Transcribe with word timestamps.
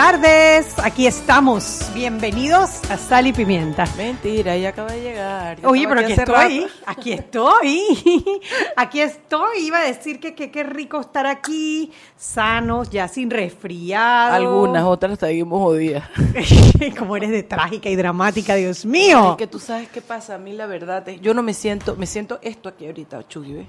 Tardes, 0.00 0.78
aquí 0.82 1.06
estamos. 1.06 1.90
Bienvenidos 1.92 2.70
a 2.90 2.96
Sal 2.96 3.26
y 3.26 3.34
Pimienta. 3.34 3.84
Mentira, 3.98 4.54
ella 4.54 4.70
acaba 4.70 4.92
de 4.92 5.02
llegar. 5.02 5.60
Yo 5.60 5.68
Oye, 5.68 5.86
pero 5.86 6.00
aquí 6.00 6.12
estoy, 6.12 6.60
rato. 6.60 6.74
aquí 6.86 7.12
estoy, 7.12 8.40
aquí 8.78 9.00
estoy. 9.02 9.58
Iba 9.66 9.80
a 9.80 9.82
decir 9.82 10.18
que 10.18 10.34
qué 10.34 10.62
rico 10.62 11.02
estar 11.02 11.26
aquí, 11.26 11.92
sanos, 12.16 12.88
ya 12.88 13.08
sin 13.08 13.28
resfriado. 13.28 14.36
Algunas, 14.36 14.84
otras 14.84 15.18
seguimos 15.18 15.60
jodidas. 15.60 16.04
Como 16.98 17.18
eres 17.18 17.28
de 17.28 17.42
trágica 17.42 17.90
y 17.90 17.96
dramática, 17.96 18.54
Dios 18.54 18.86
mío. 18.86 19.32
Es 19.32 19.36
que 19.36 19.48
tú 19.48 19.58
sabes 19.58 19.90
qué 19.90 20.00
pasa, 20.00 20.36
a 20.36 20.38
mí 20.38 20.54
la 20.54 20.64
verdad, 20.64 21.06
es- 21.10 21.20
yo 21.20 21.34
no 21.34 21.42
me 21.42 21.52
siento, 21.52 21.94
me 21.96 22.06
siento 22.06 22.38
esto 22.40 22.70
aquí 22.70 22.86
ahorita, 22.86 23.28
Chugi, 23.28 23.52
¿ves? 23.52 23.66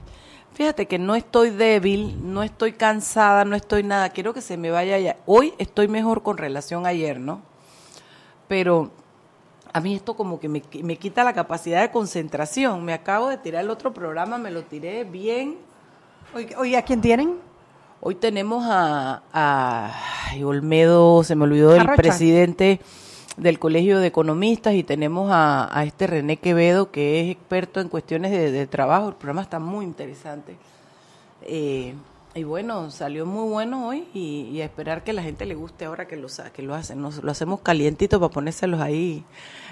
Fíjate 0.54 0.86
que 0.86 1.00
no 1.00 1.16
estoy 1.16 1.50
débil, 1.50 2.18
no 2.34 2.44
estoy 2.44 2.74
cansada, 2.74 3.46
no 3.46 3.56
estoy 3.56 3.84
nada, 3.84 4.10
quiero 4.10 4.34
que 4.34 4.42
se 4.42 4.58
me 4.58 4.70
vaya 4.70 5.00
ya. 5.00 5.16
Hoy 5.26 5.54
estoy 5.58 5.88
mejor 5.88 6.24
con 6.24 6.38
relación 6.38 6.86
a 6.86 6.90
ayer, 6.90 7.20
¿no? 7.20 7.42
Pero 8.48 8.92
a 9.72 9.80
mí 9.80 9.96
esto 9.96 10.16
como 10.16 10.40
que 10.40 10.50
me, 10.50 10.62
me 10.84 10.98
quita 10.98 11.24
la 11.24 11.34
capacidad 11.34 11.82
de 11.82 11.90
concentración. 11.90 12.84
Me 12.84 12.94
acabo 12.94 13.30
de 13.30 13.38
tirar 13.38 13.64
el 13.64 13.70
otro 13.70 13.94
programa, 13.94 14.38
me 14.38 14.52
lo 14.52 14.64
tiré 14.64 15.06
bien. 15.06 15.58
Oye, 16.58 16.76
¿a 16.76 16.82
quién 16.82 17.00
tienen? 17.00 17.38
Hoy 18.02 18.16
tenemos 18.16 18.66
a, 18.68 19.24
a 19.32 19.94
ay, 20.30 20.44
Olmedo, 20.44 21.24
se 21.24 21.36
me 21.36 21.46
olvidó 21.46 21.76
el 21.76 21.86
presidente 21.96 22.82
del 23.42 23.58
Colegio 23.58 24.00
de 24.00 24.08
Economistas 24.08 24.76
y 24.76 24.84
tenemos 24.84 25.32
a, 25.32 25.68
a 25.78 25.84
este 25.84 26.06
René 26.06 26.38
Quevedo 26.38 26.92
que 26.92 27.22
es 27.22 27.32
experto 27.32 27.82
en 27.82 27.90
cuestiones 27.90 28.32
de, 28.32 28.52
de 28.52 28.68
trabajo. 28.68 29.10
El 29.10 29.16
programa 29.16 29.42
está 29.42 29.58
muy 29.58 29.84
interesante. 29.84 30.56
Eh, 31.42 31.96
y 32.36 32.44
bueno, 32.44 32.92
salió 32.92 33.26
muy 33.26 33.50
bueno 33.50 33.88
hoy 33.88 34.08
y, 34.14 34.44
y 34.52 34.62
a 34.62 34.66
esperar 34.66 35.04
que 35.04 35.12
la 35.12 35.24
gente 35.24 35.48
le 35.48 35.56
guste 35.56 35.86
ahora 35.86 36.08
que 36.08 36.18
lo, 36.18 36.28
que 36.54 36.62
lo 36.62 36.76
hacen. 36.76 37.02
Nos, 37.02 37.24
lo 37.24 37.32
hacemos 37.32 37.62
calientito 37.62 38.20
para 38.20 38.32
ponérselos 38.32 38.80
ahí 38.80 39.26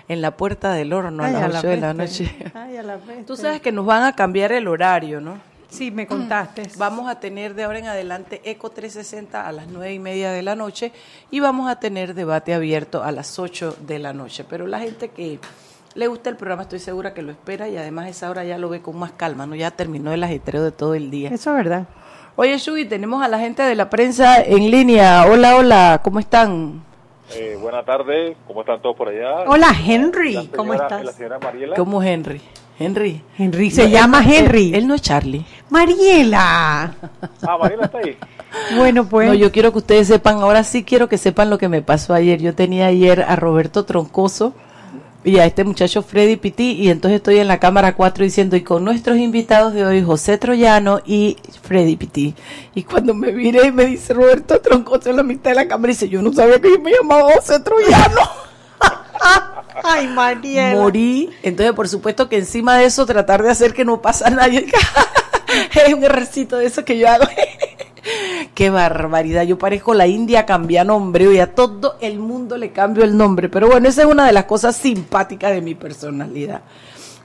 en 0.08 0.22
la 0.24 0.36
puerta 0.36 0.74
del 0.74 0.92
horno 0.92 1.24
a 1.24 1.30
las 1.30 1.56
a 1.56 1.60
8 1.60 1.68
de 1.68 1.78
la 1.78 1.94
noche. 1.94 2.52
Ay, 2.56 2.76
a 2.76 2.84
la 2.84 2.98
peste. 2.98 3.24
Tú 3.24 3.38
sabes 3.38 3.62
que 3.62 3.72
nos 3.72 3.86
van 3.86 4.04
a 4.04 4.16
cambiar 4.16 4.52
el 4.52 4.68
horario, 4.68 5.22
¿no? 5.22 5.38
Sí, 5.70 5.92
me 5.92 6.08
contaste. 6.08 6.64
Vamos 6.78 7.08
a 7.10 7.20
tener 7.20 7.54
de 7.54 7.64
ahora 7.64 7.80
en 7.80 7.88
adelante 7.88 8.42
Eco 8.44 8.70
360 8.72 9.48
a 9.48 9.52
las 9.52 9.68
nueve 9.68 9.94
y 9.94 10.00
media 10.00 10.32
de 10.32 10.42
la 10.42 10.56
noche 10.56 10.92
y 11.30 11.40
vamos 11.40 11.70
a 11.70 11.80
tener 11.80 12.16
debate 12.16 12.54
abierto 12.54 13.04
a 13.04 13.12
las 13.12 13.38
8 13.38 13.76
de 13.86 14.00
la 14.00 14.12
noche. 14.14 14.44
Pero 14.50 14.66
la 14.66 14.80
gente 14.80 15.10
que 15.10 15.40
le 15.94 16.08
gusta 16.08 16.30
el 16.30 16.38
programa 16.38 16.64
estoy 16.64 16.80
segura 16.80 17.14
que 17.14 17.22
lo 17.22 17.32
espera 17.32 17.68
y 17.70 17.78
además 17.78 18.08
esa 18.10 18.30
hora 18.32 18.44
ya 18.44 18.58
lo 18.58 18.70
ve 18.70 18.82
con 18.82 18.98
más 18.98 19.12
calma, 19.12 19.46
¿no? 19.46 19.54
Ya 19.56 19.70
terminó 19.72 20.12
el 20.12 20.24
ajetreo 20.24 20.64
de 20.64 20.72
todo 20.72 20.96
el 20.96 21.12
día. 21.12 21.30
Eso 21.30 21.52
es 21.52 21.56
verdad. 21.56 21.86
Oye, 22.36 22.58
Shugi, 22.58 22.86
tenemos 22.86 23.22
a 23.24 23.28
la 23.28 23.38
gente 23.40 23.62
de 23.64 23.76
la 23.76 23.90
prensa 23.90 24.42
en 24.42 24.72
línea. 24.72 25.26
Hola, 25.30 25.56
hola, 25.56 26.02
¿cómo 26.04 26.20
están? 26.20 26.84
Eh, 27.36 27.58
buenas 27.62 27.86
tardes, 27.86 28.36
¿cómo 28.48 28.62
están 28.62 28.82
todos 28.82 28.96
por 28.96 29.10
allá? 29.10 29.44
Hola, 29.46 29.68
Henry, 29.86 30.34
La 30.34 30.42
señora- 30.42 30.58
¿cómo 30.58 30.74
estás? 30.74 31.04
La 31.06 31.12
señora 31.12 31.38
Mariela. 31.40 31.76
¿Cómo 31.76 32.02
Henry? 32.02 32.42
Henry. 32.80 33.22
Henry, 33.38 33.70
se 33.72 33.84
No, 33.84 33.90
llama 33.90 34.24
él- 34.26 34.34
Henry. 34.46 34.68
Él, 34.70 34.76
él 34.76 34.88
no 34.88 34.96
es 34.96 35.02
Charlie. 35.02 35.46
Mariela. 35.70 36.94
Ah, 37.42 37.58
Mariela 37.60 37.86
está 37.86 37.98
ahí. 38.00 38.18
Bueno, 38.78 39.06
pues. 39.08 39.28
No, 39.28 39.34
yo 39.34 39.52
quiero 39.52 39.72
que 39.72 39.80
ustedes 39.80 40.08
sepan, 40.08 40.38
ahora 40.38 40.64
sí 40.64 40.84
quiero 40.84 41.08
que 41.10 41.18
sepan 41.18 41.50
lo 41.50 41.58
que 41.58 41.70
me 41.70 41.82
pasó 41.82 42.14
ayer. 42.14 42.40
Yo 42.42 42.56
tenía 42.56 42.88
ayer 42.88 43.22
a 43.28 43.36
Roberto 43.36 43.86
Troncoso 43.86 44.54
y 45.24 45.38
a 45.38 45.46
este 45.46 45.66
muchacho 45.66 46.02
Freddy 46.02 46.38
Piti 46.38 46.72
y 46.72 46.90
entonces 46.90 47.18
estoy 47.18 47.38
en 47.40 47.50
la 47.50 47.60
cámara 47.60 47.94
4 47.96 48.24
diciendo 48.24 48.56
y 48.56 48.62
con 48.62 48.86
nuestros 48.86 49.18
invitados 49.18 49.74
de 49.74 49.86
hoy 49.86 50.02
José 50.02 50.38
Troyano 50.38 51.02
y 51.06 51.36
Freddy 51.62 51.98
Piti. 51.98 52.34
Y 52.74 52.84
cuando 52.84 53.14
me 53.14 53.32
viré 53.32 53.72
me 53.74 53.86
dice 53.86 54.14
Roberto 54.14 54.62
Troncoso 54.62 55.10
en 55.10 55.18
la 55.18 55.24
mitad 55.24 55.52
de 55.52 55.56
la 55.58 55.68
cámara 55.68 55.92
y 55.92 55.96
dice, 55.96 56.08
yo 56.10 56.22
no 56.22 56.32
sabía 56.32 56.60
que 56.62 56.70
yo 56.72 56.80
me 56.80 56.92
llamaba 56.92 57.34
José 57.36 57.60
Troyano. 57.60 58.22
Ay, 59.84 60.08
Mariela. 60.08 60.80
Morí. 60.80 61.30
Entonces, 61.44 61.74
por 61.74 61.88
supuesto 61.88 62.30
que 62.30 62.38
encima 62.38 62.78
de 62.78 62.86
eso 62.86 63.06
tratar 63.06 63.44
de 63.44 63.52
hacer 63.52 63.74
que 63.74 63.86
no 63.86 64.02
pasa 64.02 64.30
nadie. 64.30 64.68
es 65.88 65.94
un 65.94 66.04
errorcito 66.04 66.58
de 66.58 66.66
eso 66.66 66.86
que 66.86 66.98
yo 66.98 67.10
hago. 67.10 67.26
Qué 68.56 68.70
barbaridad. 68.70 69.44
Yo 69.44 69.58
parezco 69.58 69.94
la 69.94 70.08
India 70.08 70.46
cambia 70.46 70.84
nombre 70.84 71.32
y 71.34 71.40
a 71.40 71.54
todo 71.54 71.98
el 72.02 72.20
mundo 72.20 72.58
le 72.58 72.72
cambio 72.72 73.04
el 73.04 73.16
nombre. 73.16 73.50
Pero 73.50 73.68
bueno, 73.68 73.88
esa 73.88 74.02
es 74.02 74.08
una 74.08 74.26
de 74.26 74.34
las 74.34 74.46
cosas 74.46 74.76
simpáticas 74.76 75.52
de 75.52 75.62
mi 75.62 75.76
personalidad. 75.76 76.62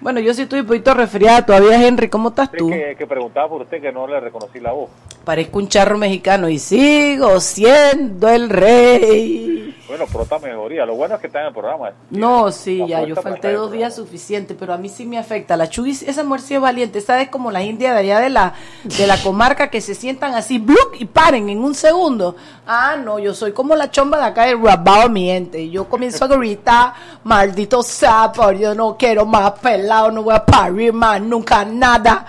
Bueno, 0.05 0.21
yo 0.21 0.35
sí 0.35 0.43
estoy 0.43 0.61
un 0.61 0.67
poquito 0.67 0.93
resfriada 0.93 1.47
todavía, 1.47 1.83
Henry. 1.83 2.11
¿Cómo 2.11 2.29
estás 2.29 2.53
tú? 2.53 2.69
que, 2.69 2.95
que 2.95 3.07
preguntaba 3.07 3.49
por 3.49 3.63
usted 3.63 3.81
que 3.81 3.91
no 3.91 4.07
le 4.07 4.21
reconocí 4.21 4.61
la 4.61 4.73
voz. 4.73 4.91
Parezco 5.25 5.59
un 5.59 5.67
charro 5.67 5.97
mexicano 5.97 6.47
y 6.51 6.59
sigo 6.59 7.41
siendo 7.41 8.29
el 8.29 8.51
rey. 8.51 9.75
Bueno, 9.89 10.07
pronta 10.07 10.39
mejoría. 10.39 10.87
Lo 10.87 10.95
bueno 10.95 11.15
es 11.15 11.21
que 11.21 11.27
está 11.27 11.41
en 11.41 11.47
el 11.49 11.53
programa. 11.53 11.93
No, 12.11 12.51
sí, 12.51 12.79
La 12.79 12.87
ya, 12.87 13.05
yo 13.05 13.17
falté 13.17 13.53
dos 13.53 13.71
días 13.71 13.95
suficiente, 13.95 14.55
pero 14.55 14.73
a 14.73 14.79
mí 14.79 14.89
sí 14.89 15.05
me 15.07 15.19
afecta. 15.19 15.57
La 15.57 15.69
Chuy, 15.69 15.91
esa 15.91 16.25
mujer 16.25 16.41
sí 16.41 16.55
es 16.55 16.61
valiente, 16.61 16.99
esa 16.99 17.21
es 17.21 17.29
como 17.29 17.51
la 17.51 17.63
india 17.63 17.93
de 17.93 18.01
allá 18.01 18.21
de 18.21 18.31
la, 18.31 18.55
de 18.83 19.07
la 19.07 19.17
comarca 19.23 19.69
que 19.69 19.81
se 19.81 19.95
sientan 19.95 20.35
así, 20.35 20.59
¡bluc! 20.59 20.97
y 20.99 21.05
paren 21.05 21.49
en 21.49 21.63
un 21.63 21.75
segundo. 21.75 22.35
Ah, 22.67 22.97
no, 22.97 23.19
yo 23.19 23.35
soy 23.35 23.53
como 23.53 23.75
la 23.77 23.91
chomba 23.91 24.19
de 24.19 24.25
acá 24.25 24.47
de 24.47 24.55
Rabao 24.57 25.09
Miente. 25.11 25.69
Yo 25.69 25.87
comienzo 25.87 26.25
a 26.25 26.29
gritar, 26.29 26.95
maldito 27.23 27.83
sapo, 27.83 28.53
yo 28.53 28.75
no 28.75 28.97
quiero 28.97 29.27
más 29.27 29.53
pelado, 29.95 30.11
no 30.11 30.23
voy 30.23 30.35
a 30.35 30.45
parir 30.45 30.93
más, 30.93 31.21
nunca 31.21 31.65
nada. 31.65 32.27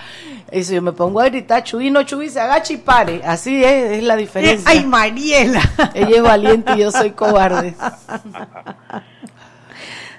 Eso 0.52 0.74
yo 0.74 0.81
me 0.81 0.92
pongo 0.92 1.20
a 1.20 1.26
gritar, 1.26 1.64
Chuy, 1.64 1.90
no, 1.90 2.03
Chuy, 2.03 2.30
se 2.30 2.40
agacha 2.40 2.74
y 2.74 2.78
pare. 2.78 3.22
Así 3.26 3.64
es, 3.64 3.92
es 3.98 4.03
la 4.03 4.16
diferencia. 4.16 4.70
Ay, 4.70 4.86
Mariela. 4.86 5.62
Ella 5.94 6.18
es 6.18 6.22
valiente 6.22 6.74
y 6.76 6.80
yo 6.80 6.92
soy 6.92 7.12
cobarde. 7.12 7.76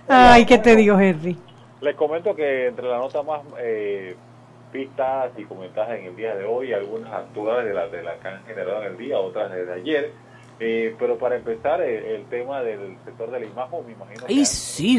Ay, 0.08 0.44
¿qué 0.46 0.58
te 0.58 0.76
digo, 0.76 0.98
Henry? 0.98 1.36
Les 1.80 1.94
comento 1.94 2.34
que 2.34 2.66
entre 2.68 2.88
la 2.88 2.98
nota 2.98 3.22
más 3.22 3.40
eh, 3.60 4.16
pistas 4.72 5.30
y 5.36 5.44
comentarios 5.44 6.00
en 6.00 6.06
el 6.06 6.16
día 6.16 6.34
de 6.34 6.44
hoy, 6.44 6.72
algunas 6.72 7.12
actuales 7.12 7.66
de 7.66 7.74
las 7.74 7.90
de 7.92 8.02
la 8.02 8.16
que 8.18 8.28
han 8.28 8.44
generado 8.44 8.82
en 8.82 8.92
el 8.92 8.98
día, 8.98 9.18
otras 9.18 9.50
desde 9.52 9.72
ayer. 9.72 10.12
Eh, 10.58 10.94
pero 10.98 11.18
para 11.18 11.36
empezar, 11.36 11.80
eh, 11.82 12.16
el, 12.16 12.24
tema 12.26 12.62
del 12.62 12.96
sector 13.04 13.30
del 13.30 13.44
imagen, 13.44 13.86
me 13.86 13.92
imagino. 13.92 14.26
que 14.26 14.32
Ay, 14.32 14.40
han- 14.40 14.46
sí. 14.46 14.98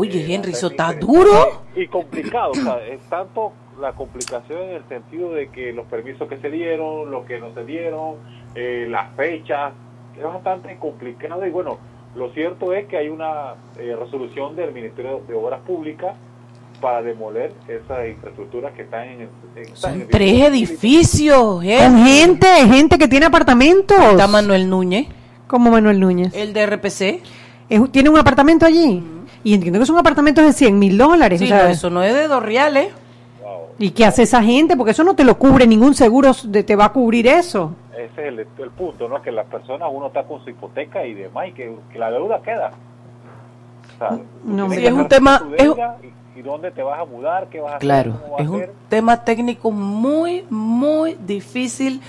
Oye, 0.00 0.20
Eh, 0.20 0.34
Henry, 0.34 0.52
eso 0.52 0.68
está 0.68 0.92
duro. 0.94 1.64
Y 1.76 1.86
complicado, 1.88 2.52
o 2.52 2.54
sea, 2.54 2.84
es 2.86 3.00
tanto 3.08 3.52
la 3.80 3.92
complicación 3.92 4.62
en 4.62 4.70
el 4.76 4.84
sentido 4.88 5.32
de 5.32 5.48
que 5.48 5.72
los 5.72 5.86
permisos 5.86 6.28
que 6.28 6.36
se 6.38 6.50
dieron, 6.50 7.10
los 7.10 7.24
que 7.26 7.38
no 7.38 7.52
se 7.54 7.64
dieron, 7.64 8.16
eh, 8.54 8.86
las 8.90 9.14
fechas, 9.16 9.72
es 10.16 10.22
bastante 10.24 10.76
complicado 10.78 11.46
y 11.46 11.50
bueno, 11.50 11.78
lo 12.14 12.30
cierto 12.32 12.72
es 12.74 12.86
que 12.88 12.96
hay 12.98 13.08
una 13.08 13.54
eh, 13.78 13.94
resolución 13.98 14.56
del 14.56 14.72
Ministerio 14.72 15.22
de 15.28 15.34
Obras 15.34 15.60
Públicas 15.60 16.16
para 16.80 17.02
demoler 17.02 17.52
esas 17.68 18.08
infraestructuras 18.08 18.72
que 18.72 18.82
están 18.82 19.06
en, 19.08 19.20
el- 19.22 19.28
en- 19.56 19.76
Son 19.76 20.00
el- 20.00 20.08
tres 20.08 20.42
edificios, 20.42 21.36
Con 21.38 21.64
Henry. 21.64 22.02
gente, 22.10 22.46
gente 22.68 22.98
que 22.98 23.06
tiene 23.08 23.26
apartamentos. 23.26 23.96
Está 23.98 24.26
Manuel 24.26 24.68
Núñez, 24.68 25.06
Como 25.46 25.70
Manuel 25.70 26.00
Núñez. 26.00 26.34
el 26.34 26.52
de 26.52 26.66
RPC. 26.66 27.22
Es- 27.68 27.92
¿Tiene 27.92 28.08
un 28.10 28.18
apartamento 28.18 28.66
allí? 28.66 29.02
Y 29.44 29.54
entiendo 29.54 29.78
que 29.80 29.86
son 29.86 29.96
apartamentos 29.98 30.44
de 30.44 30.52
100 30.52 30.78
mil 30.78 30.98
dólares. 30.98 31.38
Sí, 31.40 31.46
o 31.46 31.48
sea, 31.48 31.64
no, 31.64 31.68
eso 31.70 31.90
no 31.90 32.02
es 32.02 32.14
de 32.14 32.28
dos 32.28 32.42
reales. 32.42 32.88
Wow. 33.42 33.52
¿Y 33.78 33.90
qué 33.90 34.04
hace 34.04 34.22
esa 34.24 34.42
gente? 34.42 34.76
Porque 34.76 34.90
eso 34.92 35.02
no 35.04 35.14
te 35.14 35.24
lo 35.24 35.38
cubre, 35.38 35.66
ningún 35.66 35.94
seguro 35.94 36.32
de- 36.44 36.62
te 36.62 36.76
va 36.76 36.86
a 36.86 36.92
cubrir 36.92 37.26
eso. 37.26 37.74
Ese 37.92 38.04
es 38.22 38.28
el, 38.28 38.38
el 38.40 38.70
punto, 38.70 39.08
¿no? 39.08 39.20
Que 39.22 39.32
las 39.32 39.46
personas, 39.46 39.88
uno 39.92 40.08
está 40.08 40.24
con 40.24 40.42
su 40.44 40.50
hipoteca 40.50 41.04
y 41.06 41.14
demás, 41.14 41.48
y 41.48 41.52
que, 41.52 41.74
que 41.92 41.98
la 41.98 42.10
deuda 42.10 42.40
queda. 42.42 42.70
O 43.94 43.98
sea, 43.98 44.18
No, 44.44 44.70
sí, 44.70 44.84
es 44.86 44.92
un 44.92 45.08
tema- 45.08 45.42
es- 45.56 45.66
y, 46.36 46.38
y 46.38 46.42
dónde 46.42 46.70
te 46.70 46.82
vas 46.82 47.00
a 47.00 47.04
mudar, 47.04 47.48
qué 47.50 47.60
vas 47.60 47.74
a 47.74 47.78
Claro, 47.78 48.12
hacer, 48.12 48.22
cómo 48.22 48.32
vas 48.34 48.40
es 48.42 48.46
a 48.46 48.50
un 48.50 48.56
hacer. 48.62 48.72
tema 48.88 49.24
técnico 49.24 49.70
muy, 49.70 50.44
muy 50.48 51.16
difícil 51.26 52.00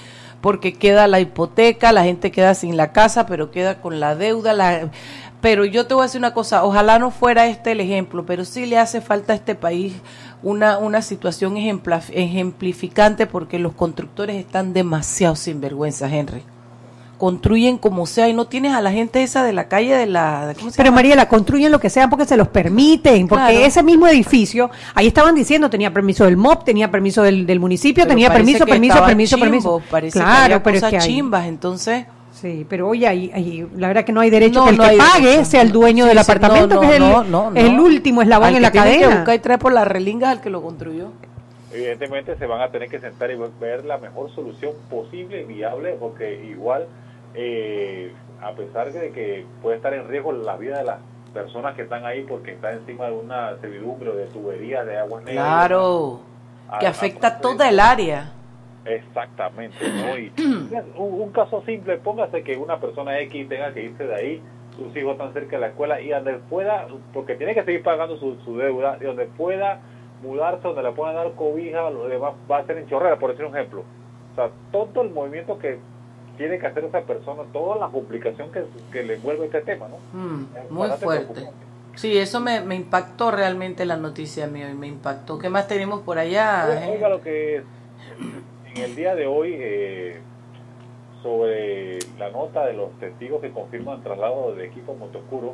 porque 0.42 0.74
queda 0.74 1.08
la 1.08 1.20
hipoteca, 1.20 1.92
la 1.92 2.04
gente 2.04 2.32
queda 2.32 2.54
sin 2.56 2.76
la 2.78 2.92
casa, 2.94 3.26
pero 3.26 3.52
queda 3.52 3.80
con 3.82 4.00
la 4.00 4.16
deuda. 4.16 4.54
La... 4.54 4.90
Pero 5.42 5.66
yo 5.66 5.88
te 5.88 5.96
voy 5.96 6.02
a 6.04 6.06
decir 6.06 6.20
una 6.20 6.34
cosa, 6.36 6.64
ojalá 6.64 7.00
no 7.00 7.10
fuera 7.10 7.48
este 7.48 7.72
el 7.72 7.80
ejemplo, 7.80 8.26
pero 8.28 8.46
sí 8.46 8.68
le 8.68 8.78
hace 8.78 9.02
falta 9.02 9.34
a 9.34 9.36
este 9.36 9.56
país 9.56 9.94
una, 10.44 10.78
una 10.78 11.02
situación 11.02 11.56
ejempla- 11.58 12.04
ejemplificante 12.14 13.26
porque 13.26 13.58
los 13.58 13.74
constructores 13.74 14.36
están 14.38 14.74
demasiado 14.74 15.36
sinvergüenzas, 15.36 16.12
Henry. 16.12 16.44
Construyen 17.18 17.78
como 17.78 18.08
sea 18.08 18.30
y 18.30 18.34
no 18.34 18.46
tienes 18.46 18.74
a 18.74 18.82
la 18.82 18.92
gente 18.92 19.22
esa 19.22 19.44
de 19.44 19.54
la 19.54 19.68
calle 19.68 19.96
de 19.96 20.08
la... 20.08 20.54
¿cómo 20.58 20.72
se 20.72 20.78
Pero 20.78 20.88
llama? 20.88 20.96
Mariela, 20.96 21.28
construyen 21.30 21.72
lo 21.72 21.80
que 21.80 21.92
sea 21.92 22.08
porque 22.10 22.26
se 22.26 22.36
los 22.36 22.48
permiten, 22.48 23.28
porque 23.28 23.46
Claro. 23.52 23.60
ese 23.66 23.84
mismo 23.84 24.08
edificio, 24.08 24.72
ahí 24.96 25.06
estaban 25.08 25.36
diciendo, 25.36 25.70
tenía 25.70 25.94
permiso 25.94 26.26
del 26.26 26.38
MOP, 26.38 26.64
tenía 26.66 26.90
permiso 26.90 27.22
del, 27.22 27.46
del 27.46 27.60
municipio, 27.60 28.04
Pero 28.04 28.10
tenía 28.14 28.34
permiso, 28.34 28.66
que 28.66 28.72
permiso, 28.72 29.06
permiso, 29.06 29.38
chimbos, 29.38 29.84
permiso. 29.84 30.20
Que 30.20 30.26
claro, 30.26 30.44
había 30.46 30.64
pero 30.64 30.78
es 30.78 30.84
que 30.84 30.98
hay- 30.98 31.02
chimbas, 31.08 31.46
entonces... 31.48 32.06
Sí, 32.42 32.66
pero 32.68 32.88
oye, 32.90 33.08
ahí, 33.08 33.32
ahí, 33.36 33.68
la 33.76 33.88
verdad 33.90 34.04
que 34.04 34.12
no 34.12 34.20
hay 34.22 34.32
derecho 34.32 34.60
No, 34.60 34.66
que 34.66 34.72
el 34.72 34.78
no 34.78 34.84
que 34.84 34.90
hay 34.90 34.98
pague 34.98 35.28
derecho. 35.28 35.46
sea 35.46 35.62
el 35.62 35.72
dueño 35.72 36.06
Sí, 36.06 36.10
del 36.10 36.18
sí, 36.18 36.24
apartamento, 36.24 36.76
no, 36.76 36.82
que 36.82 36.88
es 36.88 36.94
el, 36.94 37.00
no, 37.02 37.24
no, 37.24 37.52
no. 37.52 37.60
el 37.60 37.80
último 37.80 38.22
eslabón 38.24 38.48
Al 38.48 38.56
en 38.56 38.60
que 38.60 38.62
la 38.62 38.72
tiene 38.72 38.88
que 38.94 39.00
cadena. 39.02 39.16
buscar 39.18 39.36
y 39.36 39.40
traer 39.40 39.60
por 39.60 39.74
las 39.74 39.88
relingas 39.88 40.32
al 40.32 40.42
que 40.42 40.50
lo 40.50 40.62
construyó. 40.64 41.12
evidentemente 41.72 42.36
se 42.38 42.46
van 42.48 42.62
a 42.62 42.70
tener 42.72 42.90
que 42.90 43.00
sentar 43.00 43.30
y 43.32 43.36
ver 43.60 43.86
la 43.86 43.98
mejor 44.00 44.34
solución 44.34 44.72
posible 44.90 45.42
y 45.42 45.46
viable, 45.46 45.96
porque 46.00 46.44
igual, 46.46 46.88
eh, 47.36 48.12
a 48.42 48.52
pesar 48.54 48.92
de 48.92 49.12
que 49.12 49.46
puede 49.62 49.78
estar 49.78 49.94
en 49.94 50.08
riesgo 50.08 50.32
la 50.32 50.58
vida 50.58 50.80
de 50.80 50.84
las 50.84 50.98
personas 51.34 51.76
que 51.76 51.84
están 51.84 52.06
ahí 52.06 52.24
porque 52.28 52.52
está 52.54 52.72
encima 52.74 53.06
de 53.06 53.14
una 53.14 53.56
servidumbre 53.62 54.10
o 54.10 54.16
de 54.16 54.26
tuberías 54.26 54.86
de 54.86 54.98
agua 54.98 55.22
negra. 55.22 55.44
Claro, 55.44 56.22
que 56.80 56.88
afecta 56.88 57.38
pues, 57.38 57.42
toda 57.42 57.70
el 57.70 57.80
área. 57.80 58.32
Exactamente, 58.86 59.78
¿no? 59.90 60.18
Y 60.18 60.32
un, 60.98 61.22
un 61.22 61.32
caso 61.32 61.64
simple, 61.66 61.98
póngase 61.98 62.44
que 62.44 62.58
una 62.58 62.80
persona 62.80 63.20
X 63.20 63.48
tenga 63.48 63.74
que 63.74 63.84
irse 63.84 64.06
de 64.06 64.16
ahí, 64.16 64.42
sus 64.76 64.96
hijos 64.96 65.14
están 65.14 65.34
cerca 65.34 65.58
de 65.58 65.62
la 65.62 65.68
escuela 65.68 66.02
y 66.02 66.10
donde 66.10 66.34
pueda, 66.50 66.88
porque 67.14 67.36
tiene 67.36 67.54
que 67.54 67.64
seguir 67.64 67.84
pagando 67.84 68.18
su, 68.18 68.36
su 68.44 68.58
deuda, 68.58 68.98
y 69.00 69.04
donde 69.04 69.26
pueda 69.26 69.82
mudarse, 70.24 70.68
donde 70.68 70.84
le 70.84 70.92
puedan 70.92 71.16
dar 71.16 71.32
cobija, 71.34 71.90
lo 71.90 72.08
demás 72.08 72.34
va 72.50 72.60
a 72.60 72.66
ser 72.66 72.78
en 72.78 72.88
chorrera, 72.88 73.18
por 73.18 73.32
decir 73.32 73.46
un 73.46 73.56
ejemplo. 73.56 73.84
O 74.32 74.36
sea, 74.36 74.50
todo 74.72 75.02
el 75.02 75.10
movimiento 75.10 75.60
que 75.60 75.80
tiene 76.38 76.58
que 76.58 76.68
hacer 76.68 76.86
esa 76.86 77.02
persona, 77.02 77.44
toda 77.52 77.78
la 77.78 77.88
complicación 77.90 78.52
que, 78.52 78.64
que 78.92 79.04
le 79.04 79.16
envuelve 79.16 79.46
este 79.46 79.62
tema, 79.62 79.88
¿no? 79.88 79.98
Mm, 80.18 80.48
muy 80.70 80.90
fuerte. 80.92 81.50
Sí, 81.96 82.18
eso 82.18 82.40
me, 82.40 82.62
me 82.62 82.76
impactó 82.76 83.32
realmente 83.32 83.86
la 83.86 83.98
noticia 83.98 84.48
mía 84.48 84.70
y 84.70 84.74
me 84.74 84.88
impactó. 84.88 85.38
¿Qué 85.38 85.50
más 85.50 85.68
tenemos 85.68 86.02
por 86.02 86.18
allá? 86.18 86.66
Oiga, 86.70 86.88
oiga 86.88 87.10
lo 87.10 87.22
que 87.22 87.58
es, 87.58 87.64
en 88.76 88.82
el 88.84 88.96
día 88.96 89.16
de 89.16 89.28
hoy 89.28 89.56
eh, 89.58 90.20
sobre 91.22 92.00
la 92.18 92.30
nota 92.32 92.66
de 92.66 92.74
los 92.74 92.92
testigos 93.00 93.42
que 93.42 93.52
confirman 93.52 94.02
traslado 94.04 94.56
de 94.56 94.66
equipos 94.66 94.98
motoscuro, 94.98 95.54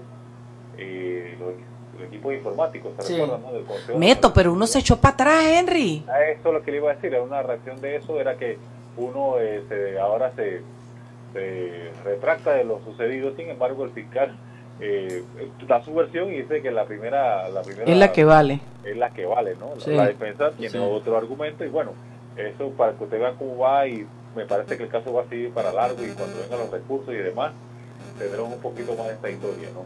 eh, 0.77 1.35
los, 1.39 1.53
los 1.99 2.07
equipos 2.07 2.33
informáticos, 2.33 2.91
¿se 2.97 3.03
Sí. 3.03 3.13
recuerdan? 3.13 3.41
No? 3.41 3.51
Del 3.53 3.63
Consejo 3.65 3.97
Meto, 3.97 4.33
pero 4.33 4.53
uno 4.53 4.67
se 4.67 4.79
echó 4.79 4.97
para 4.97 5.13
atrás, 5.15 5.43
Henry. 5.45 6.03
a 6.07 6.23
eso 6.25 6.47
es 6.49 6.53
lo 6.53 6.61
que 6.63 6.71
le 6.71 6.77
iba 6.77 6.91
a 6.91 6.95
decir, 6.95 7.17
una 7.19 7.41
reacción 7.41 7.81
de 7.81 7.95
eso, 7.97 8.19
era 8.19 8.37
que 8.37 8.57
uno 8.97 9.39
eh, 9.39 9.63
se, 9.67 9.99
ahora 9.99 10.31
se, 10.35 10.61
se 11.33 11.91
retracta 12.05 12.53
de 12.53 12.63
lo 12.63 12.79
sucedido, 12.85 13.35
sin 13.35 13.49
embargo 13.49 13.83
el 13.83 13.91
fiscal 13.91 14.37
eh, 14.79 15.23
da 15.67 15.83
su 15.83 15.93
versión 15.93 16.29
y 16.31 16.37
dice 16.43 16.61
que 16.61 16.71
la 16.71 16.85
primera, 16.85 17.49
la 17.49 17.61
primera 17.63 17.91
Es 17.91 17.97
la 17.97 18.11
que 18.11 18.23
vale. 18.23 18.59
es 18.85 18.95
la 18.95 19.09
que 19.09 19.25
vale, 19.25 19.55
¿no? 19.59 19.73
La- 19.75 19.81
Sí. 19.81 19.91
La 19.91 20.05
defensa 20.07 20.51
tiene 20.51 20.69
Sí. 20.69 20.77
otro 20.77 21.17
argumento 21.17 21.65
y 21.65 21.69
bueno, 21.69 21.91
eso 22.37 22.69
para 22.71 22.93
que 22.93 23.03
usted 23.03 23.19
vea 23.19 23.33
cómo 23.37 23.57
va 23.57 23.87
y 23.87 24.07
me 24.35 24.45
parece 24.45 24.77
que 24.77 24.83
el 24.83 24.89
caso 24.89 25.13
va 25.13 25.23
a 25.23 25.29
seguir 25.29 25.51
para 25.51 25.71
largo 25.71 26.03
y 26.03 26.09
cuando 26.09 26.39
vengan 26.39 26.59
los 26.59 26.71
recursos 26.71 27.13
y 27.13 27.17
demás 27.17 27.53
tendremos 28.17 28.53
un 28.53 28.59
poquito 28.59 28.95
más 28.95 29.07
de 29.07 29.13
esta 29.13 29.29
historia, 29.29 29.69
¿no? 29.73 29.85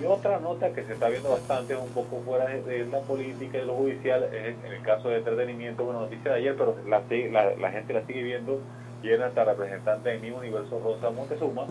Y 0.00 0.04
otra 0.06 0.40
nota 0.40 0.70
que 0.72 0.84
se 0.84 0.94
está 0.94 1.08
viendo 1.08 1.30
bastante, 1.30 1.76
un 1.76 1.88
poco 1.90 2.20
fuera 2.24 2.46
de, 2.46 2.86
la 2.86 3.00
política 3.00 3.58
y 3.58 3.60
de 3.60 3.66
lo 3.66 3.74
judicial, 3.74 4.24
es 4.24 4.56
en 4.64 4.72
el 4.72 4.82
caso 4.82 5.08
de 5.08 5.18
entretenimiento, 5.18 5.84
una 5.84 6.00
noticia 6.00 6.32
de 6.32 6.38
ayer, 6.38 6.56
pero 6.56 6.76
la, 6.88 7.02
la, 7.30 7.56
la 7.56 7.70
gente 7.70 7.92
la 7.92 8.04
sigue 8.06 8.22
viendo 8.22 8.60
y 9.02 9.10
era 9.10 9.26
hasta 9.26 9.44
representante 9.44 10.10
de 10.10 10.18
mi 10.18 10.30
universo 10.30 10.80
Rosa 10.82 11.10
Montezuma, 11.10 11.66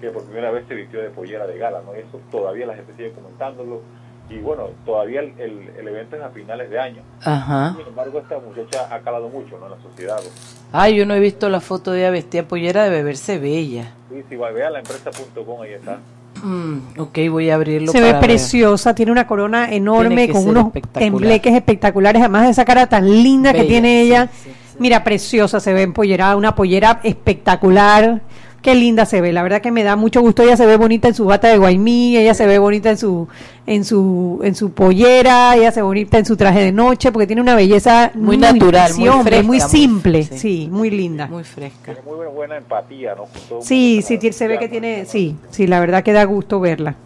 que 0.00 0.10
por 0.10 0.24
primera 0.24 0.50
vez 0.50 0.66
se 0.68 0.74
vistió 0.74 1.00
de 1.00 1.10
pollera 1.10 1.46
de 1.46 1.58
gala, 1.58 1.82
¿no? 1.84 1.96
Y 1.96 2.00
eso 2.00 2.20
todavía 2.30 2.66
la 2.66 2.74
gente 2.74 2.92
sigue 2.96 3.12
comentándolo. 3.12 3.82
Y 4.28 4.38
bueno, 4.38 4.64
todavía 4.84 5.20
el, 5.20 5.32
el- 5.38 5.70
el 5.78 5.88
evento 5.88 6.16
es 6.16 6.22
a 6.22 6.30
finales 6.30 6.68
de 6.68 6.78
año. 6.80 7.02
Ajá. 7.22 7.74
Sin 7.78 7.86
embargo, 7.86 8.18
esta 8.18 8.38
muchacha 8.38 8.92
ha 8.92 8.98
calado 9.00 9.28
mucho 9.28 9.56
¿no? 9.58 9.66
en 9.66 9.72
la 9.72 9.78
sociedad. 9.88 10.16
¿no? 10.16 10.30
Ay, 10.72 10.96
yo 10.96 11.06
no 11.06 11.14
he 11.14 11.20
visto 11.20 11.48
la 11.48 11.60
foto 11.60 11.92
de 11.92 12.00
ella 12.00 12.10
vestida 12.10 12.42
pollera 12.42 12.84
de 12.84 12.90
beberse 12.90 13.38
bella. 13.38 13.92
Sí, 14.10 14.16
si 14.28 14.36
va, 14.36 14.50
vea 14.50 14.68
la 14.70 14.80
empresa.com, 14.80 15.62
ahí 15.62 15.74
está. 15.74 15.98
Mm, 16.42 16.98
ok, 17.00 17.18
voy 17.30 17.50
a 17.50 17.54
abrirlo. 17.54 17.92
Se 17.92 18.00
ve 18.00 18.12
ver. 18.12 18.20
preciosa, 18.20 18.94
tiene 18.94 19.10
una 19.12 19.26
corona 19.26 19.72
enorme 19.72 20.28
con 20.28 20.46
unos 20.48 20.66
espectacular. 20.66 21.02
tembleques 21.10 21.54
espectaculares, 21.54 22.20
además 22.20 22.44
de 22.44 22.50
esa 22.50 22.64
cara 22.64 22.86
tan 22.88 23.08
linda 23.08 23.52
que 23.54 23.64
tiene 23.64 23.88
sí, 24.02 24.08
ella. 24.08 24.28
sí, 24.32 24.50
sí. 24.50 24.76
Mira, 24.78 25.02
preciosa, 25.02 25.60
se 25.60 25.72
ve 25.72 25.80
empollerada, 25.82 26.36
una 26.36 26.54
pollera 26.54 27.00
espectacular. 27.04 28.20
Qué 28.66 28.74
linda 28.74 29.06
se 29.06 29.20
ve, 29.20 29.32
la 29.32 29.44
verdad 29.44 29.60
que 29.60 29.70
me 29.70 29.84
da 29.84 29.94
mucho 29.94 30.20
gusto. 30.20 30.42
Ella 30.42 30.56
se 30.56 30.66
ve 30.66 30.76
bonita 30.76 31.06
en 31.06 31.14
su 31.14 31.24
bata 31.24 31.46
de 31.46 31.56
guaymí, 31.56 32.16
ella 32.16 32.34
se 32.34 32.48
ve 32.48 32.58
bonita 32.58 32.90
en 32.90 32.98
su 32.98 33.28
en 33.64 33.84
su 33.84 34.40
en 34.42 34.56
su 34.56 34.72
pollera, 34.72 35.54
ella 35.54 35.70
se 35.70 35.82
ve 35.82 35.84
bonita 35.86 36.18
en 36.18 36.24
su 36.24 36.36
traje 36.36 36.62
de 36.64 36.72
noche 36.72 37.12
porque 37.12 37.28
tiene 37.28 37.42
una 37.42 37.54
belleza 37.54 38.10
Muy 38.16 38.36
natural, 38.36 38.90
muy 38.98 39.08
fresca, 39.22 39.46
muy 39.46 39.58
muy- 39.58 39.60
simple, 39.60 40.24
sí. 40.24 40.38
sí, 40.38 40.68
muy 40.68 40.90
linda. 40.90 41.28
Muy 41.28 41.44
fresca. 41.44 41.94
Tiene 41.94 42.00
muy 42.02 42.26
buena, 42.26 42.56
empatía, 42.56 43.14
¿no? 43.14 43.26
Con 43.26 43.40
todo 43.48 43.58
el 43.60 43.64
Sí, 43.64 44.02
sí, 44.02 44.18
se 44.32 44.48
ve 44.48 44.58
que 44.58 44.68
tiene, 44.68 45.04
sí, 45.04 45.36
sí, 45.50 45.68
la 45.68 45.78
verdad 45.78 46.02
que 46.02 46.12
da 46.12 46.24
gusto 46.24 46.58
verla. 46.58 46.96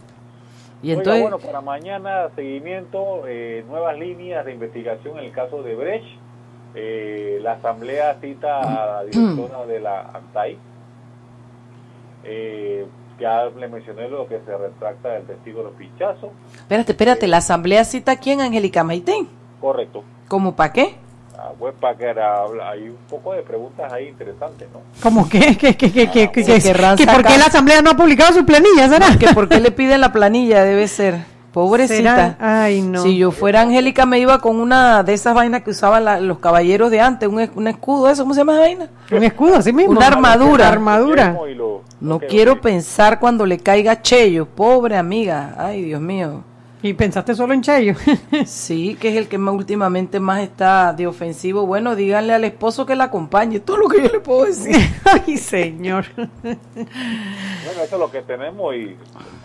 Y 0.83 0.87
Oiga, 0.93 1.01
entonces, 1.01 1.21
bueno, 1.21 1.39
para 1.41 1.61
mañana 1.61 2.29
seguimiento, 2.35 3.25
eh, 3.29 3.67
nuevas 3.69 3.99
líneas 3.99 4.47
de 4.47 4.53
investigación 4.55 5.19
en 5.19 5.27
el 5.27 5.33
caso 5.33 5.63
de 5.63 5.75
Brecht. 5.75 6.06
Eh, 6.75 7.39
la 7.43 7.53
asamblea 7.53 8.17
cita 8.19 8.61
a 8.61 8.87
la 8.87 9.05
directora 9.11 9.67
de 9.67 9.81
la 9.81 10.11
ANTAI. 10.15 10.56
Eh, 12.25 12.87
ya 13.19 13.44
le 13.46 13.69
mencioné 13.69 14.08
lo 14.08 14.26
que 14.26 14.40
se 14.46 14.56
retracta 14.56 15.11
del 15.11 15.25
testigo 15.25 15.58
de 15.58 15.64
los 15.67 15.75
pinchazos. 15.75 16.31
espérate, 16.55 16.93
espérate, 16.93 17.26
la 17.26 17.38
asamblea 17.38 17.84
cita 17.84 18.12
aquí 18.12 18.31
en 18.31 18.40
Angélica 18.40 18.82
Maitén. 18.84 19.28
Correcto. 19.61 20.02
¿Cómo 20.28 20.56
para 20.56 20.72
qué? 20.72 20.94
A 21.38 21.52
Webpacker 21.58 22.19
habla- 22.20 22.70
hay 22.70 22.88
un 22.90 22.96
poco 23.08 23.32
de 23.32 23.43
preguntas 23.43 23.90
ahí 23.93 24.08
interesantes, 24.08 24.69
¿no? 24.72 24.81
¿Cómo 25.02 25.28
que? 25.28 25.56
¿Que, 25.56 25.75
que, 25.76 25.90
que, 25.90 26.11
que, 26.11 26.31
que, 26.31 26.44
se 26.44 26.55
que- 26.55 26.61
querrán 26.62 26.96
que 26.96 27.06
por 27.06 27.22
qué 27.25 27.38
la 27.38 27.46
asamblea 27.46 27.81
no 27.82 27.90
ha 27.90 27.96
publicado 27.96 28.32
su 28.34 28.44
planilla, 28.44 28.89
será? 28.89 29.17
Que 29.19 29.29
por 29.34 29.48
qué 29.48 29.58
le 29.60 29.70
piden 29.70 30.00
la 30.03 30.12
planilla, 30.12 30.62
debe 30.65 30.86
ser. 30.89 31.19
Pobrecita. 31.53 31.97
¿Será? 31.97 32.37
Ay, 32.39 32.81
no. 32.83 33.03
Si 33.03 33.17
yo 33.17 33.31
fuera 33.33 33.63
Angélica 33.63 34.07
me 34.07 34.19
iba 34.21 34.39
con 34.41 34.61
una 34.61 35.03
de 35.03 35.15
esas 35.15 35.35
vainas 35.35 35.63
que 35.63 35.71
usaban 35.71 36.05
la- 36.05 36.21
los 36.21 36.39
caballeros 36.39 36.91
de 36.91 37.01
antes, 37.01 37.29
un, 37.29 37.51
un 37.55 37.67
escudo, 37.67 38.09
¿eso 38.09 38.23
cómo 38.23 38.35
se 38.35 38.41
llama 38.41 38.53
esa 38.53 38.61
vaina? 38.61 38.89
Un 39.11 39.25
escudo, 39.25 39.57
así 39.57 39.73
mismo. 39.73 39.93
Una 39.93 40.07
armadura. 40.07 40.69
armadura. 40.69 41.37
Y 41.51 41.55
lo- 41.55 41.83
No 42.01 42.19
quiero 42.21 42.61
pensar 42.61 43.19
cuando 43.19 43.45
le 43.47 43.59
caiga 43.59 44.01
Chello, 44.01 44.47
pobre 44.47 44.97
amiga. 44.97 45.55
Ay, 45.59 45.83
Dios 45.83 46.01
mío. 46.01 46.45
Y 46.82 46.94
pensaste 46.94 47.34
solo 47.34 47.53
en 47.55 47.63
Chayo. 47.63 47.94
Sí, 48.46 48.96
que 48.99 49.08
es 49.10 49.17
el 49.17 49.29
que 49.29 49.37
más 49.39 49.55
últimamente 49.55 50.19
más 50.20 50.41
está 50.43 50.93
de 50.94 51.06
ofensivo. 51.06 51.67
Bueno, 51.67 51.94
díganle 51.94 52.32
al 52.32 52.44
esposo 52.44 52.87
que 52.87 52.96
la 52.96 53.05
acompañe. 53.05 53.60
Todo 53.60 53.77
lo 53.77 53.89
que 53.89 54.03
yo 54.03 54.08
le 54.08 54.20
puedo 54.20 54.44
decir. 54.46 54.75
Ay, 55.27 55.37
señor. 55.37 56.06
Bueno, 56.17 56.58
eso 57.84 57.94
es 57.94 57.99
lo 57.99 58.10
que 58.10 58.22
tenemos 58.22 58.75
y 58.75 58.96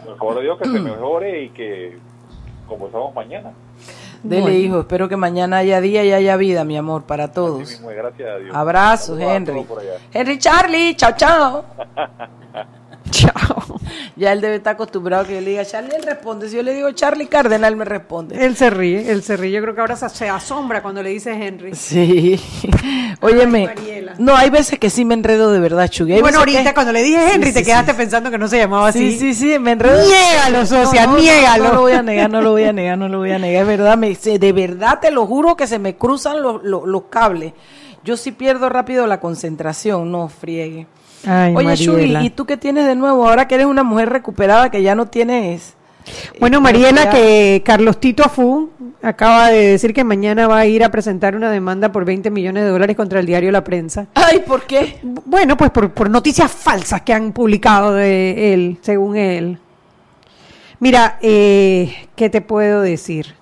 por 0.05 0.17
favor 0.17 0.35
de 0.35 0.41
Dios 0.43 0.57
que 0.59 0.65
se 0.69 0.79
mejore 0.79 1.43
y 1.43 1.49
que 1.49 1.97
conversamos 2.67 3.13
mañana. 3.13 3.51
Dele, 4.23 4.41
Bueno. 4.41 4.57
hijo. 4.57 4.79
Espero 4.79 5.09
que 5.09 5.17
mañana 5.17 5.57
haya 5.57 5.81
día 5.81 6.03
y 6.03 6.13
haya 6.13 6.37
vida, 6.37 6.63
mi 6.63 6.77
amor, 6.77 7.03
para 7.03 7.31
todos. 7.31 7.59
mismo, 7.59 7.89
gracias 7.89 8.29
a 8.29 8.37
Dios. 8.37 8.55
Abrazos, 8.55 9.19
Henry. 9.19 9.65
Henry 10.13 10.39
Charlie, 10.39 10.95
chao, 10.95 11.11
chao. 11.15 11.65
Chao. 13.11 13.79
Ya 14.15 14.31
él 14.31 14.41
debe 14.41 14.55
estar 14.55 14.75
acostumbrado 14.75 15.25
que 15.25 15.35
yo 15.35 15.41
le 15.41 15.51
diga 15.51 15.65
Charlie, 15.65 15.95
él 15.95 16.03
responde. 16.03 16.49
Si 16.49 16.55
yo 16.55 16.63
le 16.63 16.73
digo 16.73 16.91
Charlie 16.91 17.27
Cardenal, 17.27 17.75
me 17.75 17.85
responde. 17.85 18.43
Él 18.43 18.55
se 18.55 18.69
ríe, 18.69 19.11
él 19.11 19.21
se 19.23 19.35
ríe. 19.37 19.51
Yo 19.51 19.61
creo 19.61 19.75
que 19.75 19.81
ahora 19.81 19.95
se, 19.95 20.29
asombra 20.29 20.81
cuando 20.81 21.03
le 21.03 21.09
dices 21.09 21.35
Henry. 21.39 21.75
Sí. 21.75 22.39
Óyeme. 23.21 23.73
No, 24.17 24.35
hay 24.35 24.49
veces 24.49 24.79
que 24.79 24.89
sí 24.89 25.05
me 25.05 25.13
enredo 25.13 25.51
de 25.51 25.59
verdad, 25.59 25.89
Chugui. 25.89 26.19
Bueno, 26.21 26.39
ahorita 26.39 26.63
que- 26.63 26.73
cuando 26.73 26.93
le 26.93 27.03
dije 27.03 27.33
Henry 27.33 27.49
Sí, 27.49 27.53
te 27.53 27.59
sí, 27.59 27.65
quedaste 27.65 27.91
sí. 27.91 27.97
pensando 27.97 28.31
que 28.31 28.37
no 28.37 28.47
se 28.47 28.57
llamaba 28.57 28.87
así. 28.87 29.11
Sí, 29.11 29.33
sí, 29.33 29.33
sí, 29.33 29.59
me 29.59 29.71
enredo. 29.71 30.01
Niégalo, 30.07 30.65
socia, 30.65 31.07
No, 31.07 31.17
niégalo. 31.17 31.65
No, 31.65 31.73
lo 31.73 31.81
voy 31.81 31.93
a 31.93 32.01
negar, 32.01 32.29
no 32.29 32.41
lo 32.41 32.51
voy 32.51 32.63
a 32.63 32.73
negar, 32.73 32.97
no 32.97 33.09
lo 33.09 33.17
voy 33.19 33.31
a 33.31 33.39
negar. 33.39 33.63
Es 33.63 33.67
verdad, 33.67 33.97
me, 33.97 34.15
de 34.15 34.53
verdad 34.53 34.99
te 35.01 35.11
lo 35.11 35.25
juro 35.25 35.55
que 35.55 35.67
se 35.67 35.77
me 35.79 35.95
cruzan 35.95 36.41
los, 36.41 36.63
los, 36.63 36.85
los 36.85 37.03
cables. 37.03 37.53
Yo 38.03 38.17
sí 38.17 38.31
pierdo 38.31 38.69
rápido 38.69 39.07
la 39.07 39.19
concentración, 39.19 40.11
no 40.11 40.29
friegue. 40.29 40.87
Ay, 41.25 41.53
Oye, 41.55 41.65
Mariela. 41.65 42.23
¿y 42.23 42.29
tú 42.29 42.45
qué 42.45 42.57
tienes 42.57 42.85
de 42.85 42.95
nuevo? 42.95 43.27
Ahora 43.27 43.47
que 43.47 43.55
eres 43.55 43.67
una 43.67 43.83
mujer 43.83 44.09
recuperada 44.09 44.69
que 44.69 44.81
ya 44.81 44.95
no 44.95 45.07
tienes 45.07 45.73
Bueno, 46.39 46.61
Mariela, 46.61 47.09
que 47.09 47.61
Carlos 47.65 47.99
Tito 47.99 48.23
Afu 48.23 48.69
acaba 49.01 49.49
de 49.49 49.67
decir 49.67 49.93
que 49.93 50.03
mañana 50.03 50.47
va 50.47 50.59
a 50.59 50.65
ir 50.65 50.83
a 50.83 50.89
presentar 50.89 51.35
una 51.35 51.49
demanda 51.51 51.91
por 51.91 52.05
20 52.05 52.29
millones 52.31 52.63
de 52.63 52.69
dólares 52.69 52.95
contra 52.95 53.19
el 53.19 53.25
diario 53.25 53.51
La 53.51 53.63
Prensa. 53.63 54.07
Ay, 54.13 54.43
¿por 54.45 54.63
qué? 54.63 54.99
Bueno, 55.03 55.57
pues 55.57 55.71
por, 55.71 55.91
por 55.91 56.09
noticias 56.09 56.51
falsas 56.51 57.01
que 57.01 57.13
han 57.13 57.31
publicado 57.31 57.93
de 57.93 58.53
él, 58.53 58.77
según 58.81 59.15
él. 59.15 59.59
Mira, 60.79 61.17
eh, 61.21 61.95
¿qué 62.15 62.29
te 62.29 62.41
puedo 62.41 62.81
decir? 62.81 63.35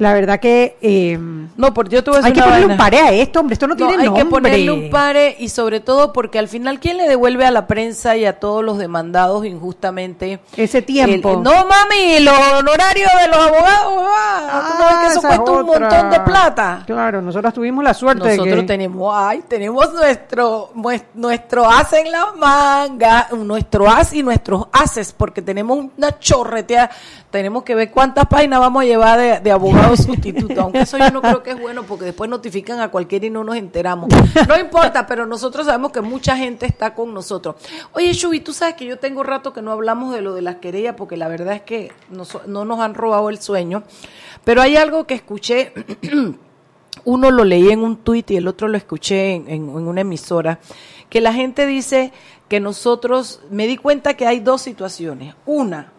La 0.00 0.12
verdad 0.14 0.40
que 0.40 0.76
eh, 0.82 1.16
No, 1.56 1.72
porque 1.74 1.94
yo 1.96 2.02
te 2.02 2.10
voy 2.10 2.20
a 2.20 2.26
hay 2.26 2.32
que 2.32 2.40
ponerle 2.40 2.66
vaina. 2.66 2.72
un 2.74 2.78
pare 2.78 2.98
a 2.98 3.12
esto, 3.12 3.38
hombre. 3.40 3.52
Esto 3.52 3.68
no, 3.68 3.74
No, 3.74 3.86
tiene 3.86 4.02
hay 4.02 4.06
nombre. 4.06 4.24
que 4.24 4.30
ponerle 4.30 4.70
un 4.72 4.90
pare 4.90 5.36
y 5.38 5.48
sobre 5.50 5.80
todo 5.80 6.12
porque 6.12 6.38
al 6.38 6.48
final, 6.48 6.80
¿quién 6.80 6.96
le 6.96 7.06
devuelve 7.08 7.44
a 7.46 7.50
la 7.50 7.66
prensa 7.66 8.16
y 8.16 8.24
a 8.24 8.40
todos 8.40 8.64
los 8.64 8.78
demandados 8.78 9.44
injustamente? 9.46 10.40
Ese 10.56 10.82
tiempo. 10.82 11.30
el- 11.34 11.42
no, 11.42 11.52
mami, 11.52 12.20
los 12.20 12.34
honorarios 12.58 13.10
de 13.22 13.28
los 13.28 13.36
abogados, 13.36 14.04
ah, 14.08 14.68
¿tú 14.72 14.82
no 14.82 14.88
ves 14.88 14.96
que 15.00 15.06
eso 15.12 15.20
cuesta 15.20 15.44
es 15.44 15.50
un 15.50 15.66
montón 15.66 16.10
de 16.10 16.20
plata? 16.20 16.82
Claro, 16.86 17.20
nosotros 17.22 17.52
tuvimos 17.54 17.84
la 17.84 17.92
suerte 17.94 18.26
de 18.26 18.36
Nosotros 18.38 18.60
que... 18.60 18.66
tenemos, 18.66 19.12
ay, 19.14 19.42
tenemos 19.46 19.92
nuestro, 19.92 20.70
nuestro 21.14 21.68
as 21.68 21.92
en 21.92 22.10
la 22.10 22.32
manga, 22.38 23.28
nuestro 23.36 23.88
as 23.88 24.14
y 24.14 24.22
nuestros 24.22 24.66
ases, 24.72 25.12
porque 25.16 25.42
tenemos 25.42 25.78
una 25.98 26.18
chorretea, 26.18 26.90
tenemos 27.30 27.62
que 27.64 27.74
ver 27.74 27.90
cuántas 27.90 28.26
páginas 28.26 28.60
vamos 28.60 28.82
a 28.82 28.86
llevar 28.86 29.18
de, 29.18 29.40
de 29.40 29.50
abogados 29.52 29.89
sustitutos, 29.98 30.56
aunque 30.58 30.80
eso 30.80 30.96
yo 30.98 31.10
no 31.10 31.20
creo 31.20 31.42
que 31.42 31.50
es 31.50 31.60
bueno, 31.60 31.82
porque 31.84 32.04
después 32.06 32.28
notifican 32.30 32.80
a 32.80 32.90
cualquiera 32.90 33.26
y 33.26 33.30
no 33.30 33.44
nos 33.44 33.56
enteramos. 33.56 34.08
No 34.48 34.58
importa, 34.58 35.06
pero 35.06 35.26
nosotros 35.26 35.66
sabemos 35.66 35.92
que 35.92 36.00
mucha 36.00 36.36
gente 36.36 36.66
está 36.66 36.94
con 36.94 37.12
nosotros. 37.14 37.56
Oye, 37.92 38.12
Shubi, 38.12 38.40
tú 38.40 38.52
sabes 38.52 38.74
que 38.74 38.84
yo 38.86 38.98
tengo 38.98 39.22
rato 39.22 39.52
que 39.52 39.62
no 39.62 39.72
hablamos 39.72 40.14
de 40.14 40.20
lo 40.22 40.34
de 40.34 40.42
las 40.42 40.56
querellas, 40.56 40.94
porque 40.96 41.16
la 41.16 41.28
verdad 41.28 41.54
es 41.54 41.62
que 41.62 41.92
no 42.46 42.64
nos 42.64 42.80
han 42.80 42.94
robado 42.94 43.28
el 43.30 43.40
sueño, 43.40 43.82
pero 44.44 44.62
hay 44.62 44.76
algo 44.76 45.06
que 45.06 45.14
escuché 45.14 45.72
uno 47.04 47.30
lo 47.30 47.44
leí 47.44 47.70
en 47.70 47.80
un 47.82 47.96
tuit 47.96 48.30
y 48.30 48.36
el 48.36 48.48
otro 48.48 48.68
lo 48.68 48.76
escuché 48.76 49.34
en, 49.34 49.48
en- 49.48 49.68
en 49.70 49.88
una 49.88 50.00
emisora, 50.02 50.58
que 51.08 51.20
la 51.20 51.32
gente 51.32 51.66
dice 51.66 52.12
que 52.48 52.60
nosotros, 52.60 53.40
me 53.50 53.66
di 53.66 53.76
cuenta 53.76 54.14
que 54.14 54.26
hay 54.26 54.40
dos 54.40 54.60
situaciones. 54.62 55.34
Una, 55.46 55.92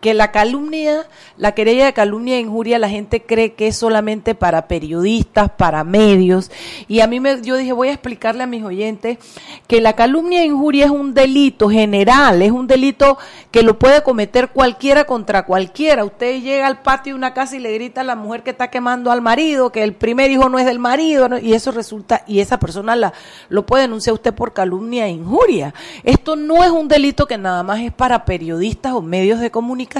que 0.00 0.14
la 0.14 0.30
calumnia, 0.30 1.06
la 1.38 1.52
querella 1.52 1.86
de 1.86 1.92
calumnia 1.92 2.36
e 2.36 2.40
injuria, 2.40 2.78
la 2.78 2.88
gente 2.88 3.22
cree 3.22 3.54
que 3.54 3.68
es 3.68 3.76
solamente 3.76 4.34
para 4.34 4.68
periodistas, 4.68 5.50
para 5.50 5.84
medios. 5.84 6.50
Y 6.86 7.00
a 7.00 7.06
mí 7.06 7.18
me, 7.18 7.40
yo 7.42 7.56
dije, 7.56 7.72
voy 7.72 7.88
a 7.88 7.92
explicarle 7.92 8.42
a 8.42 8.46
mis 8.46 8.62
oyentes 8.62 9.18
que 9.66 9.80
la 9.80 9.94
calumnia 9.94 10.42
e 10.42 10.46
injuria 10.46 10.84
es 10.84 10.90
un 10.90 11.14
delito 11.14 11.70
general, 11.70 12.42
es 12.42 12.52
un 12.52 12.66
delito 12.66 13.16
que 13.50 13.62
lo 13.62 13.78
puede 13.78 14.02
cometer 14.02 14.50
cualquiera 14.50 15.04
contra 15.04 15.46
cualquiera. 15.46 16.04
Usted 16.04 16.42
llega 16.42 16.66
al 16.66 16.82
patio 16.82 17.14
de 17.14 17.18
una 17.18 17.32
casa 17.32 17.56
y 17.56 17.60
le 17.60 17.72
grita 17.72 18.02
a 18.02 18.04
la 18.04 18.16
mujer 18.16 18.42
que 18.42 18.50
está 18.50 18.68
quemando 18.68 19.10
al 19.10 19.22
marido, 19.22 19.72
que 19.72 19.82
el 19.82 19.94
primer 19.94 20.30
hijo 20.30 20.48
no 20.48 20.58
es 20.58 20.66
del 20.66 20.78
marido, 20.78 21.38
y 21.38 21.54
eso 21.54 21.72
resulta, 21.72 22.22
y 22.26 22.40
esa 22.40 22.58
persona 22.58 22.94
la, 22.96 23.12
lo 23.48 23.64
puede 23.64 23.82
denunciar 23.82 24.14
usted 24.14 24.34
por 24.34 24.52
calumnia 24.52 25.06
e 25.06 25.10
injuria. 25.10 25.72
Esto 26.04 26.36
no 26.36 26.62
es 26.62 26.70
un 26.70 26.86
delito 26.86 27.26
que 27.26 27.38
nada 27.38 27.62
más 27.62 27.80
es 27.80 27.92
para 27.92 28.24
periodistas 28.24 28.92
o 28.92 29.00
medios 29.00 29.40
de 29.40 29.50
comunicación. 29.50 29.95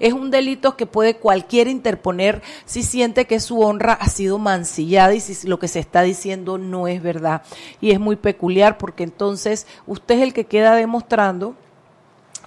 Es 0.00 0.12
un 0.12 0.30
delito 0.30 0.76
que 0.76 0.86
puede 0.86 1.16
cualquiera 1.16 1.70
interponer 1.70 2.42
si 2.66 2.82
siente 2.82 3.26
que 3.26 3.40
su 3.40 3.60
honra 3.60 3.94
ha 3.94 4.08
sido 4.08 4.38
mancillada 4.38 5.14
y 5.14 5.20
si 5.20 5.46
lo 5.48 5.58
que 5.58 5.68
se 5.68 5.78
está 5.78 6.02
diciendo 6.02 6.58
no 6.58 6.88
es 6.88 7.02
verdad. 7.02 7.42
Y 7.80 7.92
es 7.92 8.00
muy 8.00 8.16
peculiar 8.16 8.78
porque 8.78 9.02
entonces 9.04 9.66
usted 9.86 10.16
es 10.16 10.22
el 10.22 10.34
que 10.34 10.44
queda 10.44 10.74
demostrando 10.74 11.54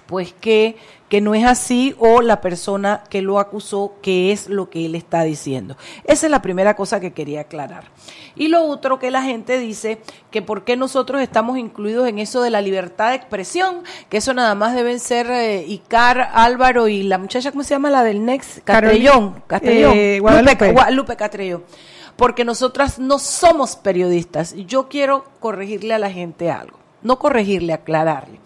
pues 0.08 0.32
que, 0.32 0.76
que 1.10 1.20
no 1.20 1.34
es 1.34 1.44
así 1.44 1.94
o 1.98 2.22
la 2.22 2.40
persona 2.40 3.04
que 3.10 3.20
lo 3.20 3.38
acusó 3.38 3.92
que 4.02 4.32
es 4.32 4.48
lo 4.48 4.70
que 4.70 4.86
él 4.86 4.94
está 4.94 5.22
diciendo. 5.22 5.76
Esa 6.04 6.26
es 6.26 6.30
la 6.30 6.40
primera 6.40 6.74
cosa 6.74 6.98
que 6.98 7.12
quería 7.12 7.42
aclarar. 7.42 7.84
Y 8.34 8.48
lo 8.48 8.64
otro 8.64 8.98
que 8.98 9.10
la 9.10 9.22
gente 9.22 9.58
dice 9.58 10.00
que 10.30 10.40
por 10.40 10.64
qué 10.64 10.76
nosotros 10.76 11.20
estamos 11.20 11.58
incluidos 11.58 12.08
en 12.08 12.18
eso 12.18 12.40
de 12.40 12.48
la 12.48 12.62
libertad 12.62 13.10
de 13.10 13.16
expresión, 13.16 13.82
que 14.08 14.16
eso 14.16 14.32
nada 14.32 14.54
más 14.54 14.74
deben 14.74 14.98
ser 14.98 15.30
eh, 15.30 15.62
Icar, 15.68 16.30
Álvaro 16.32 16.88
y 16.88 17.02
la 17.02 17.18
muchacha, 17.18 17.50
¿cómo 17.52 17.62
se 17.62 17.74
llama? 17.74 17.90
La 17.90 18.02
del 18.02 18.24
Next, 18.24 18.60
Castrellón. 18.64 19.44
eh, 19.94 20.20
Guadalupe. 20.20 20.52
Lupe, 20.52 20.72
Guadalupe 20.72 21.16
Castrellón. 21.16 21.64
Porque 22.16 22.46
nosotras 22.46 22.98
no 22.98 23.18
somos 23.18 23.76
periodistas. 23.76 24.54
Yo 24.56 24.88
quiero 24.88 25.24
corregirle 25.38 25.92
a 25.92 25.98
la 25.98 26.10
gente 26.10 26.50
algo 26.50 26.78
no 27.02 27.18
corregirle, 27.18 27.72
aclararle. 27.72 28.40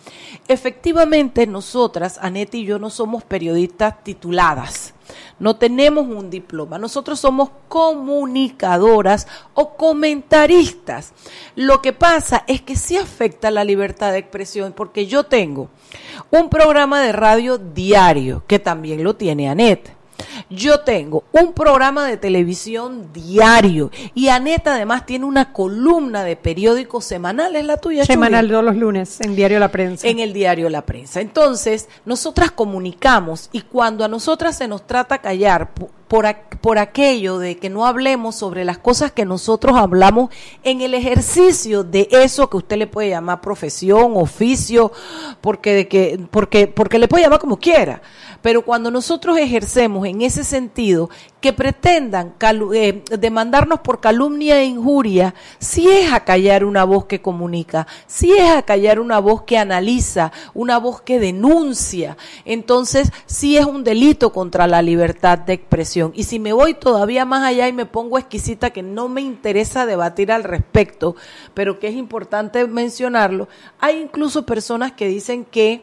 Efectivamente, 0.48 1.46
nosotras, 1.46 2.18
Anette 2.20 2.58
y 2.58 2.64
yo, 2.64 2.78
no 2.78 2.90
somos 2.90 3.22
periodistas 3.24 4.02
tituladas. 4.02 4.94
No 5.38 5.56
tenemos 5.56 6.06
un 6.06 6.30
diploma. 6.30 6.78
Nosotros 6.78 7.20
somos 7.20 7.50
comunicadoras 7.68 9.26
o 9.54 9.76
comentaristas. 9.76 11.12
Lo 11.56 11.82
que 11.82 11.92
pasa 11.92 12.44
es 12.46 12.62
que 12.62 12.76
sí 12.76 12.96
afecta 12.96 13.50
la 13.50 13.64
libertad 13.64 14.12
de 14.12 14.18
expresión 14.18 14.72
porque 14.72 15.06
yo 15.06 15.24
tengo 15.24 15.68
un 16.30 16.48
programa 16.48 17.00
de 17.00 17.12
radio 17.12 17.58
diario, 17.58 18.44
que 18.46 18.58
también 18.58 19.04
lo 19.04 19.16
tiene 19.16 19.48
Anette. 19.48 20.01
Yo 20.50 20.80
tengo 20.80 21.24
un 21.32 21.52
programa 21.52 22.06
de 22.06 22.16
televisión 22.16 23.08
diario 23.12 23.90
y 24.14 24.28
Aneta 24.28 24.74
además 24.74 25.06
tiene 25.06 25.24
una 25.24 25.52
columna 25.52 26.24
de 26.24 26.36
periódico 26.36 27.00
semanal, 27.00 27.56
es 27.56 27.64
la 27.64 27.76
tuya. 27.76 28.04
Semanal 28.04 28.48
todos 28.48 28.64
los 28.64 28.76
lunes 28.76 29.20
en 29.20 29.34
Diario 29.36 29.58
La 29.58 29.70
Prensa. 29.70 30.06
En 30.06 30.18
el 30.18 30.32
diario 30.32 30.68
La 30.68 30.82
Prensa. 30.82 31.20
Entonces, 31.20 31.88
nosotras 32.04 32.50
comunicamos 32.50 33.48
y 33.52 33.62
cuando 33.62 34.04
a 34.04 34.08
nosotras 34.08 34.56
se 34.56 34.68
nos 34.68 34.86
trata 34.86 35.18
callar 35.18 35.74
po- 35.74 35.90
por, 36.08 36.26
por 36.60 36.78
aquello 36.78 37.38
de 37.38 37.56
que 37.56 37.70
no 37.70 37.86
hablemos 37.86 38.34
sobre 38.34 38.64
las 38.66 38.76
cosas 38.76 39.12
que 39.12 39.24
nosotros 39.24 39.76
hablamos 39.78 40.28
en 40.62 40.82
el 40.82 40.92
ejercicio 40.92 41.84
de 41.84 42.06
eso 42.10 42.50
que 42.50 42.58
usted 42.58 42.76
le 42.76 42.86
puede 42.86 43.08
llamar 43.08 43.40
profesión, 43.40 44.12
oficio, 44.16 44.92
porque, 45.40 45.72
de 45.72 45.88
que, 45.88 46.20
porque, 46.30 46.66
porque 46.66 46.98
le 46.98 47.08
puede 47.08 47.24
llamar 47.24 47.38
como 47.38 47.56
quiera. 47.58 48.02
Pero 48.42 48.62
cuando 48.62 48.90
nosotros 48.90 49.38
ejercemos 49.38 50.06
en 50.06 50.11
ese 50.20 50.44
sentido 50.44 51.08
que 51.40 51.52
pretendan 51.52 52.34
eh, 52.74 53.02
demandarnos 53.18 53.80
por 53.80 54.00
calumnia 54.00 54.60
e 54.60 54.66
injuria, 54.66 55.34
si 55.58 55.88
es 55.88 56.12
a 56.12 56.20
callar 56.20 56.64
una 56.64 56.84
voz 56.84 57.06
que 57.06 57.22
comunica, 57.22 57.86
si 58.06 58.32
es 58.32 58.50
a 58.50 58.62
callar 58.62 59.00
una 59.00 59.18
voz 59.18 59.42
que 59.42 59.58
analiza, 59.58 60.32
una 60.54 60.78
voz 60.78 61.00
que 61.00 61.18
denuncia, 61.18 62.16
entonces 62.44 63.10
sí 63.26 63.56
es 63.56 63.64
un 63.64 63.82
delito 63.82 64.32
contra 64.32 64.66
la 64.66 64.82
libertad 64.82 65.38
de 65.38 65.54
expresión. 65.54 66.12
Y 66.14 66.24
si 66.24 66.38
me 66.38 66.52
voy 66.52 66.74
todavía 66.74 67.24
más 67.24 67.42
allá 67.42 67.66
y 67.66 67.72
me 67.72 67.86
pongo 67.86 68.18
exquisita, 68.18 68.70
que 68.70 68.82
no 68.82 69.08
me 69.08 69.20
interesa 69.20 69.86
debatir 69.86 70.30
al 70.30 70.44
respecto, 70.44 71.16
pero 71.54 71.78
que 71.78 71.88
es 71.88 71.94
importante 71.94 72.66
mencionarlo, 72.66 73.48
hay 73.80 74.00
incluso 74.00 74.46
personas 74.46 74.92
que 74.92 75.08
dicen 75.08 75.44
que 75.44 75.82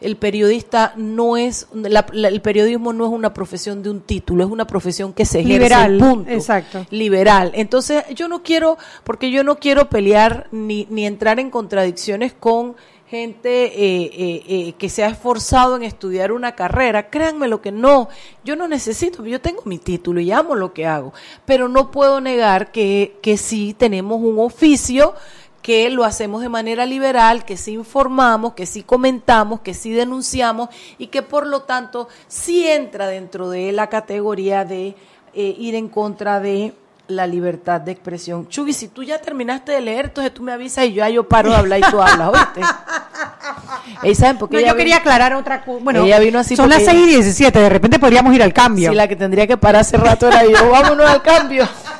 el 0.00 0.16
periodista 0.16 0.92
no 0.96 1.36
es, 1.36 1.66
la- 1.74 2.06
la- 2.12 2.28
el 2.28 2.40
periodismo 2.40 2.92
no 2.92 3.06
es 3.06 3.12
una 3.12 3.34
profesión 3.34 3.82
de 3.82 3.90
un 3.90 4.00
título, 4.00 4.44
es 4.44 4.50
una 4.50 4.66
profesión 4.66 5.12
que 5.12 5.24
se 5.24 5.40
ejerce 5.40 5.58
Liberal, 5.58 5.98
punto. 5.98 6.30
exacto. 6.30 6.86
Liberal. 6.90 7.52
Entonces, 7.54 8.04
yo 8.14 8.28
no 8.28 8.42
quiero, 8.42 8.78
porque 9.04 9.30
yo 9.30 9.44
no 9.44 9.56
quiero 9.58 9.88
pelear 9.90 10.46
ni, 10.52 10.86
ni 10.90 11.06
entrar 11.06 11.38
en 11.40 11.50
contradicciones 11.50 12.32
con 12.32 12.76
gente 13.08 13.64
eh, 13.64 14.04
eh, 14.14 14.42
eh, 14.46 14.72
que 14.78 14.88
se 14.88 15.02
ha 15.02 15.08
esforzado 15.08 15.74
en 15.74 15.82
estudiar 15.82 16.30
una 16.30 16.54
carrera. 16.54 17.10
Créanme 17.10 17.48
lo 17.48 17.60
que 17.60 17.72
no, 17.72 18.08
yo 18.44 18.54
no 18.54 18.68
necesito, 18.68 19.26
yo 19.26 19.40
tengo 19.40 19.62
mi 19.64 19.78
título 19.78 20.20
y 20.20 20.30
amo 20.30 20.54
lo 20.54 20.72
que 20.72 20.86
hago, 20.86 21.12
pero 21.44 21.66
no 21.68 21.90
puedo 21.90 22.20
negar 22.20 22.70
que, 22.70 23.16
que 23.20 23.36
sí 23.36 23.74
tenemos 23.76 24.20
un 24.22 24.38
oficio 24.38 25.14
que 25.62 25.90
lo 25.90 26.04
hacemos 26.04 26.40
de 26.42 26.48
manera 26.48 26.86
liberal, 26.86 27.44
que 27.44 27.56
sí 27.56 27.72
informamos, 27.72 28.54
que 28.54 28.64
sí 28.66 28.82
comentamos, 28.82 29.60
que 29.60 29.74
sí 29.74 29.90
denunciamos 29.92 30.68
y 30.98 31.08
que 31.08 31.22
por 31.22 31.46
lo 31.46 31.62
tanto 31.62 32.08
sí 32.28 32.66
entra 32.66 33.06
dentro 33.06 33.50
de 33.50 33.70
la 33.72 33.88
categoría 33.88 34.64
de 34.64 34.96
eh, 35.34 35.54
ir 35.58 35.74
en 35.74 35.88
contra 35.88 36.40
de 36.40 36.72
la 37.08 37.26
libertad 37.26 37.80
de 37.80 37.92
expresión. 37.92 38.48
Chugui, 38.48 38.72
si 38.72 38.88
tú 38.88 39.02
ya 39.02 39.18
terminaste 39.20 39.72
de 39.72 39.80
leer, 39.80 40.06
entonces 40.06 40.32
tú 40.32 40.42
me 40.42 40.52
avisas 40.52 40.84
y 40.86 40.90
yo, 40.92 40.98
ya 40.98 41.08
yo 41.08 41.28
paro 41.28 41.50
de 41.50 41.56
hablar 41.56 41.80
y 41.80 41.90
tú 41.90 42.00
hablas, 42.00 42.28
¿oíste? 42.28 42.60
Ey, 44.02 44.14
¿saben 44.14 44.38
por 44.38 44.48
qué 44.48 44.60
No, 44.60 44.66
yo 44.68 44.76
quería 44.76 44.98
aclarar 44.98 45.34
otra 45.34 45.64
cosa. 45.64 45.82
Bueno, 45.82 46.04
Ella 46.04 46.18
vino 46.20 46.38
así 46.38 46.54
son 46.56 46.70
las 46.70 46.80
ella- 46.82 46.92
6 46.92 47.02
y 47.02 47.10
17, 47.10 47.58
de 47.58 47.68
repente 47.68 47.98
podríamos 47.98 48.32
ir 48.34 48.42
al 48.42 48.52
cambio. 48.52 48.90
Si 48.90 48.96
la 48.96 49.08
que 49.08 49.16
tendría 49.16 49.46
que 49.46 49.56
parar 49.56 49.80
hace 49.82 49.96
rato 49.96 50.28
era 50.28 50.44
yo, 50.46 50.70
vámonos 50.70 51.08
al 51.10 51.20
cambio. 51.20 51.68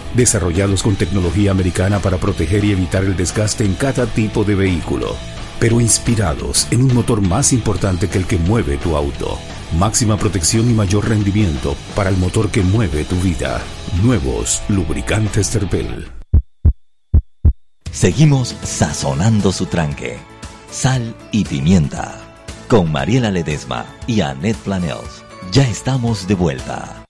desarrollados 0.15 0.83
con 0.83 0.95
tecnología 0.95 1.51
americana 1.51 1.99
para 1.99 2.17
proteger 2.17 2.63
y 2.65 2.71
evitar 2.71 3.03
el 3.03 3.15
desgaste 3.15 3.65
en 3.65 3.75
cada 3.75 4.05
tipo 4.07 4.43
de 4.43 4.55
vehículo, 4.55 5.15
pero 5.59 5.79
inspirados 5.79 6.67
en 6.71 6.83
un 6.83 6.93
motor 6.93 7.21
más 7.21 7.53
importante 7.53 8.09
que 8.09 8.17
el 8.17 8.25
que 8.25 8.37
mueve 8.37 8.77
tu 8.77 8.95
auto. 8.95 9.37
Máxima 9.77 10.17
protección 10.17 10.69
y 10.69 10.73
mayor 10.73 11.07
rendimiento 11.07 11.75
para 11.95 12.09
el 12.09 12.17
motor 12.17 12.49
que 12.49 12.61
mueve 12.61 13.05
tu 13.05 13.15
vida. 13.17 13.61
Nuevos 14.03 14.61
lubricantes 14.67 15.49
Terpel. 15.49 16.07
Seguimos 17.91 18.55
sazonando 18.63 19.51
su 19.51 19.65
tranque. 19.65 20.17
Sal 20.71 21.13
y 21.31 21.43
pimienta. 21.43 22.17
Con 22.67 22.91
Mariela 22.91 23.31
Ledesma 23.31 23.85
y 24.07 24.21
Annette 24.21 24.57
Planels. 24.57 25.23
Ya 25.51 25.63
estamos 25.63 26.25
de 26.27 26.35
vuelta. 26.35 27.00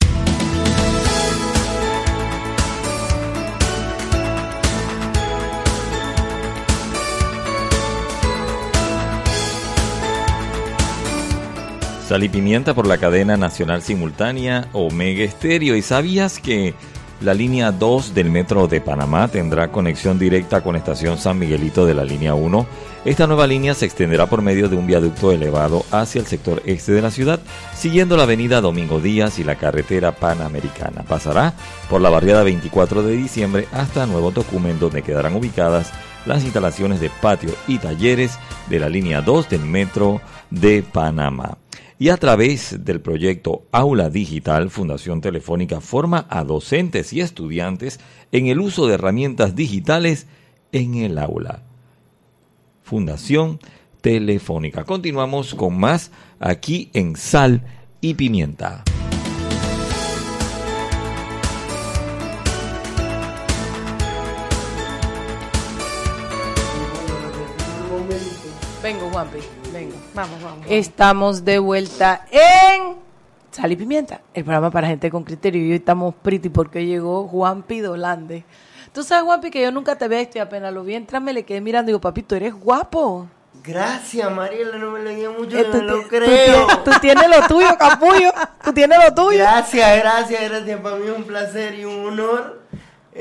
Sal 12.12 12.26
y 12.26 12.28
Pimienta 12.28 12.74
por 12.74 12.88
la 12.88 12.97
cadena 12.97 13.38
nacional 13.38 13.82
simultánea 13.82 14.67
Omega 14.74 15.24
Estéreo. 15.24 15.78
¿Y 15.78 15.82
sabías 15.82 16.39
que 16.39 16.74
la 17.21 17.34
línea 17.34 17.71
2 17.71 18.13
del 18.13 18.30
metro 18.30 18.67
de 18.67 18.82
Panamá 18.82 19.30
tendrá 19.30 19.71
conexión 19.71 20.19
directa 20.19 20.60
con 20.60 20.76
estación 20.76 21.17
San 21.17 21.39
Miguelito 21.39 21.86
de 21.86 21.93
la 21.93 22.04
línea 22.04 22.34
1? 22.34 22.67
Esta 23.06 23.28
nueva 23.28 23.47
línea 23.47 23.74
se 23.76 23.86
extenderá 23.86 24.26
por 24.26 24.41
medio 24.41 24.67
de 24.67 24.76
un 24.76 24.88
viaducto 24.88 25.32
elevado 25.32 25.86
hacia 25.89 26.19
el 26.19 26.28
sector 26.28 26.62
este 26.65 26.91
de 26.91 27.02
la 27.02 27.12
ciudad, 27.12 27.39
siguiendo 27.74 28.17
la 28.17 28.24
avenida 28.24 28.60
Domingo 28.60 29.00
Díaz 29.00 29.39
y 29.39 29.45
la 29.45 29.56
carretera 29.56 30.12
Panamericana. 30.12 31.04
Pasará 31.04 31.54
por 31.89 32.02
la 32.02 32.10
barriada 32.10 32.43
24 32.43 33.04
de 33.04 33.15
diciembre 33.15 33.69
hasta 33.71 34.06
Nuevo 34.06 34.32
Tocumen, 34.32 34.80
donde 34.80 35.02
quedarán 35.02 35.34
ubicadas 35.34 35.93
las 36.26 36.43
instalaciones 36.43 37.00
de 37.00 37.10
patio 37.21 37.52
y 37.69 37.78
talleres 37.78 38.38
de 38.67 38.80
la 38.80 38.89
línea 38.89 39.21
2 39.21 39.47
del 39.47 39.62
metro 39.62 40.19
de 40.50 40.84
Panamá. 40.84 41.58
Y 42.01 42.09
a 42.09 42.17
través 42.17 42.83
del 42.83 42.99
proyecto 42.99 43.67
Aula 43.71 44.09
Digital, 44.09 44.71
Fundación 44.71 45.21
Telefónica 45.21 45.81
forma 45.81 46.25
a 46.31 46.43
docentes 46.43 47.13
y 47.13 47.21
estudiantes 47.21 47.99
en 48.31 48.47
el 48.47 48.59
uso 48.59 48.87
de 48.87 48.95
herramientas 48.95 49.55
digitales 49.55 50.25
en 50.71 50.95
el 50.95 51.19
aula. 51.19 51.61
Fundación 52.83 53.59
Telefónica. 54.01 54.83
Continuamos 54.83 55.53
con 55.53 55.79
más 55.79 56.09
aquí 56.39 56.89
en 56.93 57.15
Sal 57.15 57.61
y 58.01 58.15
Pimienta. 58.15 58.83
Vengo, 68.81 69.07
Juanpi. 69.11 69.61
Vamos, 70.13 70.43
vamos. 70.43 70.65
Estamos 70.69 71.45
de 71.45 71.60
vuelta 71.60 72.26
en 72.32 72.95
Sal 73.50 73.71
y 73.71 73.76
Pimienta, 73.78 74.21
el 74.34 74.43
programa 74.43 74.69
para 74.69 74.88
gente 74.88 75.10
con 75.10 75.24
criterio. 75.24 75.65
Y 75.65 75.71
hoy 75.71 75.78
estamos 75.78 76.13
pretty 76.21 76.50
porque 76.50 76.86
llegó 76.86 77.28
Juanpi 77.28 77.80
Dolande. 77.80 78.43
Tú 78.93 79.04
sabes, 79.04 79.24
Juanpi, 79.24 79.52
que 79.52 79.62
yo 79.62 79.71
nunca 79.71 79.97
te 79.97 80.10
veo 80.10 80.28
y 80.34 80.39
apenas 80.39 80.74
lo 80.74 80.84
vi 80.84 80.95
entrar, 80.95 81.21
me 81.21 81.32
le 81.32 81.43
quedé 81.43 81.62
mirando 81.62 81.89
y 81.89 81.93
digo, 81.93 82.02
papito, 82.02 82.36
eres 82.36 82.54
guapo. 82.54 83.28
Gracias, 83.63 84.30
Mariela, 84.32 84.78
no 84.78 84.91
me 84.91 85.00
lo 85.02 85.10
diga 85.12 85.30
mucho, 85.30 85.58
Eh, 85.58 85.67
no 85.71 85.78
me 85.78 85.84
lo 85.84 86.08
creo. 86.08 86.67
Tú, 86.67 86.91
tú 86.91 86.91
tienes 87.00 87.30
lo 87.30 87.47
tuyo, 87.47 87.78
capullo. 87.78 88.32
Tú 88.63 88.74
tienes 88.74 89.00
lo 89.04 89.13
tuyo. 89.13 89.39
Gracias, 89.39 89.97
gracias, 90.00 90.50
gracias. 90.50 90.80
Para 90.82 90.95
mí 90.97 91.08
es 91.08 91.15
un 91.15 91.24
placer 91.24 91.76
y 91.76 91.86
un 91.86 92.08
honor 92.08 92.62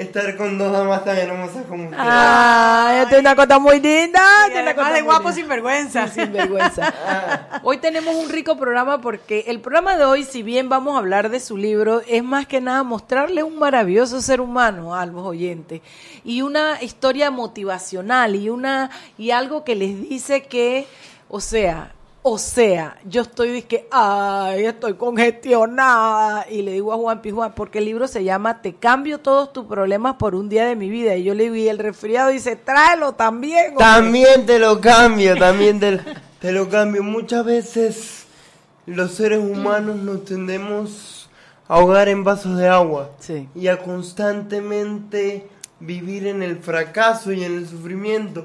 estar 0.00 0.36
con 0.36 0.56
dos 0.56 0.72
damas 0.72 1.04
tan 1.04 1.16
hermosas 1.16 1.64
como 1.68 1.84
ustedes. 1.84 2.02
Ah, 2.02 3.06
es 3.10 3.18
una 3.18 3.36
cosa 3.36 3.58
muy 3.58 3.80
linda. 3.80 4.22
es 4.48 4.62
una 4.62 4.74
cosa 4.74 4.92
de 4.92 5.02
guapo 5.02 5.32
sin 5.32 5.46
vergüenza. 5.46 6.08
Sin 6.08 6.32
vergüenza. 6.32 6.92
Hoy 7.62 7.78
tenemos 7.78 8.14
un 8.14 8.30
rico 8.30 8.56
programa 8.56 9.00
porque 9.00 9.44
el 9.48 9.60
programa 9.60 9.96
de 9.96 10.04
hoy, 10.04 10.24
si 10.24 10.42
bien 10.42 10.68
vamos 10.68 10.94
a 10.94 10.98
hablar 10.98 11.28
de 11.28 11.38
su 11.38 11.56
libro, 11.56 12.02
es 12.06 12.24
más 12.24 12.46
que 12.46 12.60
nada 12.60 12.82
mostrarle 12.82 13.42
un 13.42 13.58
maravilloso 13.58 14.22
ser 14.22 14.40
humano 14.40 14.94
a 14.94 15.04
los 15.04 15.24
oyentes 15.24 15.82
y 16.24 16.42
una 16.42 16.82
historia 16.82 17.30
motivacional 17.30 18.34
y 18.36 18.48
una 18.48 18.90
y 19.18 19.32
algo 19.32 19.64
que 19.64 19.74
les 19.74 20.00
dice 20.00 20.44
que, 20.44 20.86
o 21.28 21.40
sea, 21.40 21.92
o 22.22 22.36
sea, 22.38 22.98
yo 23.06 23.22
estoy 23.22 23.50
dizque, 23.50 23.88
ay, 23.90 24.66
estoy 24.66 24.94
congestionada. 24.94 26.46
Y 26.50 26.62
le 26.62 26.72
digo 26.72 26.92
a 26.92 26.96
Juan 26.96 27.22
Pijuan, 27.22 27.52
porque 27.54 27.78
el 27.78 27.86
libro 27.86 28.06
se 28.08 28.24
llama 28.24 28.60
Te 28.62 28.74
cambio 28.74 29.20
todos 29.20 29.52
tus 29.52 29.64
problemas 29.66 30.16
por 30.16 30.34
un 30.34 30.48
día 30.48 30.66
de 30.66 30.76
mi 30.76 30.90
vida. 30.90 31.16
Y 31.16 31.24
yo 31.24 31.34
le 31.34 31.44
digo, 31.44 31.54
y 31.56 31.68
el 31.68 31.78
resfriado 31.78 32.30
dice, 32.30 32.56
tráelo 32.56 33.12
también. 33.14 33.68
hombre". 33.70 33.84
También 33.84 34.46
te 34.46 34.58
lo 34.58 34.80
cambio, 34.80 35.36
también 35.36 35.80
te, 35.80 35.98
te 36.40 36.52
lo 36.52 36.68
cambio. 36.68 37.02
Muchas 37.02 37.44
veces 37.44 38.26
los 38.86 39.12
seres 39.12 39.38
humanos 39.38 39.96
nos 39.96 40.24
tendemos 40.24 41.30
a 41.68 41.74
ahogar 41.74 42.08
en 42.08 42.24
vasos 42.24 42.56
de 42.58 42.68
agua 42.68 43.10
Sí. 43.20 43.48
y 43.54 43.68
a 43.68 43.78
constantemente 43.78 45.48
vivir 45.78 46.26
en 46.26 46.42
el 46.42 46.58
fracaso 46.58 47.32
y 47.32 47.44
en 47.44 47.54
el 47.54 47.66
sufrimiento. 47.68 48.44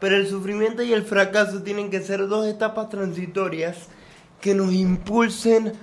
Pero 0.00 0.16
el 0.16 0.26
sufrimiento 0.28 0.82
y 0.82 0.92
el 0.92 1.04
fracaso 1.04 1.62
tienen 1.62 1.90
que 1.90 2.00
ser 2.00 2.26
dos 2.26 2.46
etapas 2.46 2.88
transitorias 2.88 3.76
que 4.40 4.54
nos 4.54 4.72
impulsen 4.72 5.74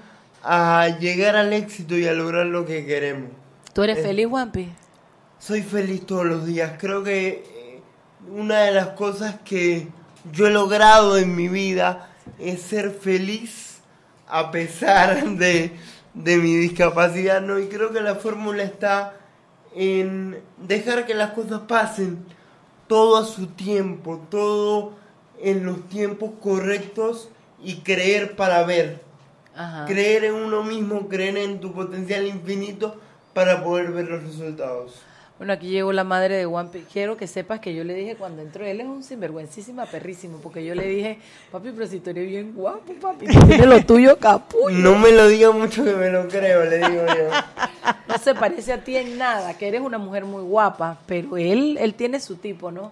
a 0.43 0.87
llegar 0.99 1.35
al 1.35 1.53
éxito 1.53 1.95
y 1.97 2.07
a 2.07 2.13
lograr 2.13 2.45
lo 2.47 2.65
que 2.65 2.85
queremos. 2.85 3.29
¿Tú 3.73 3.83
eres 3.83 3.99
Eh, 3.99 4.01
feliz, 4.01 4.27
Juanpi? 4.27 4.69
Soy 5.39 5.61
feliz 5.61 6.05
todos 6.05 6.25
los 6.25 6.45
días. 6.45 6.73
Creo 6.79 7.03
que 7.03 7.27
eh, 7.55 7.81
una 8.27 8.61
de 8.61 8.71
las 8.71 8.89
cosas 8.89 9.35
que 9.45 9.87
yo 10.31 10.47
he 10.47 10.51
logrado 10.51 11.17
en 11.17 11.35
mi 11.35 11.47
vida 11.47 12.09
es 12.39 12.61
ser 12.61 12.91
feliz 12.91 13.81
a 14.27 14.49
pesar 14.51 15.23
de, 15.37 15.73
de 16.15 16.37
mi 16.37 16.55
discapacidad, 16.55 17.41
¿no? 17.41 17.59
Y 17.59 17.67
creo 17.67 17.91
que 17.93 18.01
la 18.01 18.15
fórmula 18.15 18.63
está 18.63 19.13
en 19.75 20.39
dejar 20.57 21.05
que 21.05 21.13
las 21.13 21.31
cosas 21.33 21.61
pasen 21.67 22.25
todo 22.87 23.17
a 23.17 23.25
su 23.25 23.47
tiempo, 23.47 24.21
todo 24.29 24.93
en 25.39 25.65
los 25.65 25.87
tiempos 25.89 26.31
correctos 26.41 27.29
y 27.63 27.77
creer 27.77 28.35
para 28.35 28.63
ver. 28.63 29.01
Ajá. 29.55 29.85
Creer 29.85 30.25
en 30.25 30.35
uno 30.35 30.63
mismo, 30.63 31.07
creer 31.07 31.37
en 31.37 31.59
tu 31.59 31.73
potencial 31.73 32.25
infinito 32.25 32.95
para 33.33 33.63
poder 33.63 33.91
ver 33.91 34.07
los 34.07 34.23
resultados. 34.23 34.95
Bueno, 35.37 35.53
aquí 35.53 35.67
llegó 35.69 35.93
la 35.93 36.03
madre 36.03 36.35
de 36.35 36.45
Juanpi. 36.45 36.79
Quiero 36.91 37.15
que 37.15 37.27
sepas 37.27 37.59
que 37.59 37.73
yo 37.75 37.83
le 37.83 37.93
dije 37.93 38.15
cuando 38.15 38.41
entró, 38.41 38.65
él 38.65 38.81
es 38.81 38.87
un 38.87 39.03
sinvergüencísima 39.03 39.85
perrísimo, 39.85 40.39
porque 40.41 40.65
yo 40.65 40.73
le 40.73 40.87
dije, 40.87 41.19
papi, 41.51 41.69
pero 41.75 41.85
si 41.85 41.99
tú 41.99 42.09
eres 42.09 42.27
bien 42.27 42.53
guapo, 42.55 42.91
papi, 42.99 43.27
tú 43.27 43.39
tienes 43.45 43.67
lo 43.67 43.85
tuyo 43.85 44.17
capullo. 44.17 44.75
No 44.79 44.97
me 44.97 45.11
lo 45.11 45.27
diga 45.27 45.51
mucho 45.51 45.83
que 45.83 45.93
me 45.93 46.09
lo 46.09 46.27
creo, 46.27 46.65
le 46.65 46.77
digo 46.77 47.05
yo. 47.07 47.29
No 48.07 48.17
se 48.17 48.33
parece 48.33 48.71
a 48.73 48.83
ti 48.83 48.95
en 48.95 49.17
nada, 49.17 49.57
que 49.57 49.67
eres 49.67 49.81
una 49.81 49.97
mujer 49.97 50.23
muy 50.25 50.41
guapa, 50.41 50.97
pero 51.05 51.35
él, 51.37 51.77
él 51.79 51.93
tiene 51.93 52.19
su 52.21 52.37
tipo, 52.37 52.71
¿no? 52.71 52.91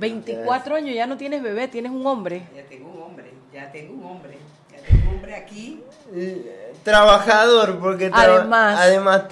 24 0.00 0.74
años, 0.76 0.94
ya 0.94 1.06
no 1.06 1.16
tienes 1.16 1.42
bebé, 1.42 1.68
tienes 1.68 1.92
un 1.92 2.04
hombre. 2.06 2.42
Ya 2.56 2.62
tengo 2.64 2.90
un 2.90 3.02
hombre, 3.02 3.26
ya 3.52 3.70
tengo 3.70 3.92
un 3.94 4.04
hombre. 4.04 4.38
Ya 4.72 4.78
tengo 4.80 5.02
un 5.10 5.16
hombre 5.16 5.34
aquí. 5.34 5.82
Trabajador, 6.82 7.78
porque 7.78 8.08
traba- 8.08 8.36
Además. 8.40 8.78
además 8.80 9.22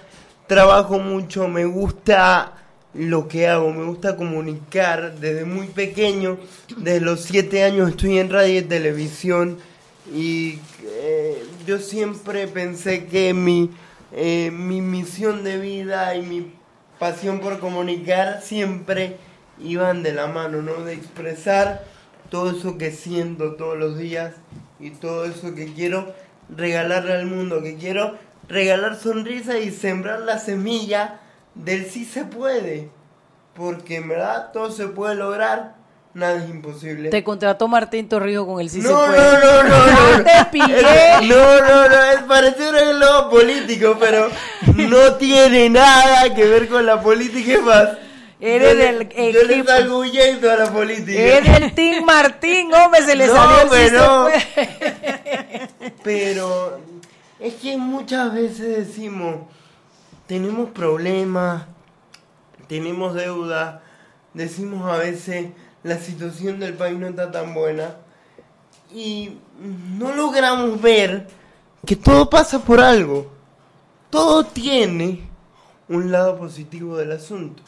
trabajo 0.47 0.99
mucho, 0.99 1.49
me 1.49 1.65
gusta 1.65 2.53
lo 2.95 3.29
que 3.29 3.49
hago, 3.49 3.73
me 3.73 3.85
gusta 3.85 4.17
comunicar 4.17 5.19
desde 5.19 5.45
muy 5.45 5.67
pequeño, 5.67 6.39
desde 6.77 7.01
los 7.01 7.21
siete 7.21 7.63
años 7.65 7.91
estoy 7.91 8.19
en 8.19 8.31
radio 8.31 8.61
y 8.61 8.63
televisión 8.63 9.59
y 10.13 10.59
eh, 10.85 11.45
yo 11.67 11.79
siempre 11.79 12.47
pensé 12.49 13.07
que 13.07 13.35
mi, 13.35 13.71
eh, 14.13 14.51
mi 14.53 14.81
misión 14.81 15.45
de 15.45 15.59
vida 15.59 16.15
y 16.15 16.23
mi 16.23 16.53
pasión 16.99 17.41
por 17.41 17.59
comunicar 17.59 18.41
siempre 18.43 19.17
iban 19.59 20.03
de 20.03 20.13
la 20.13 20.27
mano, 20.27 20.63
¿no? 20.63 20.85
De 20.85 20.95
expresar 20.95 21.85
todo 22.31 22.51
eso 22.51 22.79
que 22.79 22.93
siento 22.93 23.55
todos 23.55 23.77
los 23.77 23.99
días 23.99 24.35
y 24.81 24.91
todo 24.91 25.25
eso 25.25 25.55
que 25.55 25.73
quiero 25.75 26.15
regalarle 26.55 27.13
al 27.13 27.27
mundo, 27.27 27.63
que 27.63 27.77
quiero 27.77 28.17
regalar 28.49 28.97
sonrisa 28.97 29.59
y 29.59 29.71
sembrar 29.71 30.21
la 30.21 30.39
semilla 30.39 31.21
del 31.55 31.87
sí 31.91 32.05
se 32.05 32.25
puede. 32.25 32.89
Porque 33.55 33.97
en 33.97 34.09
verdad 34.09 34.51
todo 34.53 34.71
se 34.71 34.87
puede 34.89 35.15
lograr, 35.15 35.77
nada 36.13 36.37
es 36.45 36.51
imposible. 36.51 37.09
Te 37.09 37.25
contrató 37.25 37.69
Martín 37.69 38.07
Torrijos 38.09 38.45
con 38.47 38.61
el 38.61 38.69
sí 38.69 38.81
no, 38.81 38.89
se 38.89 38.95
no, 38.95 39.01
puede. 39.07 39.33
no, 39.33 39.63
no, 39.63 39.87
no, 39.87 40.25
Ya 40.25 40.45
te 40.45 40.51
pillé. 40.51 40.83
No, 41.29 41.61
no, 41.61 41.89
no, 41.89 42.03
es 42.13 42.21
parecido 42.29 42.77
a 42.77 42.93
lo 42.93 43.31
político, 43.31 43.97
pero 43.99 44.29
no 44.77 45.15
tiene 45.15 45.71
nada 45.71 46.35
que 46.35 46.45
ver 46.45 46.69
con 46.69 46.85
la 46.85 47.01
política, 47.01 47.53
es 47.55 47.63
más. 47.63 47.89
Eres 48.39 48.73
yo 48.75 48.79
del 48.79 49.09
Yo 49.33 49.43
le 49.45 49.55
equipo. 49.55 49.69
salgo 49.71 49.99
huyendo 50.01 50.51
a 50.53 50.57
la 50.57 50.71
política. 50.71 51.19
Eres 51.19 51.57
el 51.63 51.75
Team 51.75 52.05
Martín, 52.05 52.75
hombre, 52.75 53.01
se 53.03 53.17
le 53.17 53.27
No, 53.33 53.33
salió 53.35 53.75
el 53.75 53.89
sí 53.91 53.97
se 53.97 53.99
puede. 54.05 55.93
Pero 56.03 56.79
es 57.39 57.55
que 57.55 57.77
muchas 57.77 58.33
veces 58.33 58.87
decimos, 58.87 59.41
tenemos 60.27 60.71
problemas, 60.71 61.67
tenemos 62.69 63.15
deuda, 63.15 63.83
decimos 64.35 64.91
a 64.91 64.97
veces 64.97 65.53
la 65.83 65.99
situación 65.99 66.59
del 66.59 66.75
país 66.75 66.99
no 66.99 67.07
está 67.07 67.31
tan 67.31 67.55
buena 67.55 67.97
y 68.93 69.39
no 69.99 70.15
logramos 70.15 70.81
ver 70.81 71.29
que 71.85 71.97
todo 71.97 72.29
pasa 72.29 72.59
por 72.59 72.81
algo. 72.81 73.31
Todo 74.11 74.45
tiene 74.45 75.29
un 75.89 76.11
lado 76.11 76.39
positivo 76.39 76.97
del 76.97 77.13
asunto. 77.13 77.63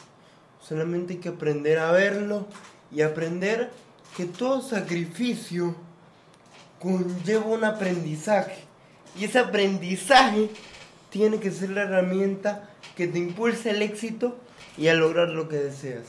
Solamente 0.61 1.13
hay 1.13 1.19
que 1.19 1.29
aprender 1.29 1.79
a 1.79 1.91
verlo 1.91 2.47
y 2.91 3.01
aprender 3.01 3.71
que 4.17 4.25
todo 4.25 4.61
sacrificio 4.61 5.75
conlleva 6.79 7.45
un 7.45 7.63
aprendizaje. 7.63 8.68
Y 9.17 9.25
ese 9.25 9.39
aprendizaje 9.39 10.49
tiene 11.09 11.39
que 11.39 11.51
ser 11.51 11.71
la 11.71 11.83
herramienta 11.83 12.69
que 12.95 13.07
te 13.07 13.19
impulse 13.19 13.69
al 13.71 13.81
éxito 13.81 14.37
y 14.77 14.87
a 14.87 14.93
lograr 14.93 15.29
lo 15.29 15.47
que 15.49 15.55
deseas. 15.57 16.03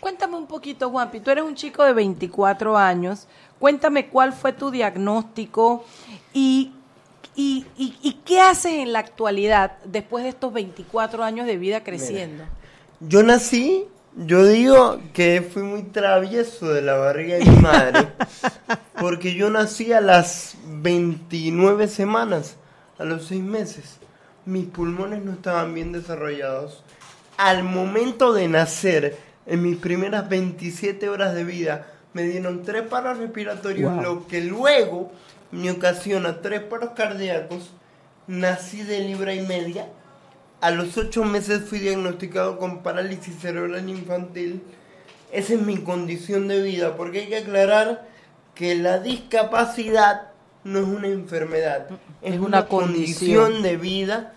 Cuéntame 0.00 0.36
un 0.36 0.46
poquito, 0.46 0.90
Juanpi. 0.90 1.20
Tú 1.20 1.30
eres 1.30 1.44
un 1.44 1.54
chico 1.54 1.82
de 1.84 1.92
24 1.92 2.76
años. 2.76 3.26
Cuéntame 3.58 4.06
cuál 4.08 4.32
fue 4.32 4.52
tu 4.52 4.70
diagnóstico 4.70 5.84
y, 6.32 6.72
y, 7.34 7.66
y- 7.76 7.96
y 8.02 8.12
qué 8.24 8.40
haces 8.40 8.72
en 8.74 8.92
la 8.92 9.00
actualidad 9.00 9.72
después 9.84 10.22
de 10.24 10.30
estos 10.30 10.52
24 10.52 11.24
años 11.24 11.46
de 11.46 11.56
vida 11.56 11.82
creciendo. 11.82 12.44
Yo 13.00 13.22
nací, 13.24 13.86
yo 14.26 14.44
digo 14.44 15.00
que 15.12 15.42
fui 15.42 15.62
muy 15.62 15.82
travieso 15.84 16.72
de 16.72 16.82
la 16.82 16.94
barriga 16.96 17.36
de 17.36 17.44
mi 17.44 17.56
madre, 17.58 18.08
porque 19.00 19.34
yo 19.34 19.48
nací 19.50 19.92
a 19.92 20.00
las 20.00 20.56
29 20.66 21.88
semanas, 21.88 22.56
a 22.98 23.04
los 23.04 23.26
6 23.26 23.42
meses. 23.42 23.98
Mis 24.44 24.66
pulmones 24.66 25.22
no 25.24 25.32
estaban 25.32 25.74
bien 25.74 25.92
desarrollados. 25.92 26.82
Al 27.36 27.62
momento 27.62 28.32
de 28.32 28.48
nacer, 28.48 29.16
en 29.46 29.62
mis 29.62 29.76
primeras 29.76 30.28
27 30.28 31.08
horas 31.08 31.34
de 31.34 31.44
vida, 31.44 31.86
me 32.12 32.22
dieron 32.24 32.64
tres 32.64 32.82
paros 32.82 33.18
respiratorios, 33.18 33.92
Wow. 33.92 34.02
lo 34.02 34.26
que 34.26 34.40
luego 34.40 35.12
me 35.52 35.70
ocasiona 35.70 36.40
tres 36.40 36.60
paros 36.62 36.90
cardíacos. 36.96 37.70
Nací 38.26 38.82
de 38.82 39.00
libra 39.00 39.32
y 39.34 39.42
media. 39.46 39.88
A 40.60 40.70
los 40.70 40.96
ocho 40.96 41.24
meses 41.24 41.62
fui 41.68 41.78
diagnosticado 41.78 42.58
con 42.58 42.82
parálisis 42.82 43.38
cerebral 43.40 43.88
infantil. 43.88 44.62
Esa 45.30 45.54
es 45.54 45.60
mi 45.60 45.78
condición 45.78 46.48
de 46.48 46.62
vida, 46.62 46.96
porque 46.96 47.20
hay 47.20 47.26
que 47.28 47.36
aclarar 47.38 48.06
que 48.54 48.74
la 48.74 48.98
discapacidad 48.98 50.28
no 50.64 50.80
es 50.80 50.86
una 50.86 51.08
enfermedad, 51.08 51.86
es, 52.22 52.32
Es 52.34 52.38
una, 52.38 52.46
una 52.48 52.66
condición. 52.66 53.42
condición. 53.42 53.62
de 53.62 53.76
vida 53.76 54.32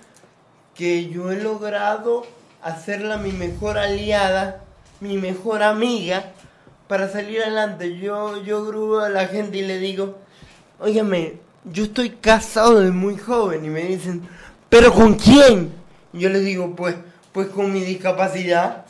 que 0.75 1.09
yo 1.09 1.31
he 1.31 1.41
logrado 1.41 2.25
hacerla 2.61 3.17
mi 3.17 3.31
mejor 3.31 3.77
aliada, 3.77 4.63
mi 4.99 5.17
mejor 5.17 5.63
amiga, 5.63 6.31
para 6.87 7.09
salir 7.09 7.41
adelante. 7.41 7.97
Yo, 7.97 8.41
yo 8.43 8.63
grubo 8.65 8.99
a 8.99 9.09
la 9.09 9.25
gente 9.27 9.57
y 9.57 9.61
le 9.63 9.79
digo, 9.79 10.19
óigame, 10.79 11.37
yo 11.65 11.85
estoy 11.85 12.11
casado 12.11 12.79
de 12.79 12.91
muy 12.91 13.17
joven 13.17 13.65
y 13.65 13.69
me 13.69 13.81
dicen, 13.83 14.21
¿pero 14.69 14.93
con 14.93 15.15
quién? 15.15 15.80
Yo 16.13 16.29
les 16.29 16.43
digo, 16.43 16.75
pues, 16.75 16.95
pues 17.31 17.47
con 17.47 17.71
mi 17.71 17.81
discapacidad. 17.81 18.85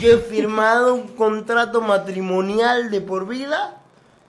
Yo 0.00 0.12
he 0.12 0.18
firmado 0.18 0.94
un 0.94 1.08
contrato 1.08 1.80
matrimonial 1.80 2.90
de 2.90 3.00
por 3.00 3.28
vida 3.28 3.76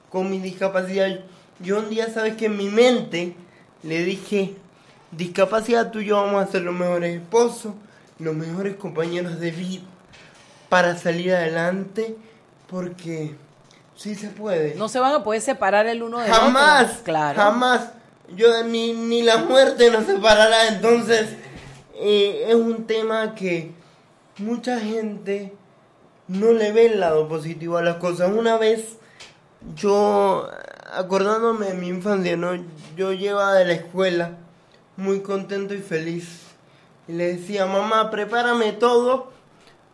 con 0.09 0.29
mi 0.29 0.39
discapacidad. 0.39 1.19
Yo 1.59 1.79
un 1.79 1.89
día, 1.89 2.11
sabes 2.13 2.35
que 2.35 2.45
en 2.45 2.57
mi 2.57 2.69
mente 2.69 3.35
le 3.83 4.03
dije, 4.03 4.55
discapacidad 5.11 5.91
tú 5.91 5.99
y 5.99 6.05
yo 6.05 6.17
vamos 6.17 6.43
a 6.43 6.51
ser 6.51 6.61
los 6.61 6.75
mejores 6.75 7.15
esposos, 7.15 7.73
los 8.19 8.35
mejores 8.35 8.75
compañeros 8.75 9.39
de 9.39 9.51
vida 9.51 9.83
para 10.69 10.97
salir 10.97 11.33
adelante, 11.33 12.15
porque 12.67 13.35
sí 13.95 14.15
se 14.15 14.29
puede. 14.29 14.75
No 14.75 14.87
se 14.87 14.99
van 14.99 15.13
a 15.13 15.23
poder 15.23 15.41
separar 15.41 15.87
el 15.87 16.03
uno 16.03 16.19
del 16.19 16.31
Jamás, 16.31 16.91
otro. 16.91 17.03
Claro. 17.03 17.39
jamás. 17.39 17.89
Yo 18.35 18.63
ni, 18.63 18.93
ni 18.93 19.23
la 19.23 19.37
muerte 19.37 19.89
nos 19.89 20.05
separará, 20.05 20.67
entonces 20.67 21.29
eh, 21.99 22.45
es 22.49 22.55
un 22.55 22.85
tema 22.85 23.35
que 23.35 23.71
mucha 24.37 24.79
gente 24.79 25.53
no 26.27 26.51
le 26.53 26.71
ve 26.71 26.85
el 26.87 26.99
lado 26.99 27.27
positivo 27.27 27.77
a 27.77 27.81
las 27.83 27.95
cosas. 27.97 28.31
Una 28.31 28.57
vez 28.57 28.97
yo, 29.75 30.47
acordándome 30.93 31.67
de 31.67 31.73
mi 31.73 31.87
infancia, 31.87 32.37
¿no? 32.37 32.51
yo 32.95 33.13
llegaba 33.13 33.53
de 33.55 33.65
la 33.65 33.73
escuela 33.73 34.31
muy 34.95 35.21
contento 35.21 35.73
y 35.73 35.79
feliz 35.79 36.41
y 37.07 37.13
le 37.13 37.35
decía, 37.35 37.65
mamá, 37.65 38.09
prepárame 38.11 38.71
todo 38.73 39.31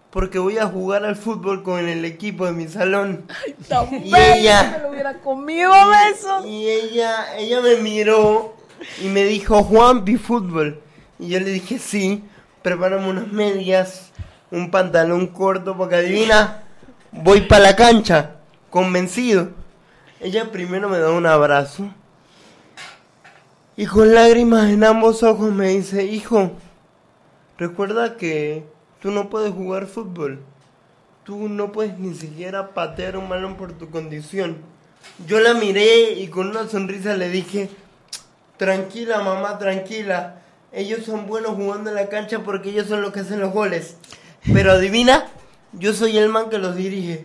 porque 0.10 0.40
voy 0.40 0.58
a 0.58 0.66
jugar 0.68 1.04
al 1.04 1.16
fútbol 1.18 1.62
con 1.64 1.88
el 1.90 2.06
equipo 2.06 2.46
de 2.46 2.54
mi 2.54 2.68
salón. 2.68 3.26
Tan 3.68 3.88
Y 3.94 4.12
bello, 4.12 4.36
ella- 4.36 4.72
me 4.78 4.84
lo 4.84 4.90
hubiera 4.92 5.20
comido 5.20 5.72
besos. 5.90 6.46
Y 6.46 6.70
ella, 6.70 7.38
ella 7.38 7.60
me 7.62 7.76
miró 7.78 8.56
y 9.04 9.08
me 9.10 9.24
dijo, 9.26 9.64
Juanpi, 9.64 10.16
fútbol. 10.18 10.82
Y 11.20 11.30
yo 11.30 11.40
le 11.40 11.52
dije, 11.52 11.80
sí, 11.80 12.24
prepárame 12.62 13.10
unas 13.10 13.28
medias, 13.28 14.12
un 14.52 14.72
pantalón 14.72 15.28
corto, 15.28 15.78
porque 15.78 15.96
adivina, 15.96 16.64
voy 17.12 17.42
para 17.42 17.64
la 17.64 17.76
cancha, 17.76 18.36
convencido. 18.70 19.50
Ella 20.20 20.52
primero 20.52 20.90
me 20.90 21.00
da 21.00 21.12
un 21.12 21.26
abrazo 21.26 21.90
y 23.78 23.88
con 23.88 24.14
lágrimas 24.14 24.72
en 24.72 24.86
ambos 24.86 25.22
ojos 25.22 25.52
me 25.52 25.68
dice, 25.70 26.06
hijo, 26.06 26.52
recuerda 27.58 28.16
que 28.16 28.66
tú 29.02 29.12
no 29.12 29.30
puedes 29.30 29.54
jugar 29.54 29.88
fútbol, 29.88 30.40
tú 31.26 31.50
no 31.50 31.74
puedes 31.74 32.00
ni 32.00 32.14
siquiera 32.14 32.74
patear 32.74 33.18
un 33.18 33.28
balón 33.28 33.58
por 33.58 33.74
tu 33.74 33.90
condición. 33.90 34.58
Yo 35.28 35.42
la 35.42 35.56
miré 35.56 36.14
y 36.14 36.30
con 36.30 36.48
una 36.52 36.70
sonrisa 36.70 37.18
le 37.18 37.28
dije, 37.28 37.70
tranquila 38.56 39.22
mamá, 39.22 39.60
tranquila. 39.60 40.42
Ellos 40.76 41.06
son 41.06 41.26
buenos 41.26 41.56
jugando 41.56 41.90
en 41.90 41.96
la 41.96 42.10
cancha 42.10 42.40
porque 42.40 42.70
ellos 42.70 42.88
son 42.88 43.02
los 43.02 43.14
que 43.14 43.22
hacen 43.22 43.40
los 43.40 43.54
goles. 43.54 43.96
Pero 44.52 44.74
adivina, 44.74 45.26
yo 45.72 45.94
soy 45.94 46.18
el 46.18 46.28
man 46.28 46.50
que 46.50 46.58
los 46.58 46.76
dirige. 46.76 47.24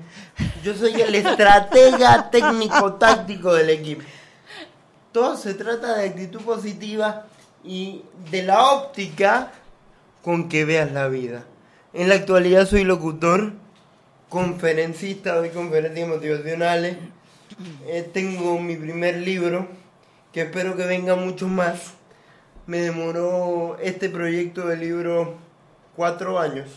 Yo 0.63 0.73
soy 0.75 1.01
el 1.01 1.17
estratega 1.17 2.31
técnico 2.31 2.95
táctico 2.95 3.53
del 3.53 3.71
equipo. 3.71 4.03
Todo 5.11 5.37
se 5.37 5.55
trata 5.55 5.97
de 5.97 6.11
actitud 6.11 6.41
positiva 6.43 7.27
y 7.65 8.03
de 8.31 8.45
la 8.45 8.71
óptica 8.71 9.51
con 10.23 10.49
que 10.49 10.65
veas 10.65 10.93
la 10.93 11.09
vida. 11.09 11.45
En 11.93 12.09
la 12.09 12.15
actualidad 12.15 12.69
soy 12.69 12.85
locutor, 12.85 13.55
conferencista, 14.29 15.35
doy 15.35 15.51
conferencias 15.51 16.09
motivacionales. 16.09 16.99
Eh, 17.89 18.09
tengo 18.15 18.61
mi 18.61 18.77
primer 18.77 19.17
libro, 19.17 19.67
que 20.33 20.43
espero 20.43 20.77
que 20.77 20.87
venga 20.87 21.17
mucho 21.17 21.49
más. 21.49 21.95
Me 22.67 22.79
demoró 22.81 23.77
este 23.81 24.09
proyecto 24.09 24.67
de 24.67 24.77
libro 24.77 25.35
cuatro 25.97 26.39
años. 26.39 26.69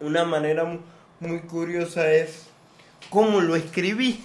Una 0.00 0.24
manera 0.24 0.64
mu- 0.64 0.80
muy 1.20 1.40
curiosa 1.40 2.10
es 2.12 2.46
cómo 3.08 3.40
lo 3.40 3.56
escribí, 3.56 4.22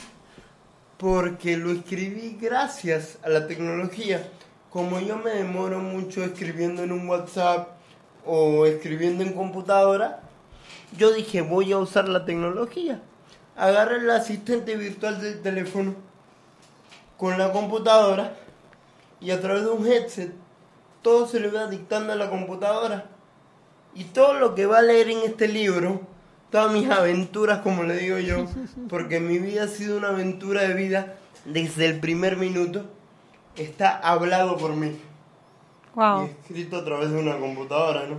porque 0.98 1.56
lo 1.58 1.72
escribí 1.72 2.38
gracias 2.42 3.18
a 3.24 3.30
la 3.30 3.48
tecnología. 3.48 4.30
Como 4.70 5.00
yo 5.00 5.18
me 5.18 5.32
demoro 5.32 5.80
mucho 5.80 6.24
escribiendo 6.24 6.84
en 6.84 6.92
un 6.92 7.08
WhatsApp 7.08 7.70
o 8.26 8.66
escribiendo 8.66 9.24
en 9.24 9.32
computadora, 9.34 10.20
yo 10.98 11.12
dije 11.14 11.42
voy 11.42 11.72
a 11.72 11.78
usar 11.78 12.10
la 12.10 12.26
tecnología. 12.26 13.00
Agarré 13.56 13.98
el 13.98 14.10
asistente 14.10 14.76
virtual 14.76 15.22
del 15.22 15.42
teléfono 15.42 15.96
con 17.18 17.38
la 17.38 17.54
computadora 17.54 18.36
y 19.22 19.32
a 19.32 19.40
través 19.40 19.64
de 19.64 19.70
un 19.70 19.88
headset 19.88 20.34
todo 21.06 21.28
se 21.28 21.40
le 21.40 21.50
va 21.50 21.68
dictando 21.68 22.14
a 22.14 22.16
la 22.16 22.32
computadora. 22.32 23.06
Y 23.94 24.06
todo 24.06 24.34
lo 24.34 24.56
que 24.56 24.66
va 24.66 24.80
a 24.80 24.82
leer 24.82 25.10
en 25.10 25.20
este 25.20 25.48
libro, 25.48 26.02
todas 26.50 26.74
mis 26.74 26.90
aventuras, 26.90 27.60
como 27.60 27.84
le 27.84 27.96
digo 27.98 28.18
yo, 28.18 28.48
porque 28.90 29.20
mi 29.20 29.38
vida 29.38 29.66
ha 29.66 29.68
sido 29.68 30.00
una 30.00 30.08
aventura 30.10 30.64
de 30.64 30.74
vida 30.74 31.14
desde 31.46 31.86
el 31.86 32.00
primer 32.00 32.38
minuto, 32.38 32.86
está 33.56 34.00
hablado 34.00 34.58
por 34.58 34.76
mí. 34.76 34.98
Wow. 35.94 36.24
Escrito 36.42 36.78
a 36.78 36.84
través 36.84 37.12
de 37.12 37.20
una 37.20 37.38
computadora, 37.38 38.08
¿no? 38.08 38.18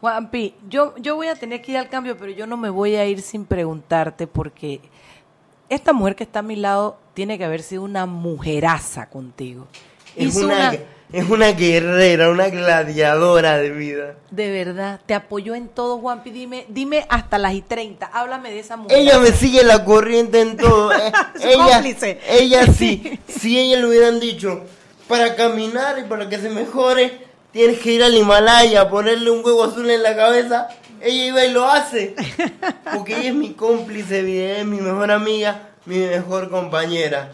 Juanpi, 0.00 0.54
yo, 0.68 0.94
yo 0.98 1.16
voy 1.16 1.26
a 1.26 1.34
tener 1.34 1.60
que 1.60 1.72
ir 1.72 1.78
al 1.78 1.88
cambio, 1.88 2.16
pero 2.16 2.30
yo 2.30 2.46
no 2.46 2.56
me 2.56 2.70
voy 2.70 2.94
a 2.94 3.04
ir 3.04 3.20
sin 3.20 3.46
preguntarte 3.46 4.28
porque 4.28 4.80
esta 5.68 5.92
mujer 5.92 6.14
que 6.14 6.22
está 6.22 6.38
a 6.38 6.42
mi 6.42 6.54
lado 6.54 6.98
tiene 7.14 7.36
que 7.36 7.44
haber 7.44 7.62
sido 7.62 7.82
una 7.82 8.06
mujeraza 8.06 9.10
contigo. 9.10 9.66
Es 10.14 10.36
Hizo 10.36 10.46
una, 10.46 10.72
es 11.12 11.28
una 11.28 11.52
guerrera, 11.52 12.30
una 12.30 12.48
gladiadora 12.48 13.56
de 13.56 13.70
vida. 13.70 14.14
De 14.30 14.50
verdad, 14.50 15.00
te 15.06 15.14
apoyó 15.14 15.54
en 15.54 15.68
todo, 15.68 15.98
Juanpi. 15.98 16.30
Dime, 16.30 16.66
dime 16.68 17.06
hasta 17.08 17.38
las 17.38 17.54
y 17.54 17.62
30. 17.62 18.06
Háblame 18.06 18.50
de 18.50 18.60
esa 18.60 18.76
mujer. 18.76 18.98
Ella 18.98 19.18
me 19.18 19.32
sigue 19.32 19.62
la 19.64 19.84
corriente 19.84 20.40
en 20.40 20.56
todo. 20.56 20.92
eh. 20.92 21.12
Ella, 21.40 21.74
cómplice. 21.74 22.20
ella 22.28 22.66
sí. 22.72 23.18
Si 23.28 23.58
ella 23.58 23.78
le 23.78 23.86
hubieran 23.86 24.20
dicho, 24.20 24.64
para 25.06 25.34
caminar 25.34 25.98
y 25.98 26.02
para 26.04 26.28
que 26.28 26.38
se 26.38 26.50
mejore, 26.50 27.26
tienes 27.52 27.78
que 27.78 27.92
ir 27.92 28.02
al 28.02 28.14
Himalaya, 28.14 28.90
ponerle 28.90 29.30
un 29.30 29.44
huevo 29.44 29.64
azul 29.64 29.88
en 29.88 30.02
la 30.02 30.14
cabeza. 30.14 30.68
Ella 31.00 31.24
iba 31.24 31.44
y 31.44 31.52
lo 31.52 31.64
hace. 31.64 32.14
Porque 32.94 33.18
ella 33.18 33.28
es 33.30 33.34
mi 33.34 33.54
cómplice 33.54 34.16
de 34.16 34.22
vida, 34.22 34.58
es 34.58 34.66
mi 34.66 34.80
mejor 34.80 35.10
amiga, 35.10 35.70
mi 35.86 35.98
mejor 35.98 36.50
compañera 36.50 37.32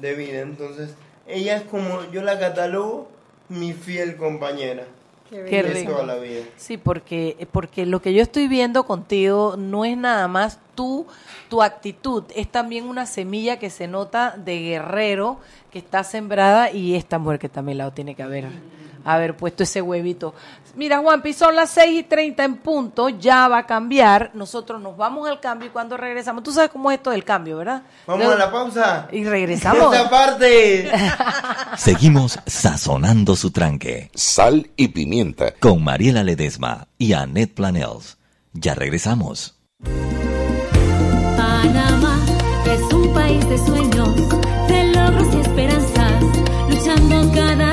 de 0.00 0.14
vida. 0.14 0.40
Entonces, 0.40 0.90
ella 1.26 1.56
es 1.56 1.62
como 1.62 2.10
yo 2.12 2.22
la 2.22 2.38
catalogo, 2.38 3.08
mi 3.48 3.72
fiel 3.72 4.16
compañera. 4.16 4.84
Qué 5.30 5.62
rico. 5.62 5.92
toda 5.92 6.04
la 6.04 6.16
vida. 6.16 6.42
Sí, 6.56 6.76
porque, 6.76 7.48
porque 7.52 7.86
lo 7.86 8.02
que 8.02 8.12
yo 8.12 8.22
estoy 8.22 8.48
viendo 8.48 8.84
contigo 8.84 9.56
no 9.56 9.86
es 9.86 9.96
nada 9.96 10.28
más 10.28 10.58
tú, 10.74 11.06
tu 11.48 11.62
actitud, 11.62 12.24
es 12.36 12.48
también 12.48 12.84
una 12.84 13.06
semilla 13.06 13.58
que 13.58 13.70
se 13.70 13.88
nota 13.88 14.34
de 14.36 14.60
guerrero 14.60 15.38
que 15.70 15.78
está 15.78 16.04
sembrada 16.04 16.70
y 16.70 16.96
esta 16.96 17.18
mujer 17.18 17.38
que 17.38 17.46
está 17.46 17.60
a 17.60 17.62
mi 17.62 17.72
lado 17.72 17.92
tiene 17.92 18.14
que 18.14 18.22
haber, 18.22 18.48
haber 19.04 19.36
puesto 19.36 19.62
ese 19.62 19.82
huevito. 19.82 20.34
Mira, 20.74 20.98
Juanpi, 21.00 21.34
son 21.34 21.54
las 21.54 21.70
6 21.70 22.00
y 22.00 22.02
30 22.04 22.44
en 22.44 22.56
punto, 22.56 23.10
ya 23.10 23.46
va 23.46 23.58
a 23.58 23.66
cambiar, 23.66 24.30
nosotros 24.32 24.80
nos 24.80 24.96
vamos 24.96 25.28
al 25.28 25.38
cambio 25.38 25.68
y 25.68 25.70
cuando 25.70 25.98
regresamos, 25.98 26.42
tú 26.42 26.50
sabes 26.50 26.70
cómo 26.70 26.90
es 26.90 26.96
esto 26.96 27.10
del 27.10 27.24
cambio, 27.24 27.58
¿verdad? 27.58 27.82
Vamos 28.06 28.26
a 28.26 28.36
la 28.36 28.50
pausa. 28.50 29.08
Y 29.12 29.24
regresamos. 29.24 29.94
Esta 29.94 30.08
parte. 30.08 30.90
Seguimos 31.76 32.38
sazonando 32.46 33.36
su 33.36 33.50
tranque. 33.50 34.10
Sal 34.14 34.70
y 34.76 34.88
pimienta. 34.88 35.52
Con 35.60 35.84
Mariela 35.84 36.24
Ledesma 36.24 36.88
y 36.96 37.12
Annette 37.12 37.54
Planels. 37.54 38.16
Ya 38.54 38.74
regresamos. 38.74 39.58
Panamá 41.36 42.18
es 42.66 42.94
un 42.94 43.12
país 43.12 43.48
de 43.48 43.58
sueños, 43.58 44.16
de 44.68 44.84
logros 44.84 45.34
y 45.34 45.40
esperanzas, 45.40 46.22
luchando 46.68 47.32
cada 47.34 47.71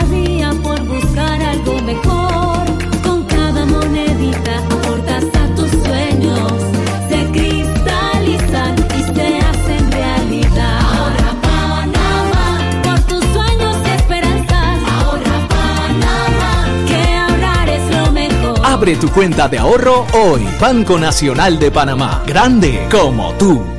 Abre 18.79 18.95
tu 18.95 19.09
cuenta 19.09 19.49
de 19.49 19.57
ahorro 19.57 20.05
hoy. 20.13 20.47
Banco 20.57 20.97
Nacional 20.97 21.59
de 21.59 21.69
Panamá. 21.69 22.23
Grande 22.25 22.87
como 22.89 23.33
tú. 23.33 23.78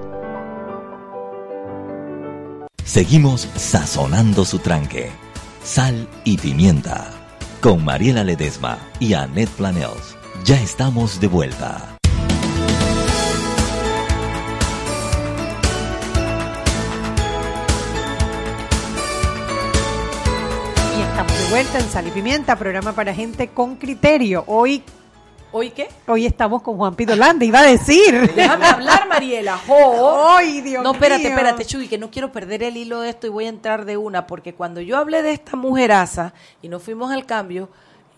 Seguimos 2.91 3.47
sazonando 3.55 4.43
su 4.43 4.59
tranque. 4.59 5.11
Sal 5.63 6.09
y 6.25 6.35
pimienta. 6.35 7.09
Con 7.61 7.85
Mariela 7.85 8.21
Ledesma 8.21 8.79
y 8.99 9.13
Annette 9.13 9.49
Planels. 9.51 10.17
Ya 10.43 10.61
estamos 10.61 11.21
de 11.21 11.27
vuelta. 11.27 11.97
Y 20.97 21.01
estamos 21.01 21.37
de 21.39 21.49
vuelta 21.49 21.79
en 21.79 21.85
Sal 21.85 22.07
y 22.09 22.11
Pimienta, 22.11 22.57
programa 22.57 22.91
para 22.91 23.13
gente 23.13 23.47
con 23.47 23.77
criterio. 23.77 24.43
Hoy, 24.47 24.83
¿Hoy 25.53 25.71
qué? 25.71 25.89
hoy 26.07 26.25
estamos 26.25 26.61
con 26.61 26.77
Juan 26.77 26.95
Pito 26.95 27.13
Landa, 27.15 27.43
iba 27.43 27.59
a 27.59 27.63
decir. 27.65 28.31
Déjame 28.33 28.65
hablar, 28.67 29.07
Mariela. 29.09 29.57
Jo. 29.67 30.29
Ay, 30.37 30.61
Dios 30.61 30.81
No, 30.81 30.93
espérate, 30.93 31.23
mío. 31.23 31.31
espérate, 31.31 31.65
Chuy, 31.65 31.89
que 31.89 31.97
no 31.97 32.09
quiero 32.09 32.31
perder 32.31 32.63
el 32.63 32.77
hilo 32.77 33.01
de 33.01 33.09
esto 33.09 33.27
y 33.27 33.31
voy 33.31 33.45
a 33.45 33.49
entrar 33.49 33.83
de 33.83 33.97
una, 33.97 34.27
porque 34.27 34.53
cuando 34.53 34.79
yo 34.79 34.97
hablé 34.97 35.21
de 35.23 35.31
esta 35.33 35.57
mujeraza 35.57 36.33
y 36.61 36.69
nos 36.69 36.81
fuimos 36.83 37.11
al 37.11 37.25
cambio, 37.25 37.67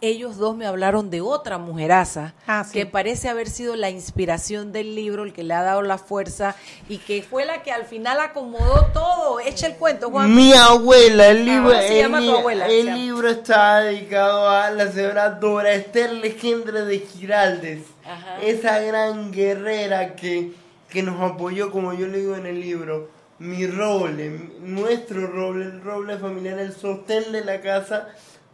ellos 0.10 0.38
dos 0.38 0.56
me 0.56 0.66
hablaron 0.66 1.10
de 1.10 1.22
otra 1.22 1.58
mujeraza 1.58 2.34
Ah, 2.46 2.64
sí. 2.64 2.74
que 2.74 2.86
parece 2.86 3.30
haber 3.30 3.50
sido 3.50 3.76
la 3.76 3.90
inspiración 3.90 4.72
del 4.72 4.96
libro, 4.96 5.24
el 5.24 5.34
que 5.34 5.44
le 5.44 5.54
ha 5.54 5.64
dado 5.64 5.82
la 5.82 5.98
fuerza 5.98 6.56
y 6.90 6.98
que 7.00 7.24
fue 7.24 7.46
la 7.46 7.64
que 7.64 7.72
al 7.72 7.86
final 7.86 8.20
acomodó 8.20 8.88
todo. 8.94 9.40
Echa 9.40 9.68
el 9.68 9.76
cuento, 9.76 10.10
Juan. 10.12 10.34
Mi 10.36 10.54
abuela, 10.54 11.28
el 11.28 11.46
libro, 11.46 11.70
¿Cómo 11.70 11.82
se 11.82 11.96
el, 11.96 12.00
llama 12.02 12.18
tu 12.20 12.24
li- 12.26 12.32
abuela? 12.38 12.66
el 12.66 12.72
Se 12.72 12.84
llama- 12.84 12.98
libro 12.98 13.30
está 13.30 13.80
dedicado 13.80 14.50
a 14.50 14.70
la 14.72 14.92
señora 14.92 15.30
Dora 15.30 15.72
Esther 15.74 16.12
Legendre 16.14 16.82
de 16.86 17.00
Giraldes, 17.00 17.84
Ajá. 18.06 18.42
esa 18.42 18.80
gran 18.80 19.32
guerrera 19.32 20.16
que, 20.16 20.52
que 20.90 21.02
nos 21.04 21.20
apoyó, 21.22 21.72
como 21.72 21.94
yo 21.94 22.08
le 22.08 22.20
digo 22.20 22.36
en 22.36 22.46
el 22.46 22.60
libro, 22.60 23.10
mi 23.40 23.66
roble, 23.68 24.30
nuestro 24.62 25.28
roble, 25.28 25.66
el 25.66 25.82
roble 25.82 26.18
familiar, 26.18 26.60
el 26.60 26.74
sostén 26.74 27.32
de 27.32 27.44
la 27.44 27.62
casa, 27.62 28.10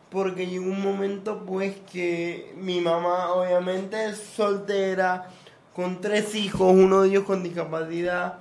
porque 0.09 0.47
llegó 0.47 0.65
un 0.65 0.81
momento 0.81 1.45
pues 1.45 1.75
que 1.91 2.53
mi 2.57 2.81
mamá 2.81 3.31
obviamente 3.33 4.05
es 4.05 4.17
soltera, 4.17 5.29
con 5.75 6.01
tres 6.01 6.35
hijos, 6.35 6.73
uno 6.73 7.03
de 7.03 7.09
ellos 7.09 7.23
con 7.23 7.43
discapacidad, 7.43 8.39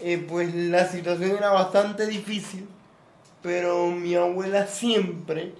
eh, 0.00 0.24
pues 0.28 0.54
la 0.54 0.86
situación 0.86 1.36
era 1.36 1.50
bastante 1.50 2.06
difícil, 2.06 2.66
pero 3.42 3.90
mi 3.90 4.14
abuela 4.14 4.66
siempre 4.66 5.52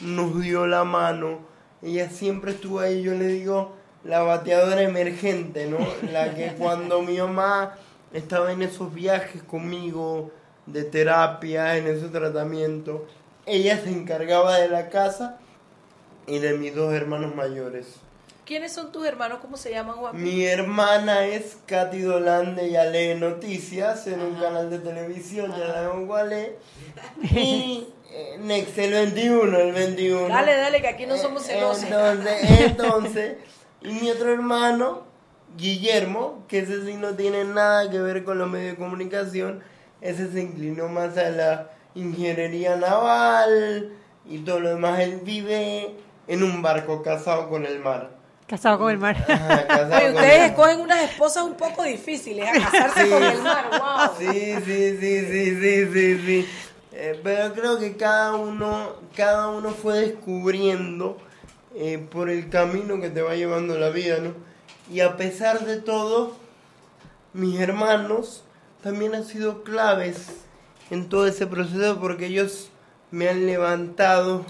nos 0.00 0.40
dio 0.40 0.66
la 0.66 0.84
mano, 0.84 1.40
ella 1.82 2.10
siempre 2.10 2.52
estuvo 2.52 2.80
ahí, 2.80 3.02
yo 3.02 3.14
le 3.14 3.26
digo, 3.26 3.74
la 4.04 4.22
bateadora 4.22 4.82
emergente, 4.82 5.66
¿no? 5.66 5.78
La 6.10 6.34
que 6.34 6.52
cuando 6.58 7.02
mi 7.02 7.18
mamá 7.18 7.74
estaba 8.12 8.52
en 8.52 8.62
esos 8.62 8.92
viajes 8.92 9.42
conmigo 9.42 10.30
de 10.66 10.84
terapia, 10.84 11.76
en 11.76 11.86
ese 11.86 12.08
tratamiento, 12.08 13.06
ella 13.46 13.80
se 13.82 13.90
encargaba 13.90 14.58
de 14.58 14.68
la 14.68 14.88
casa 14.88 15.38
y 16.26 16.38
de 16.38 16.54
mis 16.54 16.74
dos 16.74 16.92
hermanos 16.92 17.34
mayores. 17.34 17.96
¿Quiénes 18.44 18.72
son 18.72 18.90
tus 18.90 19.06
hermanos? 19.06 19.38
¿Cómo 19.40 19.56
se 19.56 19.70
llaman, 19.70 19.96
Juan? 19.96 20.20
Mi 20.20 20.44
hermana 20.44 21.26
es 21.26 21.58
Katy 21.66 22.00
Dolande, 22.00 22.66
ella 22.66 22.84
lee 22.86 23.14
noticias 23.14 24.06
en 24.08 24.20
un 24.20 24.34
canal 24.34 24.68
de 24.68 24.78
televisión, 24.78 25.52
ya 25.56 25.68
la 25.68 25.90
cuál 26.06 26.32
es. 26.32 26.50
Y 27.22 27.88
eh, 28.10 28.36
Next, 28.40 28.76
el 28.78 28.92
21, 28.92 29.58
el 29.58 29.72
21. 29.72 30.28
Dale, 30.28 30.56
dale, 30.56 30.80
que 30.80 30.88
aquí 30.88 31.06
no 31.06 31.16
somos 31.16 31.44
celosos. 31.44 31.84
Entonces, 31.84 32.50
entonces, 32.60 33.36
y 33.80 33.92
mi 33.92 34.10
otro 34.10 34.32
hermano, 34.32 35.04
Guillermo, 35.56 36.44
que 36.48 36.58
ese 36.58 36.84
sí 36.84 36.94
no 36.94 37.14
tiene 37.14 37.44
nada 37.44 37.90
que 37.90 38.00
ver 38.00 38.24
con 38.24 38.38
los 38.38 38.50
medios 38.50 38.72
de 38.72 38.82
comunicación, 38.82 39.62
ese 40.00 40.30
se 40.30 40.42
inclinó 40.42 40.88
más 40.88 41.16
a 41.16 41.30
la 41.30 41.70
ingeniería 41.94 42.76
naval 42.76 43.92
y 44.28 44.38
todo 44.38 44.60
lo 44.60 44.68
demás. 44.70 45.00
Él 45.00 45.20
vive 45.22 45.94
en 46.28 46.42
un 46.42 46.62
barco 46.62 47.02
casado 47.02 47.48
con 47.48 47.66
el 47.66 47.78
mar. 47.80 48.10
Casado 48.46 48.78
con 48.78 48.90
el 48.90 48.98
mar. 48.98 49.16
Ajá, 49.28 49.66
Oye, 49.98 50.10
ustedes 50.10 50.38
el- 50.40 50.50
escogen 50.50 50.80
unas 50.80 51.02
esposas 51.10 51.44
un 51.44 51.54
poco 51.54 51.82
difíciles 51.84 52.48
a 52.48 52.52
casarse 52.52 53.04
Sí. 53.04 53.10
con 53.10 53.22
el 53.22 53.42
mar, 53.42 53.70
wow. 53.70 54.10
Sí, 54.18 54.54
sí, 54.64 54.96
sí, 55.00 55.26
sí, 55.26 55.56
sí, 55.60 55.92
sí, 55.92 56.18
sí. 56.26 56.48
Eh, 56.94 57.18
pero 57.24 57.54
creo 57.54 57.78
que 57.78 57.96
cada 57.96 58.34
uno, 58.34 58.96
cada 59.16 59.48
uno 59.48 59.70
fue 59.70 60.00
descubriendo 60.00 61.16
eh, 61.74 61.96
por 62.10 62.28
el 62.28 62.50
camino 62.50 63.00
que 63.00 63.08
te 63.08 63.22
va 63.22 63.34
llevando 63.34 63.78
la 63.78 63.88
vida, 63.88 64.18
¿no? 64.18 64.34
Y 64.92 65.00
a 65.00 65.16
pesar 65.16 65.60
de 65.60 65.78
todo, 65.80 66.36
mis 67.32 67.58
hermanos 67.60 68.44
también 68.82 69.14
han 69.14 69.24
sido 69.24 69.62
claves 69.62 70.26
en 70.92 71.08
todo 71.08 71.26
ese 71.26 71.46
proceso 71.46 71.98
porque 71.98 72.26
ellos 72.26 72.68
me 73.10 73.26
han 73.30 73.46
levantado 73.46 74.44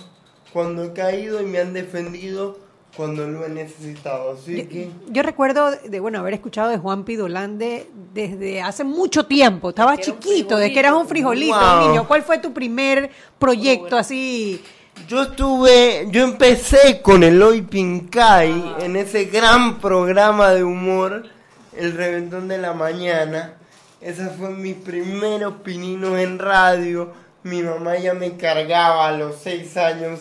cuando 0.53 0.83
he 0.83 0.93
caído 0.93 1.41
y 1.41 1.47
me 1.47 1.61
han 1.61 1.73
defendido 1.73 2.59
cuando 2.97 3.29
lo 3.29 3.47
he 3.47 3.49
necesitado. 3.49 4.33
Así 4.33 4.65
que... 4.67 4.91
Yo 5.09 5.23
recuerdo 5.23 5.71
de 5.71 6.01
bueno 6.01 6.19
haber 6.19 6.35
escuchado 6.35 6.69
de 6.71 6.79
Juan 6.79 7.05
Pidolande 7.05 7.89
desde 8.13 8.61
hace 8.61 8.83
mucho 8.83 9.25
tiempo. 9.25 9.71
Estaba 9.71 9.97
chiquito, 9.97 10.57
de 10.57 10.73
que 10.73 10.81
eras 10.81 10.95
un 10.95 11.07
frijolito, 11.07 11.55
Wow. 11.55 11.89
niño. 11.89 12.09
¿Cuál 12.09 12.23
fue 12.23 12.39
tu 12.39 12.53
primer 12.53 13.11
proyecto 13.39 13.97
así? 13.97 14.61
Yo 15.07 15.23
estuve, 15.23 16.09
yo 16.11 16.25
empecé 16.25 17.01
con 17.01 17.23
el 17.23 17.41
Hoy 17.41 17.63
Pincay 17.63 18.75
en 18.81 18.97
ese 18.97 19.27
gran 19.27 19.79
programa 19.79 20.51
de 20.51 20.65
humor, 20.65 21.23
El 21.77 21.93
Reventón 21.93 22.49
de 22.49 22.59
la 22.59 22.75
Mañana. 22.75 23.55
Esos 24.03 24.33
fueron 24.37 24.61
mis 24.61 24.75
primeros 24.77 25.55
pininos 25.63 26.19
en 26.19 26.39
radio. 26.39 27.13
Mi 27.45 27.63
mamá 27.63 27.97
ya 27.99 28.15
me 28.15 28.37
cargaba 28.37 29.09
a 29.09 29.13
los 29.13 29.37
seis 29.37 29.77
años, 29.77 30.21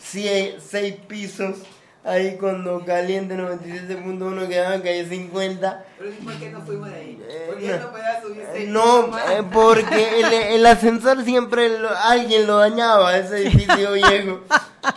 sie- 0.00 0.54
seis 0.60 0.94
pisos, 1.08 1.56
ahí 2.04 2.36
cuando 2.38 2.84
Caliente 2.84 3.36
97.1 3.36 4.48
quedaba 4.48 4.74
en 4.76 4.82
calle 4.82 5.08
50. 5.08 5.84
Pero 5.98 6.10
¿por 6.24 6.34
qué 6.38 6.50
no 6.50 6.60
fuimos 6.62 6.88
de 6.90 6.94
ahí? 6.96 7.22
Porque 7.48 7.66
no. 7.68 7.74
él 7.74 7.80
no 7.80 7.90
podía 7.90 8.22
subirse. 8.22 8.66
No, 8.68 9.18
eh, 9.18 9.42
porque 9.52 10.20
el, 10.20 10.32
el 10.32 10.66
ascensor 10.66 11.24
siempre 11.24 11.78
lo- 11.78 11.96
alguien 11.96 12.46
lo 12.46 12.58
dañaba, 12.58 13.16
ese 13.16 13.42
edificio 13.48 13.92
viejo. 13.94 14.40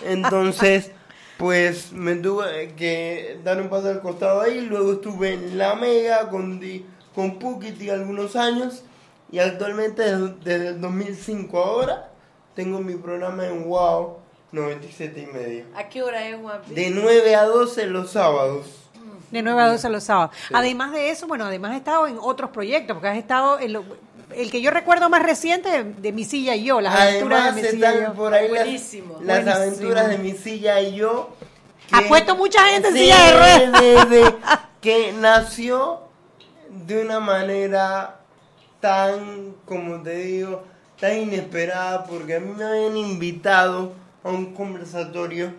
Entonces, 0.05 0.91
pues 1.37 1.91
me 1.91 2.15
tuve 2.15 2.73
que 2.75 3.39
dar 3.43 3.59
un 3.61 3.69
paso 3.69 3.89
al 3.89 4.01
costado 4.01 4.41
ahí. 4.41 4.61
Luego 4.61 4.93
estuve 4.93 5.33
en 5.33 5.57
La 5.57 5.75
Mega 5.75 6.29
con, 6.29 6.59
Di- 6.59 6.85
con 7.15 7.39
Pukiti 7.39 7.89
algunos 7.89 8.35
años. 8.35 8.83
Y 9.31 9.39
actualmente, 9.39 10.03
desde, 10.03 10.33
desde 10.43 10.67
el 10.69 10.81
2005 10.81 11.57
ahora, 11.63 12.09
tengo 12.55 12.79
mi 12.79 12.95
programa 12.95 13.45
en 13.47 13.67
Wow 13.67 14.17
97 14.51 15.19
y 15.21 15.25
medio. 15.33 15.65
¿A 15.75 15.89
qué 15.89 16.03
hora 16.03 16.27
es, 16.27 16.39
Juan? 16.39 16.61
De 16.69 16.91
9 16.91 17.35
a 17.35 17.43
12 17.45 17.87
los 17.87 18.11
sábados. 18.11 18.67
De 19.31 19.41
9 19.41 19.59
a 19.61 19.67
12 19.69 19.89
los 19.89 20.03
sábados. 20.03 20.35
Además 20.53 20.91
de 20.91 21.09
eso, 21.09 21.25
bueno, 21.25 21.45
además 21.45 21.71
has 21.71 21.77
estado 21.77 22.05
en 22.05 22.17
otros 22.21 22.51
proyectos, 22.51 22.93
porque 22.95 23.07
has 23.07 23.17
estado 23.17 23.59
en 23.59 23.73
lo- 23.73 23.83
el 24.35 24.51
que 24.51 24.61
yo 24.61 24.69
recuerdo 24.69 25.09
más 25.09 25.23
reciente 25.23 25.69
de, 25.69 25.83
de 25.85 26.11
Mi 26.11 26.23
Silla 26.23 26.55
y 26.55 26.65
yo, 26.65 26.79
las 26.81 26.95
aventuras 26.95 27.55
de 27.55 27.61
Mi 27.63 27.67
Silla 27.69 27.89
y 27.91 27.95
están 27.97 28.11
yo. 28.11 28.13
por 28.15 28.33
ahí 28.35 28.47
las, 28.49 28.63
Buenísimo. 28.63 29.13
las 29.23 29.43
Buenísimo. 29.43 29.55
aventuras 29.55 30.09
de 30.09 30.17
mi 30.19 30.31
silla 30.33 30.81
y 30.81 30.95
yo. 30.95 31.29
Ha 31.91 32.01
puesto 32.07 32.35
mucha 32.35 32.63
gente 32.67 32.89
en 32.89 32.93
Sí, 32.93 32.99
silla 33.01 33.25
de 33.25 33.31
ruedas. 33.39 33.81
de- 34.09 34.15
de- 34.17 34.35
que 34.81 35.13
nació 35.13 36.01
de 36.85 37.01
una 37.01 37.19
manera 37.19 38.19
tan, 38.79 39.55
como 39.65 40.01
te 40.01 40.15
digo, 40.17 40.63
tan 40.99 41.17
inesperada, 41.17 42.05
porque 42.05 42.35
a 42.35 42.39
mí 42.39 42.53
me 42.55 42.63
habían 42.63 42.97
invitado 42.97 43.93
a 44.23 44.29
un 44.29 44.53
conversatorio 44.53 45.53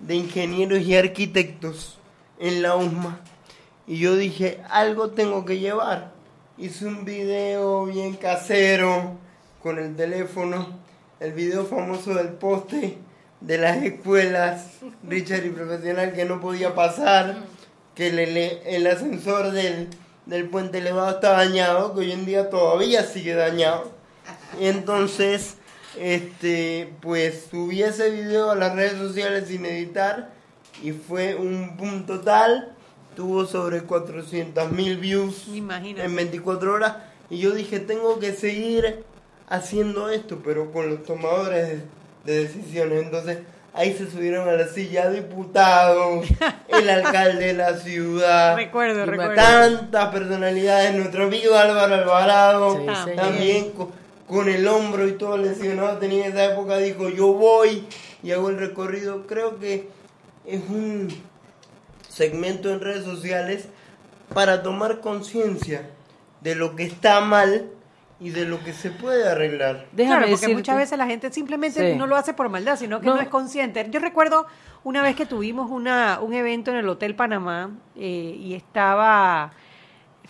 de 0.00 0.16
ingenieros 0.16 0.80
y 0.80 0.96
arquitectos 0.96 1.98
en 2.38 2.62
la 2.62 2.76
USMA. 2.76 3.20
Y 3.86 3.98
yo 3.98 4.16
dije, 4.16 4.60
algo 4.70 5.10
tengo 5.10 5.44
que 5.44 5.58
llevar. 5.58 6.12
Hice 6.56 6.86
un 6.86 7.04
video 7.04 7.86
bien 7.86 8.14
casero 8.14 9.12
con 9.62 9.78
el 9.78 9.94
teléfono, 9.96 10.66
el 11.20 11.32
video 11.32 11.64
famoso 11.64 12.14
del 12.14 12.28
poste 12.28 12.98
de 13.40 13.58
las 13.58 13.82
escuelas, 13.82 14.78
Richard 15.06 15.44
y 15.44 15.50
profesional, 15.50 16.12
que 16.12 16.24
no 16.24 16.40
podía 16.40 16.74
pasar, 16.74 17.36
que 17.94 18.08
el, 18.08 18.18
el 18.38 18.86
ascensor 18.86 19.52
del, 19.52 19.88
del 20.26 20.48
puente 20.48 20.78
elevado 20.78 21.10
está 21.10 21.32
dañado, 21.32 21.94
que 21.94 22.00
hoy 22.00 22.12
en 22.12 22.24
día 22.24 22.50
todavía 22.50 23.04
sigue 23.04 23.34
dañado. 23.34 23.92
Entonces, 24.60 25.56
este, 25.98 26.92
pues 27.00 27.46
subí 27.50 27.82
ese 27.82 28.10
video 28.10 28.50
a 28.50 28.54
las 28.54 28.74
redes 28.74 28.98
sociales 28.98 29.48
sin 29.48 29.64
editar 29.66 30.30
y 30.82 30.92
fue 30.92 31.34
un 31.34 31.76
boom 31.76 32.06
total. 32.06 32.70
Tuvo 33.16 33.46
sobre 33.46 33.82
400 33.82 34.72
mil 34.72 34.96
views 34.96 35.46
Imagínate. 35.48 36.04
en 36.06 36.16
24 36.16 36.72
horas. 36.74 36.96
Y 37.30 37.38
yo 37.38 37.52
dije, 37.52 37.78
tengo 37.78 38.18
que 38.18 38.32
seguir 38.32 39.04
haciendo 39.48 40.08
esto, 40.10 40.40
pero 40.44 40.72
con 40.72 40.90
los 40.90 41.04
tomadores 41.04 41.68
de, 41.68 41.82
de 42.24 42.44
decisiones. 42.44 43.04
Entonces, 43.04 43.38
ahí 43.74 43.92
se 43.92 44.10
subieron 44.10 44.48
a 44.48 44.52
la 44.52 44.68
silla 44.68 45.10
diputados, 45.10 46.26
el 46.68 46.88
alcalde 46.88 47.46
de 47.46 47.52
la 47.54 47.76
ciudad. 47.76 48.56
Recuerdo, 48.56 49.02
y 49.02 49.06
recuerdo. 49.06 49.34
Tantas 49.34 50.08
personalidades, 50.08 50.94
nuestro 50.94 51.24
amigo 51.24 51.54
Álvaro 51.54 51.94
Alvarado, 51.94 52.80
Sí, 53.04 53.10
también 53.16 53.72
con, 53.72 53.90
con 54.26 54.48
el 54.48 54.66
hombro 54.66 55.06
y 55.06 55.12
todo 55.12 55.36
lesionado, 55.36 55.98
tenía 55.98 56.26
en 56.26 56.32
esa 56.32 56.52
época, 56.52 56.78
dijo, 56.78 57.08
yo 57.08 57.32
voy 57.32 57.86
y 58.22 58.30
hago 58.30 58.48
el 58.48 58.58
recorrido. 58.58 59.26
Creo 59.26 59.58
que 59.58 59.88
es 60.46 60.60
un 60.68 61.08
segmento 62.08 62.70
en 62.70 62.80
redes 62.80 63.04
sociales 63.04 63.66
para 64.32 64.62
tomar 64.62 65.00
conciencia 65.00 65.90
de 66.40 66.54
lo 66.54 66.76
que 66.76 66.84
está 66.84 67.20
mal 67.20 67.70
y 68.24 68.30
de 68.30 68.46
lo 68.46 68.62
que 68.64 68.72
se 68.72 68.90
puede 68.90 69.28
arreglar. 69.28 69.86
claro, 69.94 70.26
porque 70.30 70.48
muchas 70.48 70.76
veces 70.78 70.96
la 70.98 71.06
gente 71.06 71.30
simplemente 71.30 71.92
Sí. 71.92 71.98
no 71.98 72.06
lo 72.06 72.16
hace 72.16 72.32
por 72.32 72.48
maldad, 72.48 72.76
sino 72.78 73.00
que 73.00 73.06
No. 73.06 73.16
no, 73.16 73.20
es 73.20 73.28
consciente. 73.28 73.86
Yo 73.90 74.00
recuerdo 74.00 74.46
una 74.82 75.02
vez 75.02 75.14
que 75.14 75.26
tuvimos 75.26 75.70
una, 75.70 76.20
un 76.20 76.32
evento 76.32 76.70
en 76.70 76.78
el 76.78 76.88
Hotel 76.88 77.14
Panamá 77.14 77.70
eh, 77.96 78.36
y 78.40 78.54
estaba 78.54 79.52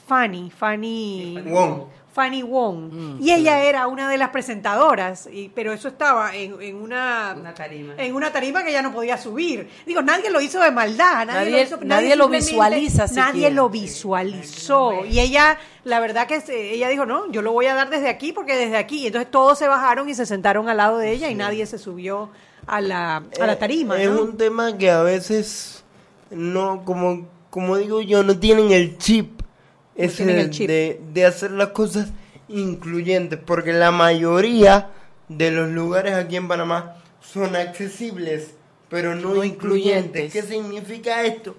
Fanny, 0.07 0.51
Fanny 0.51 1.39
Wong. 1.47 1.83
Fanny 2.15 2.45
Wong. 2.45 2.93
Mm, 2.93 3.19
y 3.21 3.33
ella 3.33 3.65
era 3.65 3.89
una 3.89 4.09
de 4.09 4.17
las 4.17 4.29
presentadoras, 4.31 5.29
y, 5.31 5.49
pero 5.49 5.73
eso 5.73 5.89
estaba 5.89 6.35
en, 6.35 6.63
en 6.63 6.77
una, 6.77 7.35
tarima. 7.57 7.95
en 7.99 8.15
una 8.15 8.31
tarima 8.33 8.63
que 8.63 8.71
ella 8.71 8.83
no 8.83 8.93
podía 8.93 9.19
subir. 9.19 9.69
Digo, 9.85 10.01
nadie 10.01 10.31
lo 10.31 10.41
hizo 10.41 10.61
de 10.61 10.71
maldad, 10.71 11.27
nadie, 11.27 11.51
Nadie- 11.51 11.51
lo, 11.51 11.59
hizo, 11.63 11.79
nadie 11.85 12.17
lo 12.17 12.29
visualiza 12.29 13.07
Nadie 13.15 13.51
lo 13.51 13.69
visualizó. 13.69 15.05
Y 15.05 15.19
ella, 15.21 15.59
la 15.85 16.01
verdad 16.01 16.27
que 16.27 16.41
se- 16.41 16.73
ella 16.73 16.89
dijo, 16.89 17.05
no, 17.05 17.31
yo 17.33 17.43
lo 17.43 17.53
voy 17.53 17.67
a 17.67 17.75
dar 17.75 17.91
desde 17.91 18.09
aquí 18.09 18.33
porque 18.33 18.57
desde 18.57 18.77
aquí. 18.77 18.99
Y 19.01 19.07
entonces 19.09 19.31
todos 19.31 19.59
se 19.59 19.67
bajaron 19.69 20.09
y 20.09 20.15
se 20.15 20.25
sentaron 20.25 20.69
al 20.69 20.77
lado 20.77 20.99
de 20.99 21.11
ella 21.13 21.29
y 21.31 21.35
nadie 21.35 21.67
se 21.67 21.79
subió 21.79 22.31
a 22.67 22.81
la, 22.81 23.17
a 23.41 23.47
la 23.47 23.59
tarima. 23.59 24.01
Es 24.01 24.09
¿no? 24.09 24.23
un 24.23 24.37
tema 24.37 24.79
que 24.79 24.91
a 24.91 25.03
veces 25.03 25.85
no, 26.31 26.85
como, 26.85 27.27
como 27.51 27.77
digo 27.77 28.01
yo, 28.01 28.23
no 28.23 28.39
tienen 28.39 28.71
el 28.71 28.99
chip, 28.99 29.43
ese 29.97 30.17
tienen 30.25 30.39
el 30.39 30.47
de- 30.47 30.51
chip. 30.51 30.67
De, 30.69 31.01
de 31.13 31.27
hacer 31.27 31.51
las 31.53 31.69
cosas 31.69 32.09
incluyentes, 32.49 33.39
porque 33.45 33.73
la 33.73 33.91
mayoría 33.91 34.91
de 35.29 35.51
los 35.51 35.71
lugares 35.71 36.15
aquí 36.15 36.37
en 36.37 36.49
Panamá 36.49 36.97
son 37.21 37.57
accesibles, 37.57 38.51
pero 38.89 39.15
no, 39.15 39.43
incluyentes. 39.45 39.55
incluyentes. 39.55 40.33
¿Qué 40.33 40.43
significa 40.43 41.23
esto? 41.25 41.57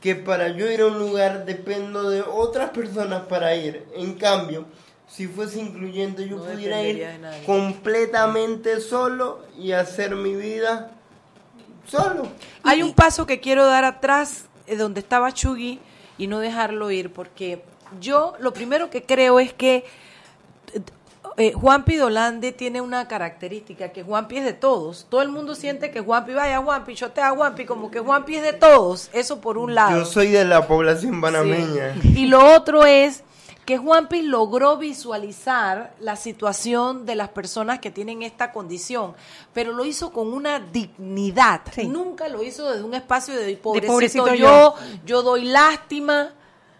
Que 0.00 0.14
para 0.16 0.48
yo 0.48 0.70
ir 0.70 0.80
a 0.82 0.86
un 0.86 0.98
lugar 0.98 1.46
dependo 1.46 2.10
de 2.10 2.20
otras 2.22 2.70
personas 2.70 3.22
para 3.22 3.54
ir. 3.56 3.86
En 3.96 4.14
cambio, 4.14 4.66
si 5.08 5.26
fuese 5.28 5.60
incluyente, 5.60 6.28
yo 6.28 6.36
No 6.36 6.44
pudiera 6.44 6.82
ir 6.82 7.06
completamente 7.46 8.80
solo 8.80 9.40
y 9.58 9.72
hacer 9.72 10.14
mi 10.16 10.34
vida 10.34 10.90
solo. 11.86 12.26
Hay 12.62 12.82
un 12.82 12.92
paso 12.92 13.26
que 13.26 13.40
quiero 13.40 13.64
dar 13.66 13.84
atrás 13.84 14.46
eh, 14.66 14.76
donde 14.76 15.00
estaba 15.00 15.32
Chugui 15.32 15.78
y 16.18 16.26
no 16.26 16.38
dejarlo 16.40 16.90
ir, 16.90 17.12
porque 17.12 17.62
yo 18.00 18.34
lo 18.38 18.52
primero 18.52 18.90
que 18.90 19.02
creo 19.02 19.40
es 19.40 19.52
que 19.52 19.84
eh, 21.36 21.52
Juanpi 21.52 21.96
Dolande 21.96 22.52
tiene 22.52 22.80
una 22.80 23.08
característica, 23.08 23.88
que 23.90 24.04
Juanpi 24.04 24.38
es 24.38 24.44
de 24.44 24.52
todos. 24.52 25.06
Todo 25.08 25.22
el 25.22 25.30
mundo 25.30 25.54
siente 25.54 25.90
que 25.90 26.00
Juanpi, 26.00 26.32
vaya 26.32 26.58
Juanpi, 26.58 26.94
chotea 26.94 27.30
Juanpi, 27.30 27.64
como 27.64 27.90
que 27.90 27.98
Juanpi 27.98 28.36
es 28.36 28.42
de 28.42 28.52
todos. 28.52 29.10
Eso 29.12 29.40
por 29.40 29.58
un 29.58 29.74
lado. 29.74 29.98
Yo 29.98 30.04
soy 30.04 30.28
de 30.28 30.44
la 30.44 30.66
población 30.68 31.20
panameña. 31.20 31.96
Y 32.02 32.26
lo 32.26 32.54
otro 32.54 32.84
es 32.84 33.24
que 33.64 33.78
Juanpi 33.78 34.22
logró 34.22 34.76
visualizar 34.76 35.94
la 35.98 36.16
situación 36.16 37.06
de 37.06 37.16
las 37.16 37.30
personas 37.30 37.80
que 37.80 37.90
tienen 37.90 38.22
esta 38.22 38.52
condición, 38.52 39.14
pero 39.52 39.72
lo 39.72 39.84
hizo 39.84 40.12
con 40.12 40.32
una 40.32 40.60
dignidad. 40.60 41.62
Nunca 41.88 42.28
lo 42.28 42.42
hizo 42.44 42.70
desde 42.70 42.84
un 42.84 42.94
espacio 42.94 43.34
de 43.34 43.56
pobrecito, 43.56 43.92
pobrecito 43.92 44.34
yo, 44.34 44.36
yo". 44.36 44.74
yo 45.04 45.22
doy 45.22 45.46
lástima. 45.46 46.32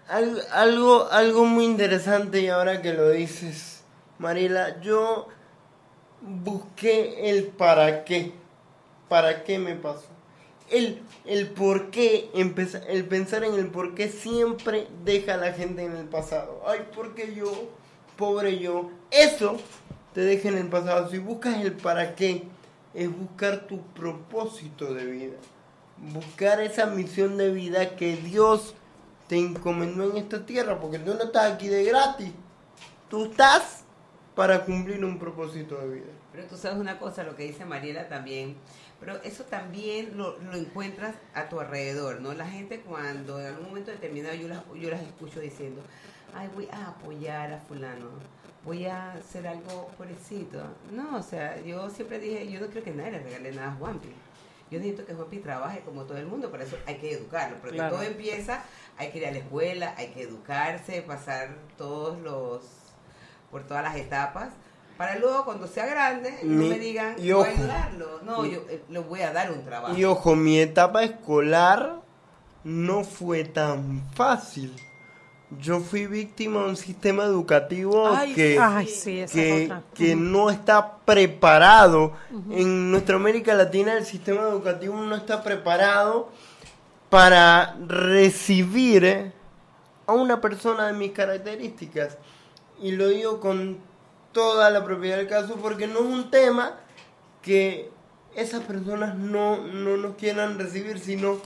Al- 0.08 0.42
algo, 0.52 1.08
algo 1.10 1.44
muy 1.44 1.64
interesante 1.64 2.40
y 2.40 2.48
ahora 2.48 2.82
que 2.82 2.92
lo 2.92 3.10
dices, 3.10 3.82
Mariela, 4.18 4.80
yo 4.80 5.28
busqué 6.20 7.30
el 7.30 7.44
para 7.44 8.04
qué. 8.04 8.32
¿Para 9.08 9.44
qué 9.44 9.58
me 9.58 9.74
pasó? 9.76 10.06
El, 10.70 11.02
el 11.26 11.48
por 11.48 11.90
qué, 11.90 12.30
el 12.34 13.04
pensar 13.06 13.44
en 13.44 13.54
el 13.54 13.68
por 13.68 13.94
qué 13.94 14.08
siempre 14.08 14.88
deja 15.04 15.34
a 15.34 15.36
la 15.36 15.52
gente 15.52 15.84
en 15.84 15.94
el 15.96 16.06
pasado. 16.06 16.62
Ay, 16.66 16.80
porque 16.94 17.34
yo, 17.34 17.68
pobre 18.16 18.58
yo. 18.58 18.90
Eso 19.10 19.58
te 20.14 20.22
deja 20.22 20.48
en 20.48 20.58
el 20.58 20.68
pasado. 20.68 21.10
Si 21.10 21.18
buscas 21.18 21.60
el 21.60 21.72
para 21.72 22.14
qué, 22.14 22.44
es 22.94 23.14
buscar 23.16 23.66
tu 23.66 23.82
propósito 23.88 24.94
de 24.94 25.04
vida. 25.04 25.36
Buscar 26.12 26.60
esa 26.60 26.86
misión 26.86 27.36
de 27.36 27.50
vida 27.50 27.96
que 27.96 28.16
Dios 28.16 28.74
te 29.28 29.38
encomendó 29.38 30.10
en 30.10 30.16
esta 30.18 30.44
tierra, 30.44 30.80
porque 30.80 30.98
tú 30.98 31.14
no 31.14 31.24
estás 31.24 31.52
aquí 31.52 31.68
de 31.68 31.84
gratis. 31.84 32.32
Tú 33.08 33.26
estás 33.26 33.84
para 34.34 34.64
cumplir 34.64 35.04
un 35.04 35.18
propósito 35.18 35.78
de 35.78 35.94
vida. 35.94 36.12
Pero 36.32 36.46
tú 36.46 36.56
sabes 36.56 36.78
una 36.78 36.98
cosa, 36.98 37.22
lo 37.22 37.36
que 37.36 37.44
dice 37.44 37.64
Mariela 37.64 38.08
también, 38.08 38.56
pero 39.00 39.16
eso 39.22 39.44
también 39.44 40.16
lo, 40.16 40.38
lo 40.38 40.54
encuentras 40.54 41.14
a 41.34 41.48
tu 41.48 41.60
alrededor, 41.60 42.20
¿no? 42.20 42.34
La 42.34 42.46
gente 42.46 42.80
cuando 42.80 43.40
en 43.40 43.46
algún 43.46 43.68
momento 43.68 43.90
determinado 43.90 44.34
yo 44.34 44.48
las, 44.48 44.62
yo 44.74 44.90
las 44.90 45.02
escucho 45.02 45.40
diciendo, 45.40 45.82
ay, 46.34 46.50
voy 46.54 46.68
a 46.72 46.88
apoyar 46.88 47.52
a 47.52 47.58
fulano, 47.58 48.08
voy 48.64 48.86
a 48.86 49.12
hacer 49.12 49.46
algo 49.46 49.88
pobrecito. 49.96 50.62
No, 50.92 51.18
o 51.18 51.22
sea, 51.22 51.60
yo 51.62 51.88
siempre 51.90 52.18
dije, 52.18 52.50
yo 52.50 52.60
no 52.60 52.66
creo 52.66 52.82
que 52.82 52.92
nadie 52.92 53.12
le 53.12 53.18
regale 53.20 53.52
nada 53.52 53.68
a 53.68 53.74
Juanpi. 53.76 54.08
Yo 54.70 54.78
necesito 54.78 55.04
que 55.04 55.14
Juanpi 55.14 55.38
trabaje 55.38 55.80
como 55.80 56.04
todo 56.04 56.18
el 56.18 56.26
mundo, 56.26 56.50
por 56.50 56.60
eso 56.62 56.76
hay 56.86 56.96
que 56.96 57.12
educarlo, 57.12 57.58
porque 57.60 57.76
Claro. 57.76 57.96
todo 57.96 58.02
empieza, 58.04 58.62
hay 58.96 59.10
que 59.10 59.18
ir 59.18 59.26
a 59.26 59.30
la 59.30 59.38
escuela, 59.38 59.94
hay 59.96 60.08
que 60.08 60.22
educarse, 60.22 61.02
pasar 61.02 61.54
todos 61.76 62.18
los, 62.20 62.62
por 63.50 63.64
todas 63.64 63.82
las 63.84 63.96
etapas, 63.96 64.48
para 64.96 65.18
luego 65.18 65.44
cuando 65.44 65.66
sea 65.66 65.86
grande 65.86 66.38
no 66.42 66.66
me 66.66 66.78
digan, 66.78 67.14
y 67.18 67.32
voy 67.32 67.46
a 67.46 67.50
ayudarlo. 67.50 68.20
No, 68.22 68.46
Y- 68.46 68.52
yo 68.52 68.60
eh, 68.70 68.82
le 68.88 68.98
voy 69.00 69.20
a 69.22 69.32
dar 69.32 69.50
un 69.52 69.64
trabajo. 69.64 69.96
Y 69.96 70.04
ojo, 70.04 70.34
mi 70.34 70.58
etapa 70.58 71.02
escolar 71.04 72.00
no 72.64 73.04
fue 73.04 73.44
tan 73.44 74.08
fácil. 74.14 74.74
Yo 75.60 75.80
fui 75.80 76.06
víctima 76.06 76.62
de 76.62 76.68
un 76.70 76.76
sistema 76.76 77.24
educativo 77.24 78.08
Ay, 78.08 78.34
que. 78.34 78.58
Ay, 78.58 78.86
sí, 78.86 79.24
que, 79.94 80.16
no 80.16 80.50
está 80.50 80.98
preparado. 80.98 82.12
En 82.50 82.90
nuestra 82.90 83.16
América 83.16 83.54
Latina 83.54 83.96
el 83.96 84.04
sistema 84.04 84.42
educativo 84.42 84.96
no 84.96 85.14
está 85.14 85.42
preparado 85.42 86.30
para 87.10 87.76
recibir 87.86 89.32
a 90.06 90.12
una 90.12 90.40
persona 90.40 90.86
de 90.86 90.92
mis 90.92 91.12
características. 91.12 92.18
Y 92.80 92.92
lo 92.92 93.08
digo 93.08 93.40
con 93.40 93.78
toda 94.32 94.70
la 94.70 94.84
propiedad 94.84 95.18
del 95.18 95.28
caso 95.28 95.56
porque 95.56 95.86
no 95.86 96.00
es 96.00 96.06
un 96.06 96.30
tema 96.30 96.74
que 97.42 97.90
esas 98.34 98.62
personas 98.64 99.16
no, 99.16 99.58
no 99.58 99.96
nos 99.96 100.16
quieran 100.16 100.58
recibir, 100.58 100.98
sino 100.98 101.38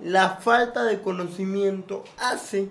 la 0.00 0.36
falta 0.36 0.84
de 0.84 1.00
conocimiento 1.00 2.04
hace 2.18 2.68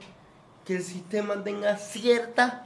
que 0.65 0.75
el 0.77 0.83
sistema 0.83 1.43
tenga 1.43 1.77
ciertas 1.77 2.61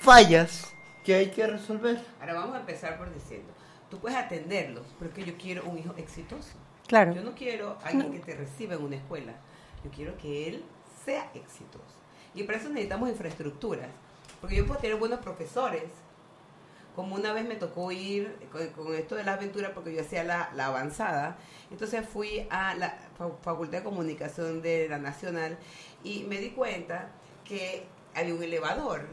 fallas 0.00 0.72
que 1.04 1.14
hay 1.14 1.30
que 1.30 1.46
resolver. 1.46 2.04
Ahora 2.20 2.34
vamos 2.34 2.56
a 2.56 2.60
empezar 2.60 2.98
por 2.98 3.12
diciendo, 3.12 3.52
tú 3.90 3.98
puedes 3.98 4.18
atenderlos, 4.18 4.86
pero 4.98 5.10
es 5.10 5.16
que 5.16 5.24
yo 5.24 5.36
quiero 5.38 5.64
un 5.64 5.78
hijo 5.78 5.94
exitoso. 5.96 6.50
Claro. 6.86 7.14
Yo 7.14 7.22
no 7.22 7.34
quiero 7.34 7.78
a 7.84 7.88
alguien 7.88 8.12
que 8.12 8.18
te 8.18 8.34
reciba 8.34 8.74
en 8.74 8.82
una 8.82 8.96
escuela. 8.96 9.34
Yo 9.84 9.90
quiero 9.90 10.16
que 10.18 10.48
él 10.48 10.64
sea 11.04 11.30
exitoso. 11.34 11.84
Y 12.34 12.42
para 12.42 12.58
eso 12.58 12.68
necesitamos 12.68 13.08
infraestructuras. 13.08 13.88
Porque 14.40 14.56
yo 14.56 14.66
puedo 14.66 14.80
tener 14.80 14.96
buenos 14.96 15.20
profesores. 15.20 15.84
Como 16.96 17.14
una 17.14 17.32
vez 17.32 17.46
me 17.46 17.54
tocó 17.54 17.92
ir 17.92 18.36
con, 18.50 18.66
con 18.70 18.94
esto 18.94 19.14
de 19.14 19.22
la 19.22 19.34
aventura, 19.34 19.72
porque 19.72 19.94
yo 19.94 20.00
hacía 20.00 20.24
la, 20.24 20.50
la 20.54 20.66
avanzada. 20.66 21.38
Entonces 21.70 22.06
fui 22.06 22.46
a 22.50 22.74
la 22.74 22.98
Fa- 23.16 23.30
Facultad 23.42 23.78
de 23.78 23.84
Comunicación 23.84 24.60
de 24.60 24.88
la 24.88 24.98
Nacional 24.98 25.56
y 26.02 26.24
me 26.24 26.38
di 26.38 26.50
cuenta 26.50 27.10
que 27.50 27.84
había 28.14 28.34
un 28.34 28.42
elevador. 28.42 29.06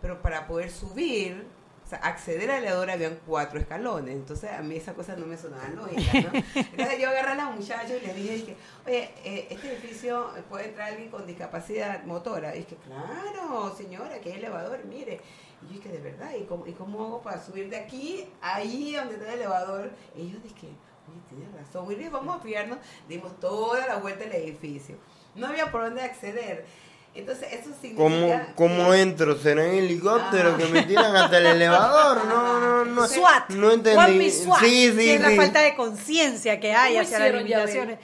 Pero 0.00 0.22
para 0.22 0.46
poder 0.46 0.70
subir, 0.70 1.46
o 1.84 1.88
sea, 1.88 1.98
acceder 1.98 2.50
al 2.50 2.62
elevador 2.62 2.90
habían 2.90 3.18
cuatro 3.26 3.58
escalones. 3.58 4.14
Entonces 4.14 4.50
a 4.50 4.62
mí 4.62 4.76
esa 4.76 4.94
cosa 4.94 5.16
no 5.16 5.26
me 5.26 5.36
sonaba 5.36 5.68
lógica, 5.68 6.20
¿no? 6.20 6.30
Entonces 6.54 6.98
yo 6.98 7.10
agarré 7.10 7.32
a 7.32 7.34
los 7.34 7.56
muchachos 7.56 7.96
y 8.02 8.06
les 8.06 8.16
dije, 8.16 8.32
dije, 8.34 8.56
oye, 8.86 9.10
eh, 9.24 9.48
este 9.50 9.72
edificio 9.72 10.30
puede 10.48 10.68
entrar 10.68 10.90
alguien 10.90 11.10
con 11.10 11.26
discapacidad 11.26 12.04
motora. 12.04 12.54
Y 12.54 12.60
dije, 12.60 12.76
claro, 12.86 13.74
señora, 13.76 14.20
que 14.20 14.32
hay 14.32 14.38
elevador, 14.38 14.84
mire. 14.86 15.20
Y 15.62 15.66
yo 15.66 15.72
dije, 15.74 15.90
de 15.90 15.98
verdad, 15.98 16.32
¿y 16.40 16.44
cómo, 16.44 16.66
¿y 16.66 16.72
cómo 16.72 17.04
hago 17.04 17.22
para 17.22 17.44
subir 17.44 17.68
de 17.68 17.76
aquí, 17.76 18.26
ahí 18.40 18.94
donde 18.94 19.14
está 19.14 19.26
el 19.26 19.40
elevador? 19.40 19.90
Y 20.16 20.30
yo 20.30 20.38
dije, 20.38 20.68
oye, 21.08 21.20
tienes 21.28 21.52
razón, 21.52 21.86
Willy, 21.86 22.08
vamos 22.08 22.36
a 22.36 22.40
fiarnos. 22.40 22.78
Dimos 23.06 23.38
toda 23.38 23.86
la 23.86 23.96
vuelta 23.96 24.24
al 24.24 24.32
edificio. 24.32 24.96
No 25.34 25.48
había 25.48 25.70
por 25.70 25.82
dónde 25.82 26.02
acceder. 26.02 26.64
Entonces, 27.12 27.48
eso 27.52 27.70
¿Cómo, 27.96 28.16
significa... 28.16 28.52
cómo 28.54 28.94
entro? 28.94 29.36
¿Será 29.36 29.64
en 29.66 29.74
helicóptero 29.74 30.56
que 30.56 30.66
me 30.66 30.82
tiran 30.84 31.14
hasta 31.16 31.38
el 31.38 31.46
elevador? 31.46 32.24
No, 32.24 32.60
no, 32.60 32.84
no. 32.84 33.06
SWAT. 33.08 33.50
No 33.50 33.72
entendí. 33.72 34.30
SWAT. 34.30 34.60
Sí, 34.60 34.90
sí, 34.90 34.96
que 34.96 35.14
es 35.16 35.20
la 35.20 35.30
sí. 35.30 35.36
falta 35.36 35.60
de 35.60 35.74
conciencia 35.74 36.60
que 36.60 36.72
hay 36.72 36.92
¿Cómo 36.94 37.02
hacia 37.02 37.18
las 37.18 37.32
limitaciones. 37.34 37.98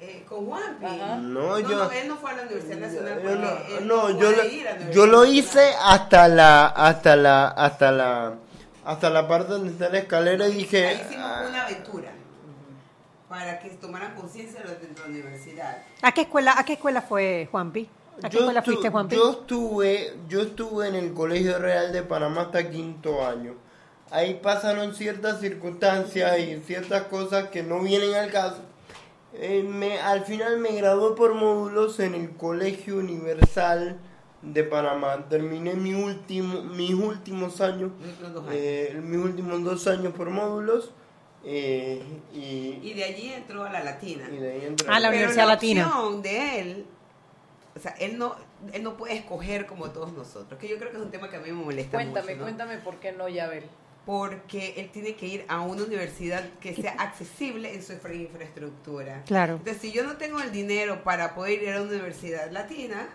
Eh, 0.00 0.24
con 0.28 0.46
Juanpi. 0.46 0.84
No, 1.20 1.58
yo- 1.58 1.90
él 1.90 2.08
no 2.08 2.16
fue 2.16 2.30
a 2.30 2.34
la 2.36 2.42
Universidad 2.42 2.76
Nacional 2.78 3.22
Yo 3.22 3.34
no, 3.36 3.78
él 3.78 3.86
no, 3.88 4.08
no 4.10 4.20
yo, 4.20 4.30
lo, 4.32 4.44
ir 4.44 4.68
a 4.68 4.76
la 4.78 4.90
yo 4.90 5.06
lo 5.06 5.24
hice 5.24 5.70
hasta 5.82 6.28
la, 6.28 6.66
hasta 6.66 7.16
la, 7.16 7.48
hasta 7.48 7.90
la, 7.90 8.34
hasta 8.84 9.10
la 9.10 9.26
parte 9.26 9.52
donde 9.52 9.72
está 9.72 9.88
la 9.88 9.98
escalera 9.98 10.46
y 10.46 10.52
dije, 10.54 10.86
Ahí 10.88 11.00
hicimos 11.08 11.30
una 11.48 11.64
aventura. 11.64 12.12
para 13.28 13.58
que 13.58 13.70
tomaran 13.70 14.14
conciencia 14.14 14.60
de 14.60 14.76
de 14.76 15.00
la 15.00 15.06
universidad. 15.06 15.78
¿A 16.02 16.12
qué 16.12 16.22
escuela, 16.22 16.54
a 16.58 16.64
qué 16.64 16.74
escuela 16.74 17.00
fue 17.02 17.48
Juanpi? 17.50 17.88
¿A 18.22 18.30
qué 18.30 18.38
escuela 18.38 18.60
estu- 18.62 18.64
fuiste, 18.66 18.90
Juanpi? 18.90 19.16
yo 19.16 19.30
estuve, 19.32 20.14
yo 20.28 20.40
estuve 20.42 20.88
en 20.88 20.94
el 20.94 21.12
Colegio 21.14 21.58
Real 21.58 21.92
de 21.92 22.02
Panamá 22.02 22.42
hasta 22.42 22.70
quinto 22.70 23.26
año. 23.26 23.54
Ahí 24.10 24.34
pasaron 24.42 24.94
ciertas 24.94 25.40
circunstancias 25.40 26.38
y 26.38 26.60
ciertas 26.64 27.04
cosas 27.04 27.48
que 27.48 27.62
no 27.62 27.80
vienen 27.80 28.14
al 28.14 28.30
caso. 28.30 28.58
Eh, 29.32 29.64
me, 29.68 29.98
al 30.00 30.24
final 30.24 30.58
me 30.58 30.70
gradué 30.72 31.16
por 31.16 31.34
módulos 31.34 31.98
en 31.98 32.14
el 32.14 32.30
Colegio 32.36 32.98
Universal 32.98 33.98
de 34.42 34.62
Panamá. 34.62 35.26
Terminé 35.28 35.74
mi 35.74 35.94
último, 35.94 36.62
mis 36.62 36.92
últimos 36.94 37.60
años, 37.60 37.90
eh, 38.52 39.00
mis 39.02 39.18
últimos 39.18 39.64
dos 39.64 39.86
años 39.88 40.12
por 40.14 40.30
módulos. 40.30 40.92
eh, 41.44 42.00
y, 42.32 42.78
Y 42.82 42.94
de 42.94 43.04
allí 43.04 43.32
entró 43.32 43.64
a 43.64 43.70
la 43.72 43.82
Latina. 43.82 44.24
y 44.32 44.36
de 44.36 44.52
ahí 44.52 44.64
entré 44.66 44.88
A 44.88 45.00
la 45.00 45.08
Pero 45.08 45.18
Universidad 45.18 45.46
la 45.46 45.52
Latina. 45.54 45.86
opción 45.88 46.22
de 46.22 46.60
él, 46.60 46.86
o 47.76 47.78
sea, 47.80 47.92
él 47.98 48.18
no, 48.18 48.36
él 48.72 48.82
no 48.82 48.96
puede 48.96 49.14
escoger 49.16 49.66
como 49.66 49.90
todos 49.90 50.12
nosotros, 50.12 50.58
que 50.60 50.68
yo 50.68 50.78
creo 50.78 50.90
que 50.90 50.96
es 50.98 51.02
un 51.02 51.10
tema 51.10 51.28
que 51.28 51.36
a 51.36 51.40
mí 51.40 51.50
me 51.50 51.64
molesta 51.64 51.96
Cuéntame, 51.98 52.26
mucho, 52.26 52.36
¿no? 52.36 52.42
cuéntame 52.44 52.76
por 52.78 52.96
qué 53.00 53.12
no, 53.12 53.28
Yabel. 53.28 53.64
Porque 54.06 54.74
él 54.76 54.90
tiene 54.90 55.14
que 55.16 55.26
ir 55.26 55.44
a 55.48 55.60
una 55.62 55.82
universidad 55.82 56.44
que 56.60 56.74
sea 56.74 56.92
accesible 56.98 57.74
en 57.74 57.82
su 57.82 57.92
infra- 57.94 58.14
infraestructura. 58.14 59.22
Claro. 59.24 59.54
Entonces, 59.54 59.80
si 59.80 59.92
yo 59.92 60.04
no 60.04 60.16
tengo 60.18 60.40
el 60.40 60.52
dinero 60.52 61.02
para 61.04 61.34
poder 61.34 61.62
ir 61.62 61.70
a 61.72 61.80
una 61.82 61.90
universidad 61.90 62.50
latina, 62.50 63.08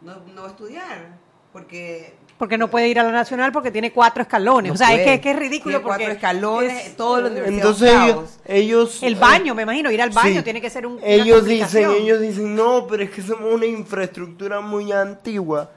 no, 0.00 0.16
no 0.20 0.40
voy 0.42 0.44
a 0.44 0.52
estudiar. 0.52 1.18
Porque 1.52 2.14
Porque 2.38 2.56
no 2.56 2.68
puede 2.68 2.88
ir 2.88 2.98
a 2.98 3.02
la 3.02 3.12
nacional 3.12 3.52
porque 3.52 3.70
tiene 3.70 3.92
cuatro 3.92 4.22
escalones. 4.22 4.70
No 4.70 4.74
o 4.74 4.76
sea, 4.78 4.94
es 4.94 5.04
que, 5.06 5.20
que 5.20 5.30
es 5.32 5.36
ridículo 5.36 5.78
Tiene 5.78 5.84
porque 5.84 6.04
cuatro 6.04 6.14
escalones, 6.14 6.72
es- 6.86 6.96
la 7.22 7.28
universidad 7.28 7.54
Entonces 7.54 7.90
ellos, 7.92 8.40
ellos 8.46 9.02
el 9.02 9.14
baño, 9.16 9.54
me 9.54 9.62
imagino, 9.62 9.90
ir 9.90 10.00
al 10.00 10.10
baño 10.10 10.38
Sí. 10.38 10.42
tiene 10.44 10.60
que 10.60 10.70
ser 10.70 10.86
un 10.86 10.94
una 10.94 11.06
ellos 11.06 11.44
dicen 11.44 11.90
ellos 11.90 12.20
dicen 12.20 12.54
no 12.54 12.86
pero 12.86 13.02
es 13.02 13.10
que 13.10 13.20
somos 13.22 13.52
una 13.52 13.66
infraestructura 13.66 14.60
muy 14.60 14.90
antigua 14.92 15.70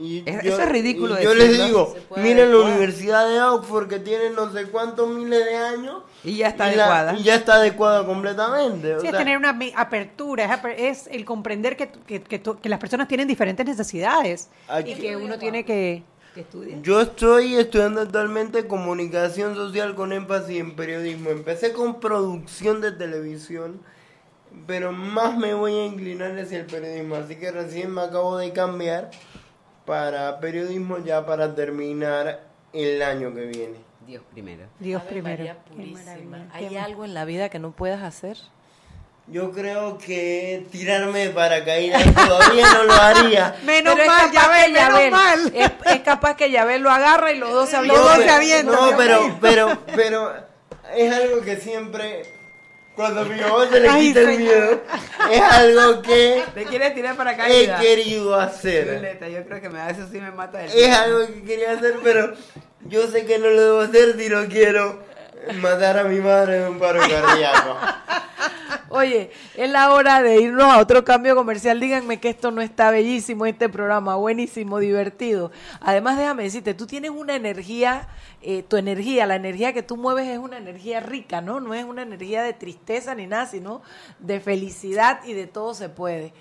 y 0.00 0.22
Es- 0.24 0.42
yo, 0.44 0.52
eso 0.52 0.62
es 0.62 0.68
ridículo 0.68 1.20
y 1.20 1.24
yo 1.24 1.34
les 1.34 1.52
digo 1.66 1.94
miren 2.16 2.36
la 2.36 2.42
adecuar. 2.44 2.70
universidad 2.72 3.28
de 3.28 3.42
Oxford 3.42 3.88
que 3.88 3.98
tiene 3.98 4.30
no 4.30 4.52
sé 4.52 4.66
cuántos 4.66 5.08
miles 5.08 5.44
de 5.44 5.56
años 5.56 6.02
Y 6.24 6.36
ya 6.36 6.48
está 6.48 6.72
y 6.72 6.76
la- 6.76 6.84
adecuada. 6.84 7.14
y 7.18 7.22
ya 7.24 7.34
está 7.34 7.54
adecuada 7.54 8.06
completamente 8.06 8.94
o 8.94 9.00
Sí, 9.00 9.06
es 9.06 9.10
sea, 9.10 9.18
tener 9.18 9.36
una 9.36 9.58
apertura, 9.76 10.44
es, 10.44 10.50
aper- 10.50 10.74
es 10.78 11.06
el 11.10 11.24
comprender 11.24 11.76
que, 11.76 11.88
que, 12.06 12.22
que 12.22 12.40
que 12.40 12.68
las 12.68 12.78
personas 12.78 13.08
tienen 13.08 13.26
diferentes 13.26 13.66
necesidades 13.66 14.48
Aquí- 14.68 14.92
y 14.92 14.94
que 14.94 15.16
uno 15.16 15.38
tiene 15.38 15.64
que... 15.64 16.02
que 16.34 16.40
estudie. 16.42 16.78
Yo 16.82 17.00
estoy 17.00 17.56
estudiando 17.56 18.00
actualmente 18.02 18.66
comunicación 18.68 19.54
social 19.56 19.94
con 19.96 20.12
énfasis 20.12 20.58
en 20.60 20.76
periodismo. 20.76 21.30
Empecé 21.30 21.72
con 21.72 21.98
producción 21.98 22.80
de 22.80 22.92
televisión, 22.92 23.80
pero 24.66 24.92
más 24.92 25.36
me 25.36 25.54
voy 25.54 25.74
a 25.74 25.84
inclinar 25.86 26.38
hacia 26.38 26.58
el 26.60 26.66
periodismo. 26.66 27.16
Así 27.16 27.36
que 27.36 27.50
recién 27.50 27.90
me 27.92 28.02
acabo 28.02 28.36
de 28.38 28.52
cambiar 28.52 29.10
para 29.88 30.38
periodismo 30.38 30.98
ya 30.98 31.24
para 31.24 31.54
terminar 31.54 32.40
el 32.74 33.00
año 33.02 33.34
que 33.34 33.46
viene. 33.46 33.78
Dios 34.06 34.22
primero. 34.30 34.64
Dios 34.78 35.00
Ave 35.00 35.10
primero. 35.10 35.38
María 35.38 35.56
purísima. 35.64 36.46
¿Hay 36.52 36.76
algo 36.76 37.06
en 37.06 37.14
la 37.14 37.24
vida 37.24 37.48
que 37.48 37.58
no 37.58 37.72
puedas 37.72 38.02
hacer? 38.02 38.36
Yo 39.26 39.50
creo 39.50 39.96
que 39.98 40.66
tirarme 40.70 41.20
de 41.20 41.30
paracaídas 41.30 42.02
todavía 42.14 42.66
no 42.74 42.84
lo 42.84 42.92
haría. 42.92 43.56
Menos 43.64 43.94
Pero 43.94 44.06
mal, 44.06 44.20
capaz 44.20 44.32
ya 44.32 44.42
que 44.42 44.48
ves, 44.48 44.72
menos 44.72 44.98
Yabel- 45.00 45.10
mal. 45.10 45.52
Es, 45.54 45.70
es 45.94 46.00
capaz 46.00 46.36
que 46.36 46.50
Yabel 46.50 46.82
lo 46.82 46.90
agarra 46.90 47.32
y 47.32 47.38
los 47.38 47.50
dos 47.50 47.68
se 47.70 47.80
No, 47.82 47.94
pero- 48.16 48.64
No, 48.64 48.96
pero, 48.96 49.38
pero, 49.40 49.78
pero 49.94 50.32
es 50.94 51.12
algo 51.12 51.40
que 51.40 51.56
siempre, 51.56 52.22
cuando 52.98 53.20
a 53.20 53.24
mi 53.26 53.40
mamá 53.40 53.68
se 53.70 53.78
le 53.78 53.88
Ay, 53.88 54.08
quita 54.08 54.20
el 54.22 54.26
señor. 54.26 54.38
miedo, 54.40 54.80
es 55.30 55.40
algo 55.40 56.02
que 56.02 56.42
¿Te 56.52 56.64
quieres 56.64 56.94
tirar 56.96 57.16
para 57.16 57.48
he 57.48 57.72
querido 57.80 58.34
hacer. 58.34 58.90
Violeta, 58.90 59.28
yo 59.28 59.44
creo 59.44 59.60
que 59.60 59.68
me, 59.68 59.88
eso 59.88 60.08
sí 60.10 60.20
me 60.20 60.32
mata 60.32 60.58
del 60.58 60.72
Es 60.72 60.92
algo 60.96 61.24
que 61.28 61.44
quería 61.44 61.72
hacer, 61.74 61.94
pero 62.02 62.32
yo 62.86 63.06
sé 63.06 63.24
que 63.24 63.38
no 63.38 63.50
lo 63.50 63.62
debo 63.62 63.80
hacer 63.82 64.18
si 64.18 64.28
no 64.28 64.46
quiero 64.48 64.98
matar 65.60 65.96
a 65.98 66.04
mi 66.04 66.18
madre 66.18 66.58
de 66.58 66.68
un 66.70 66.80
paro 66.80 66.98
cardíaco. 67.08 67.78
Oye, 68.90 69.30
es 69.56 69.70
la 69.70 69.92
hora 69.92 70.22
de 70.22 70.40
irnos 70.40 70.64
a 70.64 70.78
otro 70.78 71.04
cambio 71.04 71.34
comercial. 71.36 71.78
Díganme 71.80 72.20
que 72.20 72.28
esto 72.30 72.50
no 72.50 72.60
está 72.60 72.90
bellísimo, 72.90 73.46
este 73.46 73.68
programa, 73.68 74.16
buenísimo, 74.16 74.78
divertido. 74.78 75.50
Además, 75.80 76.16
déjame 76.18 76.44
decirte, 76.44 76.74
tú 76.74 76.86
tienes 76.86 77.10
una 77.10 77.34
energía, 77.36 78.08
eh, 78.42 78.62
tu 78.62 78.76
energía, 78.76 79.26
la 79.26 79.36
energía 79.36 79.72
que 79.72 79.82
tú 79.82 79.96
mueves 79.96 80.26
es 80.28 80.38
una 80.38 80.56
energía 80.58 81.00
rica, 81.00 81.40
¿no? 81.40 81.60
No 81.60 81.74
es 81.74 81.84
una 81.84 82.02
energía 82.02 82.42
de 82.42 82.52
tristeza 82.52 83.14
ni 83.14 83.26
nada, 83.26 83.46
sino 83.46 83.82
de 84.18 84.40
felicidad 84.40 85.20
y 85.24 85.32
de 85.34 85.46
todo 85.46 85.74
se 85.74 85.88
puede. 85.88 86.32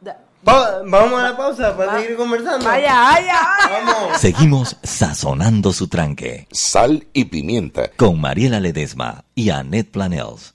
Da- 0.00 0.18
Pa- 0.42 0.80
Vamos 0.86 1.20
a 1.20 1.24
la 1.32 1.36
pausa 1.36 1.76
para 1.76 1.92
Va- 1.92 2.00
seguir 2.00 2.16
conversando. 2.16 2.64
Vaya, 2.64 2.94
vaya, 2.94 3.34
vaya. 3.58 3.84
Vamos. 3.84 4.18
Seguimos 4.18 4.74
sazonando 4.82 5.70
su 5.74 5.86
tranque. 5.88 6.48
Sal 6.50 7.06
y 7.12 7.26
pimienta. 7.26 7.90
Con 7.98 8.18
Mariela 8.22 8.58
Ledesma 8.58 9.24
y 9.34 9.50
Annette 9.50 9.90
Planels. 9.90 10.54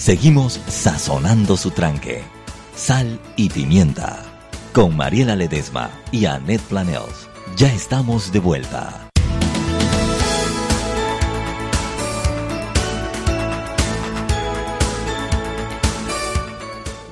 Seguimos 0.00 0.54
sazonando 0.66 1.58
su 1.58 1.72
tranque. 1.72 2.22
Sal 2.74 3.20
y 3.36 3.50
pimienta. 3.50 4.24
con 4.72 4.96
Mariela 4.96 5.36
Ledesma 5.36 5.90
y 6.10 6.24
Annette 6.24 6.62
Planels. 6.62 7.28
Ya 7.54 7.70
estamos 7.70 8.32
de 8.32 8.38
vuelta. 8.38 9.10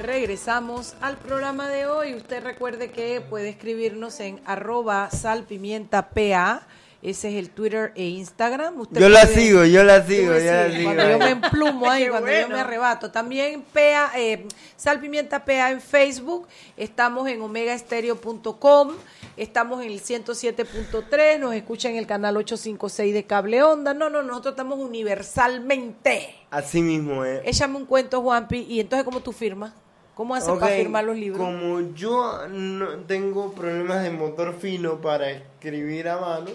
Regresamos 0.01 0.95
al 1.03 1.19
programa 1.19 1.69
de 1.69 1.85
hoy. 1.85 2.15
Usted 2.15 2.43
recuerde 2.43 2.91
que 2.91 3.21
puede 3.21 3.51
escribirnos 3.51 4.19
en 4.21 4.41
arroba 4.47 5.11
salpimientapa. 5.11 6.67
Ese 7.01 7.29
es 7.29 7.37
el 7.37 7.51
Twitter 7.51 7.93
e 7.95 8.07
Instagram. 8.07 8.81
Usted 8.81 9.01
Yo 9.01 9.09
la 9.09 9.21
puede- 9.23 9.35
sigo, 9.37 9.65
yo 9.65 9.85
la 9.85 10.05
sigo, 10.05 10.33
yo 10.37 10.51
la 10.53 10.69
sigo. 10.71 10.83
Cuando 10.85 11.09
yo 11.11 11.19
me 11.19 11.31
emplumo 11.31 11.89
ahí, 11.91 12.09
cuando 12.09 12.29
yo 12.29 12.49
me 12.49 12.59
arrebato. 12.61 13.13
También 13.13 13.63
PA, 13.73 14.11
eh, 14.17 14.47
Sal 14.77 14.99
Pimienta 14.99 15.45
PA 15.45 15.71
en 15.71 15.81
Facebook. 15.81 16.49
Estamos 16.77 17.29
en 17.29 17.41
omegaestereo.com. 17.41 18.95
Estamos 19.37 19.85
en 19.85 19.93
el 19.93 20.01
107.3. 20.01 21.39
Nos 21.39 21.55
escucha 21.55 21.89
en 21.89 21.97
el 21.97 22.07
canal 22.09 22.37
856 22.37 23.15
de 23.15 23.25
Cable 23.25 23.63
Onda. 23.63 23.95
No, 23.95 24.11
no, 24.11 24.23
nosotros 24.25 24.53
estamos 24.55 24.81
universalmente. 24.81 26.35
Así 26.51 26.83
mismo 26.83 27.25
es. 27.25 27.43
Échame 27.45 27.77
un 27.77 27.87
cuento, 27.87 28.21
Juanpi. 28.23 28.67
Y 28.69 28.81
entonces, 28.81 29.05
¿cómo 29.05 29.21
tú 29.21 29.33
firmas? 29.33 29.73
¿Cómo 30.15 30.35
haces 30.35 30.53
para 30.59 30.75
firmar 30.75 31.05
los 31.05 31.17
libros? 31.17 31.39
Como 31.47 31.95
yo 31.95 32.49
no 32.49 32.89
tengo 33.07 33.53
problemas 33.53 34.03
de 34.03 34.11
motor 34.11 34.53
fino 34.59 35.01
para 35.01 35.31
escribir 35.31 36.09
a 36.09 36.19
mano, 36.19 36.51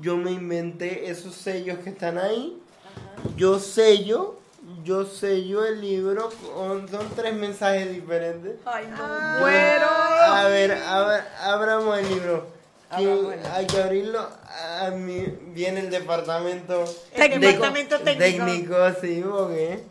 yo 0.00 0.16
me 0.16 0.32
inventé 0.32 1.10
esos 1.10 1.34
sellos 1.34 1.78
que 1.80 1.90
están 1.90 2.18
ahí. 2.18 2.60
Yo 3.36 3.58
sello, 3.60 4.38
yo 4.84 5.04
sello 5.04 5.64
el 5.64 5.80
libro, 5.80 6.28
con- 6.54 6.88
son 6.88 7.08
tres 7.14 7.34
mensajes 7.34 7.90
diferentes. 7.92 8.56
Ay, 8.64 8.86
no. 8.90 8.96
Yo- 8.96 9.40
Muero. 9.40 9.86
A 9.88 10.44
ver, 10.48 10.72
a 10.72 11.06
ver, 11.06 11.24
abramos 11.40 11.98
el 11.98 12.08
libro. 12.08 12.46
Que 12.96 13.38
hay 13.52 13.66
que 13.66 13.82
abrirlo. 13.82 14.20
A 14.80 14.90
mí 14.90 15.24
viene 15.54 15.80
el 15.80 15.90
departamento 15.90 16.84
El 17.14 17.30
de- 17.30 17.38
departamento 17.38 17.98
técnico. 18.00 18.44
técnico, 18.46 18.76
sí, 19.00 19.24
porque 19.28 19.84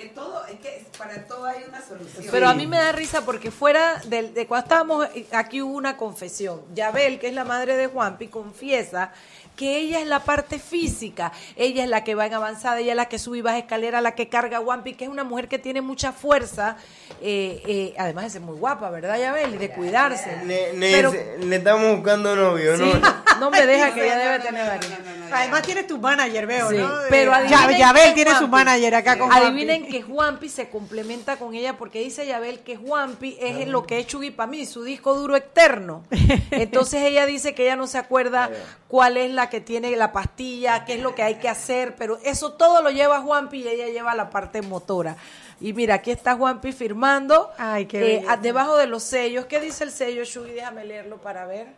Es 0.00 0.14
todo, 0.14 0.44
es 0.46 0.58
que 0.60 0.86
para 0.96 1.26
todo 1.26 1.44
hay 1.44 1.64
una 1.68 1.80
solución. 1.86 2.24
Pero 2.30 2.48
a 2.48 2.54
mí 2.54 2.66
me 2.66 2.78
da 2.78 2.92
risa 2.92 3.24
porque 3.24 3.50
fuera 3.50 4.00
del- 4.06 4.32
de, 4.34 4.46
cuando 4.46 4.64
estábamos 4.64 5.06
eh, 5.14 5.26
aquí 5.32 5.60
hubo 5.62 5.74
una 5.76 5.96
confesión. 5.96 6.62
Yabel, 6.74 7.18
que 7.18 7.28
es 7.28 7.34
la 7.34 7.44
madre 7.44 7.76
de 7.76 7.86
Juanpi, 7.86 8.28
confiesa 8.28 9.12
que 9.56 9.76
ella 9.76 10.00
es 10.00 10.06
la 10.06 10.20
parte 10.24 10.58
física, 10.58 11.32
ella 11.54 11.84
es 11.84 11.90
la 11.90 12.02
que 12.02 12.14
va 12.14 12.24
en 12.24 12.32
avanzada, 12.32 12.78
ella 12.80 12.92
es 12.92 12.96
la 12.96 13.08
que 13.08 13.18
sube 13.18 13.38
y 13.38 13.42
baja 13.42 13.58
escalera, 13.58 14.00
la 14.00 14.14
que 14.14 14.28
carga 14.30 14.56
a 14.56 14.60
Juanpi, 14.62 14.94
que 14.94 15.04
es 15.04 15.10
una 15.10 15.22
mujer 15.24 15.48
que 15.48 15.58
tiene 15.58 15.82
mucha 15.82 16.12
fuerza, 16.12 16.78
eh, 17.20 17.62
eh, 17.66 17.94
además 17.98 18.24
de 18.24 18.30
ser 18.30 18.40
muy 18.42 18.56
guapa, 18.58 18.90
¿verdad, 18.90 19.18
Yabel? 19.18 19.54
Y 19.54 19.58
de 19.58 19.70
cuidarse. 19.70 20.30
Pero 20.78 21.12
le 21.40 21.56
estamos 21.56 21.96
buscando 21.96 22.34
novio, 22.36 22.76
sí, 22.76 22.82
¿no? 22.82 23.00
no 23.40 23.50
me 23.50 23.66
deja 23.66 23.92
que 23.94 24.04
ella 24.04 24.16
debe 24.18 24.38
tener 24.40 24.66
varios. 24.66 24.92
Además 25.32 25.62
tienes 25.62 25.86
tu 25.86 25.98
manager, 25.98 26.46
veo, 26.46 26.70
Sí, 26.70 26.76
¿no? 26.78 26.90
pero 27.08 27.32
adivinen 27.32 27.70
Ya- 27.70 27.78
Yabel 27.78 28.08
que 28.08 28.12
tiene 28.14 28.30
su 28.32 28.46
Juanpi- 28.46 28.50
manager 28.50 28.94
acá 28.96 29.18
con 29.18 29.28
Juanpi. 29.30 29.46
Adivinen 29.46 29.86
que 29.86 30.02
Juanpi 30.02 30.48
se 30.48 30.68
complementa 30.68 31.36
con 31.36 31.54
ella 31.54 31.76
porque 31.76 32.00
dice 32.00 32.26
Yabel 32.26 32.60
que 32.60 32.76
Juanpi 32.76 33.36
es 33.40 33.68
lo 33.68 33.86
que 33.86 34.00
es 34.00 34.06
Chugui 34.08 34.30
para 34.32 34.50
mí, 34.50 34.66
su 34.66 34.82
disco 34.82 35.14
duro 35.14 35.36
externo. 35.36 36.04
Entonces 36.50 37.02
ella 37.02 37.26
dice 37.26 37.54
que 37.54 37.62
ella 37.64 37.76
no 37.76 37.86
se 37.86 37.98
acuerda 37.98 38.50
cuál 38.88 39.16
es 39.16 39.30
la 39.30 39.48
que 39.50 39.60
tiene 39.60 39.94
la 39.96 40.10
pastilla, 40.12 40.84
qué 40.84 40.94
es 40.94 41.00
lo 41.00 41.14
que 41.14 41.22
hay 41.22 41.36
que 41.36 41.48
hacer, 41.48 41.94
pero 41.96 42.18
eso 42.24 42.52
todo 42.54 42.82
lo 42.82 42.90
lleva 42.90 43.20
Juanpi 43.20 43.58
y 43.62 43.68
ella 43.68 43.86
lleva 43.86 44.14
la 44.16 44.30
parte 44.30 44.62
motora. 44.62 45.16
Y 45.60 45.74
mira, 45.74 45.96
aquí 45.96 46.10
está 46.10 46.36
Juanpi 46.36 46.72
firmando 46.72 47.50
Ay, 47.58 47.84
qué 47.84 48.16
eh, 48.16 48.24
debajo 48.40 48.78
de 48.78 48.86
los 48.86 49.02
sellos. 49.02 49.44
¿Qué 49.44 49.60
dice 49.60 49.84
el 49.84 49.90
sello, 49.90 50.24
Chugui? 50.24 50.52
Déjame 50.52 50.84
leerlo 50.84 51.18
para 51.18 51.46
ver. 51.46 51.68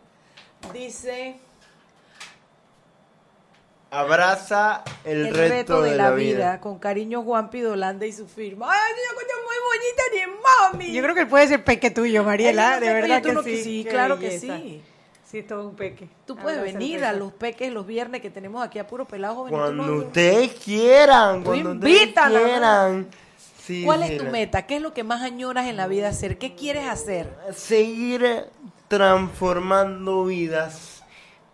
Dice... 0.73 1.37
Abraza 3.91 4.83
el, 5.03 5.27
El, 5.27 5.35
reto, 5.35 5.83
de, 5.83 5.95
la 5.95 6.09
vida. 6.11 6.59
Con 6.59 6.79
cariño, 6.79 7.21
Juan 7.21 7.51
Pidolanda 7.51 8.07
y 8.07 8.11
su 8.11 8.27
firma. 8.27 8.67
¡Ay, 8.71 8.91
qué 8.95 9.13
cosa 9.13 9.35
muy 9.45 9.55
bonita 9.69 10.31
ni 10.71 10.79
mami! 10.79 10.93
Yo 10.95 11.03
creo 11.03 11.13
que 11.13 11.21
él 11.21 11.27
puede 11.27 11.47
ser 11.47 11.63
peque 11.63 11.91
tuyo, 11.91 12.23
Mariela, 12.23 12.79
de 12.79 12.91
verdad 12.91 13.21
tú 13.21 13.29
que 13.29 13.33
no- 13.35 13.43
sí. 13.43 13.63
sí, 13.63 13.85
claro 13.87 14.17
que 14.17 14.39
sí. 14.39 14.81
Sí, 15.29 15.39
es 15.39 15.47
todo 15.47 15.69
un 15.69 15.75
peque. 15.75 16.09
Tú 16.25 16.35
puedes 16.35 16.57
Abraza 16.57 16.77
el 16.77 16.79
venir 16.79 17.05
a 17.05 17.13
los 17.13 17.33
peques 17.33 17.71
los 17.71 17.85
viernes 17.85 18.21
que 18.21 18.31
tenemos 18.31 18.65
aquí 18.65 18.79
a 18.79 18.87
puro 18.87 19.05
pelado 19.05 19.35
joven. 19.35 19.53
Cuando 19.53 19.95
ustedes 19.97 20.53
quieran, 20.53 21.43
cuando 21.43 21.73
ustedes 21.73 22.13
quieran. 22.13 23.07
Sí, 23.65 23.83
¿Cuál 23.85 24.03
es 24.03 24.17
tu 24.17 24.25
meta? 24.25 24.65
¿Qué 24.65 24.75
es 24.75 24.81
lo 24.81 24.93
que 24.93 25.05
más 25.05 25.21
añoras 25.21 25.67
en 25.67 25.77
la 25.77 25.87
vida 25.87 26.09
hacer? 26.09 26.37
¿Qué 26.37 26.53
quieres 26.53 26.85
hacer? 26.85 27.33
Seguir 27.55 28.47
transformando 28.89 30.25
vidas 30.25 31.01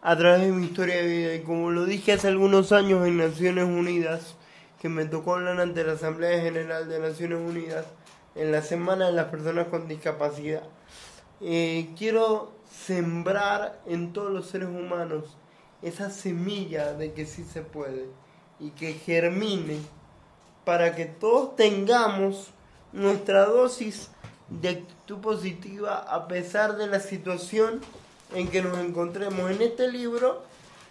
a 0.01 0.17
través 0.17 0.41
de 0.41 0.51
mi 0.51 0.65
historia 0.65 0.95
de 0.95 1.07
vida. 1.07 1.35
Y 1.35 1.41
como 1.41 1.69
lo 1.69 1.85
dije 1.85 2.13
hace 2.13 2.27
algunos 2.27 2.71
años 2.71 3.05
en 3.05 3.17
Naciones 3.17 3.65
Unidas, 3.65 4.35
que 4.81 4.89
me 4.89 5.05
tocó 5.05 5.35
hablar 5.35 5.61
ante 5.61 5.83
la 5.83 5.93
Asamblea 5.93 6.41
General 6.41 6.89
de 6.89 6.99
Naciones 6.99 7.47
Unidas 7.47 7.85
en 8.33 8.51
la 8.51 8.63
Semana 8.63 9.05
de 9.05 9.13
las 9.13 9.25
Personas 9.25 9.67
con 9.67 9.87
Discapacidad, 9.87 10.63
eh, 11.41 11.89
quiero 11.95 12.53
sembrar 12.71 13.79
en 13.85 14.13
todos 14.13 14.31
los 14.31 14.47
seres 14.47 14.69
humanos 14.69 15.37
esa 15.83 16.09
semilla 16.09 16.93
de 16.93 17.13
que 17.13 17.27
sí 17.27 17.43
se 17.43 17.61
puede 17.61 18.07
y 18.59 18.71
que 18.71 18.93
germine 18.93 19.77
para 20.69 20.93
que 20.95 21.05
todos 21.05 21.55
tengamos 21.55 22.49
nuestra 22.93 23.45
dosis 23.45 24.09
de 24.49 24.69
actitud 24.69 25.17
positiva 25.17 25.97
a 25.97 26.27
pesar 26.27 26.77
de 26.77 26.85
la 26.85 26.99
situación 26.99 27.81
en 28.35 28.47
que 28.49 28.61
nos 28.61 28.77
encontremos. 28.77 29.49
En 29.49 29.63
este 29.63 29.91
libro 29.91 30.43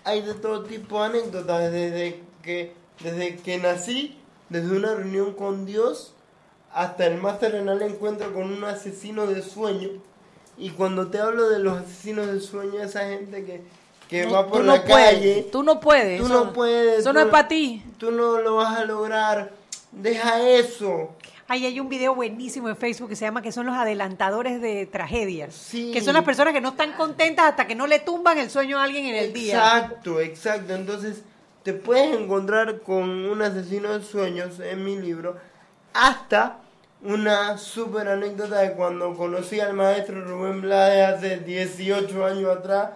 hay 0.02 0.22
de 0.22 0.34
todo 0.34 0.64
tipo 0.64 0.98
de 1.00 1.06
anécdotas, 1.10 1.70
desde 1.70 2.20
que, 2.42 2.72
desde 3.04 3.36
que 3.36 3.58
nací, 3.58 4.18
desde 4.48 4.76
una 4.76 4.96
reunión 4.96 5.34
con 5.34 5.64
Dios, 5.64 6.12
hasta 6.72 7.06
el 7.06 7.18
más 7.18 7.38
terrenal 7.38 7.80
encuentro 7.82 8.34
con 8.34 8.52
un 8.52 8.64
asesino 8.64 9.28
de 9.28 9.42
sueño. 9.42 9.90
Y 10.56 10.70
cuando 10.70 11.06
te 11.06 11.20
hablo 11.20 11.48
de 11.50 11.60
los 11.60 11.78
asesinos 11.78 12.26
de 12.26 12.40
sueño, 12.40 12.82
esa 12.82 13.02
gente 13.08 13.44
que, 13.44 13.62
que 14.08 14.26
No, 14.26 14.32
va 14.32 14.46
por 14.48 14.64
la 14.64 14.82
puedes, 14.84 15.04
calle. 15.14 15.48
tú 15.52 15.62
no 15.62 15.78
puedes, 15.78 16.18
Tú 16.18 16.26
eso- 16.26 16.44
no 16.46 16.52
puedes. 16.52 16.98
eso 16.98 17.12
no 17.12 17.20
es 17.20 17.26
pa' 17.26 17.46
ti. 17.46 17.84
Tú 17.98 18.10
no 18.10 18.38
lo 18.40 18.56
vas 18.56 18.76
a 18.76 18.84
lograr. 18.84 19.57
Deja 19.92 20.40
eso. 20.48 21.14
Ahí 21.46 21.64
hay 21.64 21.80
un 21.80 21.88
video 21.88 22.14
buenísimo 22.14 22.68
en 22.68 22.76
Facebook 22.76 23.08
que 23.08 23.16
se 23.16 23.24
llama 23.24 23.40
que 23.40 23.52
son 23.52 23.64
los 23.66 23.74
adelantadores 23.74 24.60
de 24.60 24.84
tragedias. 24.86 25.54
Sí. 25.54 25.92
Que 25.92 26.02
son 26.02 26.14
las 26.14 26.24
personas 26.24 26.52
que 26.52 26.60
no 26.60 26.70
están 26.70 26.92
contentas 26.92 27.46
hasta 27.46 27.66
que 27.66 27.74
no 27.74 27.86
le 27.86 28.00
tumban 28.00 28.36
el 28.36 28.50
sueño 28.50 28.78
a 28.78 28.84
alguien 28.84 29.06
en 29.06 29.14
el 29.14 29.32
día. 29.32 29.54
Exacto, 29.54 30.20
exacto. 30.20 30.74
Entonces, 30.74 31.22
te 31.62 31.72
puedes 31.72 32.18
encontrar 32.18 32.80
con 32.80 33.08
un 33.26 33.42
asesino 33.42 33.96
de 33.96 34.04
sueños 34.04 34.60
en 34.60 34.84
mi 34.84 34.98
libro, 34.98 35.36
hasta 35.92 36.58
una 37.02 37.58
súper 37.58 38.08
anécdota 38.08 38.60
de 38.60 38.72
cuando 38.72 39.14
conocí 39.14 39.60
al 39.60 39.74
maestro 39.74 40.24
Rubén 40.24 40.62
Blades 40.62 41.16
hace 41.16 41.38
18 41.40 42.26
años 42.26 42.56
atrás, 42.56 42.90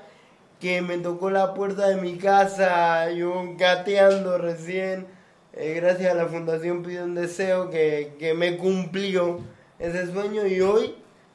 que 0.61 0.81
me 0.81 0.99
tocó 0.99 1.31
la 1.31 1.55
puerta 1.55 1.89
de 1.89 1.97
mi 1.97 2.17
casa, 2.17 3.11
yo 3.11 3.45
gateando 3.57 4.39
recién, 4.39 5.07
eh, 5.55 5.75
gracias 5.75 6.13
a 6.13 6.15
la 6.15 6.27
Fundación 6.27 6.83
Pide 6.83 7.03
un 7.05 7.15
Deseo, 7.15 7.71
que, 7.71 8.15
que 8.19 8.35
me 8.35 8.57
cumplió 8.57 9.41
ese 9.79 10.11
sueño 10.13 10.47
y 10.47 10.61
hoy 10.61 10.95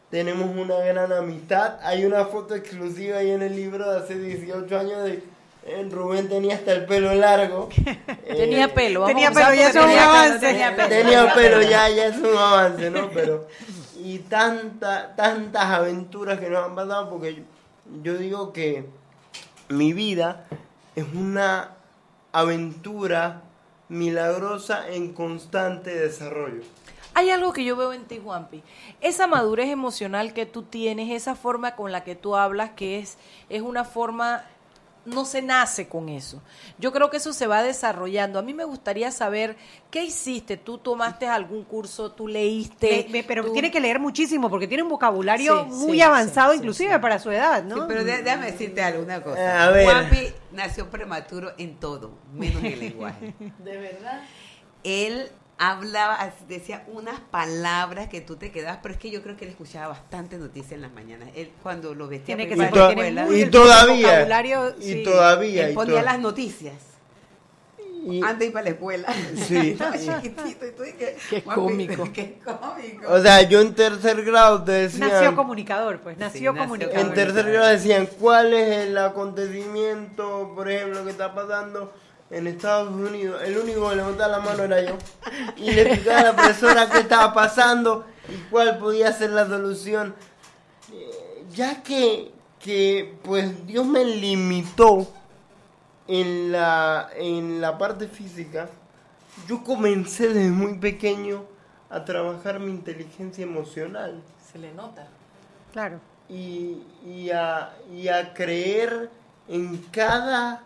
tenemos 0.10 0.56
una 0.56 0.80
gran 0.80 1.12
amistad. 1.12 1.78
Hay 1.84 2.06
una 2.06 2.26
foto 2.26 2.56
exclusiva 2.56 3.20
ahí 3.20 3.32
en 3.32 3.42
el 3.42 3.56
libro 3.56 3.92
de 3.92 4.00
hace 4.00 4.18
18 4.18 4.80
años 4.80 5.04
de 5.04 5.24
eh, 5.66 5.88
Rubén 5.92 6.30
tenía 6.30 6.56
hasta 6.56 6.72
el 6.72 6.86
pelo 6.86 7.14
largo. 7.14 7.68
Tenía 8.26 8.74
pelo, 8.74 9.02
vamos 9.02 9.14
Tenía 9.14 9.32
pelo, 9.32 9.54
ya 9.54 9.68
es 9.70 9.76
un 9.76 9.82
tenía 9.82 9.98
pelo, 9.98 10.10
avance. 10.10 10.40
tenía 10.40 10.76
pelo. 10.76 10.90
Tenía 10.90 11.34
pelo, 11.34 11.62
ya, 11.62 11.90
ya 11.90 12.06
es 12.08 12.18
un 12.18 12.38
avance, 12.38 12.90
¿no? 12.90 13.10
Pero, 13.10 13.48
y 14.02 14.20
tanta, 14.20 15.14
tantas 15.16 15.66
aventuras 15.66 16.40
que 16.40 16.50
nos 16.50 16.66
han 16.66 16.76
pasado, 16.76 17.10
porque 17.10 17.36
yo, 17.36 17.44
yo 18.02 18.18
digo 18.18 18.54
que 18.54 18.86
mi 19.68 19.92
vida 19.92 20.46
es 20.96 21.06
una 21.14 21.72
aventura 22.32 23.42
milagrosa 23.90 24.90
en 24.90 25.14
constante 25.14 25.94
desarrollo. 25.96 26.62
Hay 27.14 27.32
algo 27.32 27.52
que 27.52 27.64
yo 27.64 27.76
veo 27.76 27.94
en 27.94 28.06
ti, 28.06 28.22
Juanpi. 28.24 28.62
Esa 29.02 29.26
madurez 29.26 29.70
emocional 29.70 30.34
que 30.34 30.46
tú 30.46 30.62
tienes, 30.62 31.10
esa 31.10 31.36
forma 31.36 31.76
con 31.76 31.92
la 31.92 32.04
que 32.04 32.16
tú 32.16 32.36
hablas, 32.36 32.72
que 32.72 33.00
es, 33.00 33.18
es 33.50 33.64
una 33.64 33.86
forma, 33.86 34.44
no 35.08 35.26
se 35.26 35.42
nace 35.42 35.88
con 35.88 36.10
eso. 36.10 36.42
Yo 36.78 36.92
creo 36.92 37.10
que 37.10 37.18
eso 37.18 37.34
se 37.34 37.48
va 37.48 37.64
desarrollando. 37.64 38.38
A 38.40 38.42
mí 38.42 38.54
me 38.54 38.66
gustaría 38.66 39.10
saber 39.12 39.56
qué 39.90 40.04
hiciste. 40.04 40.58
¿Tú 40.58 40.78
tomaste 40.78 41.28
algún 41.28 41.64
curso? 41.64 42.12
¿Tú 42.12 42.28
leíste? 42.28 43.04
Le- 43.08 43.10
le- 43.10 43.24
pero 43.24 43.46
tú- 43.46 43.54
tiene 43.54 43.72
que 43.72 43.80
leer 43.80 44.00
muchísimo 44.00 44.50
porque 44.50 44.68
tiene 44.68 44.84
un 44.84 44.90
vocabulario 44.90 45.64
Sí, 45.64 45.72
muy 45.72 45.94
sí, 45.98 46.02
avanzado, 46.02 46.52
sí, 46.52 46.58
sí, 46.58 46.64
inclusive 46.64 47.00
para 47.00 47.20
su 47.20 47.32
edad, 47.32 47.64
¿no? 47.64 47.76
Sí, 47.76 47.82
pero 47.88 48.04
déjame 48.04 48.52
decirte 48.52 48.84
alguna 48.84 49.24
cosa. 49.24 49.64
A 49.64 49.72
ver. 49.72 49.86
Juanpi 49.86 50.28
nació 50.52 50.90
prematuro 50.90 51.54
en 51.58 51.80
todo, 51.80 52.12
menos 52.34 52.64
en 52.64 52.74
el 52.74 52.80
lenguaje. 52.80 53.34
¿De 53.60 53.78
verdad? 53.78 54.22
Él 54.84 55.30
hablaba, 55.60 56.34
decía 56.48 56.84
unas 56.88 57.20
palabras 57.20 58.08
que 58.10 58.22
tú 58.22 58.36
te 58.36 58.52
quedabas, 58.52 58.80
pero 58.82 58.94
es 58.94 59.00
que 59.00 59.10
yo 59.10 59.24
creo 59.24 59.36
que 59.38 59.46
él 59.46 59.52
escuchaba 59.52 59.88
bastante 59.90 60.38
noticias 60.38 60.74
en 60.74 60.82
las 60.82 60.92
mañanas. 60.92 61.30
Él 61.36 61.52
cuando 61.64 61.96
lo 61.96 62.08
vestía 62.08 62.36
Tiene 62.36 62.48
que 62.48 62.62
escuela, 62.64 63.26
muy 63.26 63.42
y 63.42 63.46
todavía, 63.50 64.08
vocabulario, 64.08 64.76
y 64.80 64.84
sí. 64.84 65.04
todavía, 65.04 65.66
él 65.66 65.72
y 65.72 65.76
ponía 65.76 66.00
to- 66.00 66.06
las 66.06 66.20
noticias. 66.20 66.76
Antes 68.24 68.40
de 68.40 68.46
ir 68.46 68.54
para 68.54 68.64
la 68.64 68.70
escuela. 68.70 69.14
Sí. 69.36 69.58
Estaba 69.72 69.98
chiquitito 69.98 70.66
y 70.66 70.72
tú 70.72 70.84
dices, 70.84 71.16
Qué 71.30 71.42
"Juanpi, 71.42 71.62
cómico". 71.62 72.10
Qué 72.14 72.40
cómico. 72.40 73.12
O 73.12 73.20
sea, 73.20 73.42
yo 73.42 73.60
en 73.60 73.74
tercer 73.74 74.24
grado 74.24 74.64
te 74.64 74.72
decían... 74.72 75.10
Nació 75.10 75.36
comunicador, 75.36 76.00
pues, 76.00 76.18
nació 76.18 76.54
nació 76.54 76.64
comunicador. 76.64 77.00
En 77.06 77.14
tercer 77.14 77.52
grado 77.52 77.68
decían 77.68 78.08
cuál 78.18 78.54
es 78.54 78.88
el 78.88 78.98
acontecimiento, 78.98 80.54
por 80.56 80.70
ejemplo, 80.72 81.04
que 81.04 81.12
está 81.12 81.34
pasando 81.36 81.92
en 82.30 82.48
Estados 82.48 82.90
Unidos. 82.94 83.42
El 83.44 83.58
único 83.58 83.90
que 83.90 83.96
levantaba 83.96 84.38
la 84.38 84.40
mano 84.40 84.64
era 84.64 84.82
yo. 84.82 84.98
Y 85.58 85.72
le 85.72 85.82
explicaba 85.84 86.20
a 86.20 86.24
la 86.24 86.36
profesora 86.36 86.90
qué 86.90 87.00
estaba 87.00 87.34
pasando 87.34 88.06
y 88.30 88.38
cuál 88.50 88.78
podía 88.80 89.12
ser 89.14 89.32
la 89.32 89.48
solución. 89.48 90.16
Eh, 90.92 91.46
Ya 91.54 91.82
que, 91.84 92.34
que 92.60 93.18
pues 93.24 93.66
Dios 93.66 93.86
me 93.86 94.04
limitó 94.06 95.08
en 96.08 96.52
la, 96.52 97.10
en 97.16 97.60
la 97.62 97.78
parte 97.78 98.08
física, 98.08 98.70
yo 99.48 99.64
comencé 99.64 100.30
desde 100.30 100.50
muy 100.52 100.78
pequeño 100.78 101.46
a 101.90 102.04
trabajar 102.06 102.60
mi 102.60 102.72
inteligencia 102.72 103.44
emocional 103.44 104.24
Se 104.52 104.58
le 104.60 104.74
nota. 104.74 105.08
Claro. 105.72 106.02
y, 106.30 106.84
y, 107.06 107.30
a, 107.32 107.74
y 107.92 108.08
a 108.10 108.34
creer 108.34 109.10
en 109.48 109.78
cada 109.92 110.64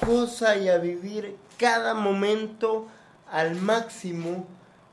cosa 0.00 0.56
y 0.56 0.68
a 0.68 0.78
vivir 0.78 1.36
cada 1.58 1.94
momento 1.94 2.86
al 3.30 3.56
máximo 3.56 4.46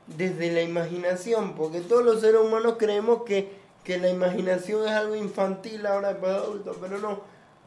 desde 0.06 0.52
la 0.52 0.62
imaginación, 0.62 1.54
porque 1.54 1.80
todos 1.80 2.04
los 2.04 2.20
seres 2.20 2.40
humanos 2.40 2.74
creemos 2.78 3.22
que, 3.22 3.52
que 3.84 3.98
la 3.98 4.08
imaginación 4.08 4.84
es 4.84 4.90
algo 4.92 5.14
infantil 5.14 5.86
ahora 5.86 6.18
para 6.20 6.36
adultos, 6.36 6.76
pero 6.80 6.98
no, 6.98 7.20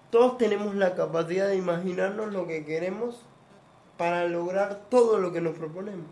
todos 0.10 0.38
tenemos 0.38 0.76
la 0.76 0.96
capacidad 0.96 1.48
de 1.48 1.56
imaginarnos 1.56 2.32
lo 2.34 2.46
que 2.48 2.66
queremos 2.66 3.22
para 3.98 4.28
lograr 4.28 4.82
todo 4.90 5.18
lo 5.20 5.32
que 5.32 5.42
nos 5.42 5.56
proponemos. 5.58 6.06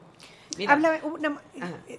Háblame 0.68 1.02
una- 1.04 1.42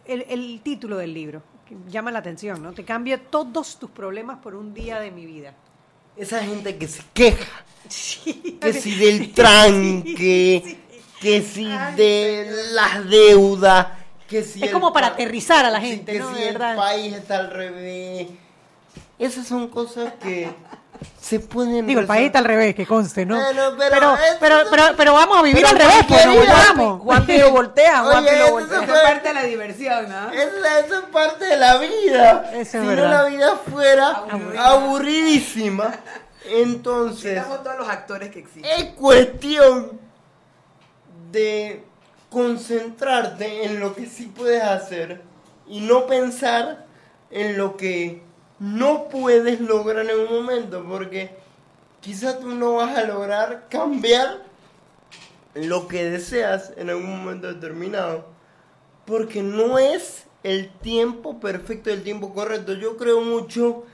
el, 0.06 0.24
el 0.28 0.60
título 0.62 0.96
del 0.96 1.12
libro, 1.12 1.42
que 1.66 1.76
llama 1.88 2.10
la 2.10 2.20
atención, 2.20 2.62
¿no? 2.62 2.72
Te 2.72 2.84
cambia 2.84 3.18
todos 3.30 3.78
tus 3.78 3.90
problemas 3.90 4.38
por 4.38 4.54
un 4.54 4.72
día 4.74 5.00
de 5.00 5.10
mi 5.10 5.26
vida. 5.26 5.54
Esa 6.16 6.40
gente 6.44 6.76
que 6.76 6.86
se 6.88 7.02
queja, 7.12 7.64
que 8.60 8.72
si 8.72 8.94
del 8.96 9.32
tranque, 9.32 10.78
que 11.20 11.42
si 11.42 11.64
de 11.96 12.50
las 12.72 13.08
deudas, 13.08 13.86
que 14.28 14.42
si 14.42 14.62
Es 14.64 14.70
como 14.70 14.92
para 14.92 15.08
pa- 15.08 15.14
aterrizar 15.14 15.64
a 15.64 15.70
la 15.70 15.80
sí, 15.80 15.86
gente, 15.88 16.12
que 16.12 16.18
¿no? 16.20 16.30
si 16.34 16.40
De 16.40 16.48
el 16.48 16.52
verdad. 16.54 16.76
país 16.76 17.14
está 17.14 17.38
al 17.38 17.50
revés. 17.50 18.28
Esas 19.18 19.46
son 19.46 19.68
cosas 19.68 20.12
que 20.22 20.50
se 21.20 21.40
pueden 21.40 21.86
Digo, 21.86 22.00
el 22.00 22.06
país 22.06 22.26
está 22.26 22.40
al 22.40 22.44
revés, 22.44 22.74
que 22.74 22.86
conste, 22.86 23.24
¿no? 23.24 23.36
Bueno, 23.36 23.74
pero 23.78 23.90
pero, 23.90 24.16
pero, 24.40 24.56
pero, 24.70 24.84
pero 24.96 25.14
vamos 25.14 25.38
a 25.38 25.42
vivir 25.42 25.64
al 25.64 25.76
revés, 25.76 25.94
Juan 26.08 26.08
pues, 26.08 26.26
nos 26.26 26.36
volvamos. 26.36 27.02
Juanpi 27.02 27.38
lo 27.38 27.50
voltea, 27.50 28.04
Oye, 28.04 28.38
lo 28.38 28.50
voltea. 28.50 28.82
Eso 28.82 28.94
es 28.94 29.00
parte 29.02 29.28
de 29.28 29.34
la 29.34 29.42
diversión, 29.42 30.08
¿no? 30.08 30.30
Eso 30.32 30.98
es 30.98 31.04
parte 31.10 31.44
de 31.46 31.56
la 31.56 31.78
vida. 31.78 32.64
Si 32.64 32.76
no 32.76 32.94
la 32.94 33.24
vida 33.24 33.56
fuera 33.56 34.24
aburridísima, 34.58 35.94
entonces 36.44 37.38
Estamos 37.38 37.62
todos 37.62 37.78
los 37.78 37.88
actores 37.88 38.30
que 38.30 38.40
existen. 38.40 38.70
es 38.70 38.84
cuestión 38.92 39.98
de 41.32 41.84
concentrarte 42.30 43.64
en 43.64 43.80
lo 43.80 43.94
que 43.94 44.06
sí 44.06 44.26
puedes 44.26 44.62
hacer 44.62 45.22
y 45.66 45.80
no 45.80 46.06
pensar 46.06 46.84
en 47.30 47.56
lo 47.56 47.76
que 47.76 48.22
no 48.64 49.10
puedes 49.10 49.60
lograr 49.60 50.06
en 50.08 50.20
un 50.20 50.32
momento, 50.32 50.86
porque 50.88 51.36
quizás 52.00 52.40
tú 52.40 52.54
no 52.54 52.76
vas 52.76 52.96
a 52.96 53.04
lograr 53.04 53.66
cambiar 53.68 54.42
lo 55.52 55.86
que 55.86 56.08
deseas 56.08 56.72
en 56.78 56.88
algún 56.88 57.18
momento 57.18 57.46
determinado, 57.52 58.24
porque 59.04 59.42
no 59.42 59.78
es 59.78 60.24
el 60.42 60.70
tiempo 60.70 61.40
perfecto, 61.40 61.90
el 61.90 62.02
tiempo 62.02 62.32
correcto. 62.32 62.72
Yo 62.72 62.96
creo 62.96 63.20
mucho 63.20 63.84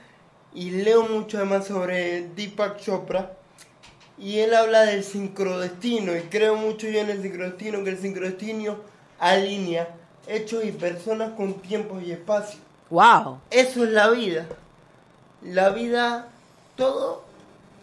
y 0.55 0.71
leo 0.71 1.03
mucho 1.03 1.39
además 1.39 1.67
sobre 1.67 2.29
Deepak 2.37 2.79
Chopra, 2.79 3.37
y 4.19 4.39
él 4.39 4.55
habla 4.55 4.83
del 4.83 5.03
sincrodestino 5.03 6.17
y 6.17 6.21
creo 6.23 6.55
mucho 6.55 6.89
yo 6.89 7.01
en 7.01 7.11
el 7.11 7.23
sincrodestino, 7.23 7.83
que 7.83 7.91
el 7.91 7.99
sincrodestino 7.99 8.77
alinea 9.19 9.97
hechos 10.29 10.65
y 10.65 10.71
personas 10.71 11.33
con 11.33 11.55
tiempos 11.55 12.05
y 12.05 12.13
espacio. 12.13 12.70
Wow. 12.91 13.39
Eso 13.51 13.85
es 13.85 13.91
la 13.91 14.11
vida. 14.11 14.47
La 15.43 15.71
vida, 15.71 16.29
todo 16.77 17.23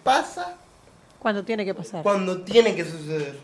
pasa 0.04 0.56
Cuando 1.20 1.44
tiene 1.44 1.66
que 1.66 1.74
pasar. 1.74 2.04
cuando 2.04 2.42
tiene 2.42 2.76
que 2.76 2.86
suceder. 2.86 3.40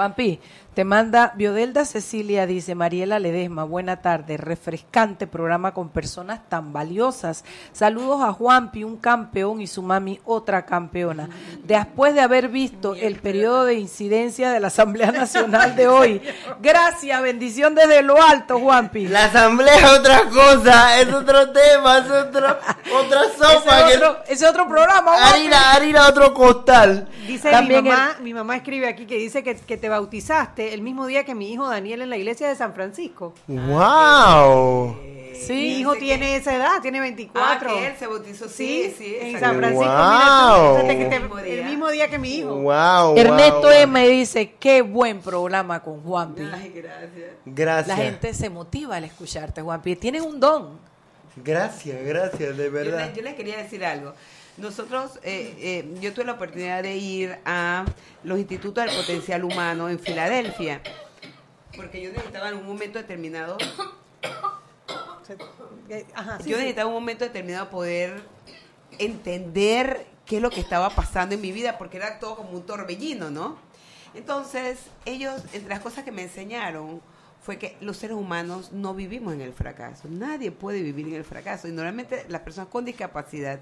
Juanpi, 0.00 0.38
te 0.74 0.84
manda 0.84 1.32
Biodelda 1.36 1.86
Cecilia, 1.86 2.46
dice 2.46 2.74
Mariela 2.74 3.18
Ledesma, 3.18 3.64
buena 3.64 4.02
tarde, 4.02 4.36
refrescante 4.36 5.26
programa 5.26 5.72
con 5.72 5.88
personas 5.88 6.40
tan 6.50 6.74
valiosas. 6.74 7.46
Saludos 7.72 8.20
a 8.22 8.34
Juanpi, 8.34 8.84
un 8.84 8.98
campeón, 8.98 9.62
y 9.62 9.66
su 9.66 9.80
mami, 9.80 10.20
otra 10.26 10.66
campeona. 10.66 11.30
Después 11.64 12.12
de 12.12 12.20
haber 12.20 12.48
visto 12.50 12.94
el 12.94 13.16
periodo 13.16 13.64
de 13.64 13.76
incidencia 13.76 14.50
de 14.52 14.60
la 14.60 14.66
Asamblea 14.66 15.12
Nacional 15.12 15.74
de 15.76 15.88
hoy. 15.88 16.20
Gracias, 16.60 17.22
bendición 17.22 17.74
desde 17.74 18.02
lo 18.02 18.22
alto, 18.22 18.58
Juanpi. 18.60 19.08
La 19.08 19.24
asamblea 19.24 19.76
es 19.76 19.98
otra 19.98 20.24
cosa, 20.28 21.00
es 21.00 21.10
otro 21.10 21.52
tema, 21.52 21.98
es 22.00 22.10
otro, 22.10 22.58
otra 23.02 23.20
sopa. 23.34 23.80
Ese 23.80 23.88
que- 23.92 23.96
otro, 24.04 24.18
ese 24.28 24.46
otro 24.46 24.68
programa, 24.68 25.12
Juanpi. 25.16 25.38
harina, 25.38 25.72
harina, 25.72 26.06
otro 26.08 26.34
costal. 26.34 27.08
Dice 27.26 27.50
También 27.50 27.82
mi 27.82 27.88
mamá, 27.90 28.16
mi 28.20 28.34
mamá 28.34 28.56
escribe 28.56 28.88
aquí 28.88 29.06
que 29.06 29.16
dice 29.16 29.42
que, 29.42 29.56
que 29.56 29.78
te 29.78 29.85
bautizaste 29.88 30.74
el 30.74 30.82
mismo 30.82 31.06
día 31.06 31.24
que 31.24 31.34
mi 31.34 31.52
hijo 31.52 31.68
Daniel 31.68 32.02
en 32.02 32.10
la 32.10 32.16
iglesia 32.16 32.48
de 32.48 32.56
San 32.56 32.72
Francisco. 32.74 33.34
¡Wow! 33.48 34.96
Sí, 35.34 35.52
mi 35.52 35.80
hijo 35.80 35.94
tiene 35.96 36.34
esa 36.36 36.54
edad, 36.56 36.80
tiene 36.80 36.98
24. 36.98 37.42
Ah, 37.44 37.58
que 37.74 37.86
él 37.88 37.94
se 37.98 38.06
bautizó, 38.06 38.48
sí, 38.48 38.94
sí, 38.96 39.16
en. 39.20 39.38
San 39.38 39.56
Francisco. 39.56 39.84
Wow. 39.84 40.72
mira 40.72 40.80
tú, 40.80 40.86
te- 40.86 41.60
El 41.60 41.64
mismo 41.66 41.90
día. 41.90 42.08
que 42.08 42.18
mi 42.18 42.34
hijo. 42.36 42.54
¡Wow! 42.54 43.16
Ernesto 43.18 43.60
wow, 43.62 43.70
M 43.70 44.08
dice, 44.08 44.54
qué 44.58 44.80
buen 44.82 45.20
programa 45.20 45.82
con 45.82 46.00
Juanpi. 46.02 46.42
Ay, 46.42 46.72
gracias. 46.74 47.30
Gracias. 47.44 47.88
La 47.88 47.96
gente 47.96 48.32
se 48.32 48.48
motiva 48.48 48.96
al 48.96 49.04
escucharte, 49.04 49.60
Juanpi. 49.60 49.94
Tienes 49.96 50.22
un 50.22 50.40
don. 50.40 50.78
Gracias, 51.44 52.02
gracias, 52.02 52.56
de 52.56 52.64
Yo, 52.64 52.72
verdad. 52.72 53.10
le- 53.10 53.16
yo 53.16 53.22
les 53.22 53.34
quería 53.34 53.58
decir 53.58 53.84
algo. 53.84 54.14
Nosotros, 54.56 55.18
eh, 55.22 55.54
eh, 55.58 55.98
yo 56.00 56.14
tuve 56.14 56.24
la 56.24 56.32
oportunidad 56.32 56.82
de 56.82 56.96
ir 56.96 57.38
a 57.44 57.84
los 58.24 58.38
institutos 58.38 58.84
del 58.84 58.96
potencial 58.96 59.44
humano 59.44 59.88
en 59.90 59.98
Filadelfia, 59.98 60.80
porque 61.76 62.00
yo 62.00 62.10
necesitaba 62.10 62.48
en 62.48 62.56
un 62.56 62.66
momento 62.66 62.98
determinado, 62.98 63.58
Ajá, 66.14 66.38
sí, 66.40 66.50
yo 66.50 66.56
necesitaba 66.56 66.88
en 66.88 66.96
un 66.96 67.02
momento 67.02 67.24
determinado 67.24 67.68
poder 67.68 68.22
entender 68.98 70.06
qué 70.24 70.36
es 70.36 70.42
lo 70.42 70.50
que 70.50 70.60
estaba 70.60 70.90
pasando 70.90 71.34
en 71.34 71.40
mi 71.40 71.52
vida, 71.52 71.76
porque 71.76 71.98
era 71.98 72.18
todo 72.18 72.36
como 72.36 72.50
un 72.50 72.64
torbellino, 72.64 73.30
¿no? 73.30 73.58
Entonces, 74.14 74.78
ellos, 75.04 75.42
entre 75.52 75.68
las 75.68 75.80
cosas 75.80 76.04
que 76.04 76.12
me 76.12 76.22
enseñaron, 76.22 77.02
fue 77.42 77.58
que 77.58 77.76
los 77.80 77.96
seres 77.98 78.16
humanos 78.16 78.72
no 78.72 78.94
vivimos 78.94 79.34
en 79.34 79.40
el 79.40 79.52
fracaso. 79.52 80.08
Nadie 80.08 80.50
puede 80.50 80.82
vivir 80.82 81.06
en 81.06 81.14
el 81.14 81.24
fracaso. 81.24 81.68
Y 81.68 81.72
normalmente 81.72 82.24
las 82.28 82.40
personas 82.40 82.70
con 82.70 82.84
discapacidad 82.84 83.60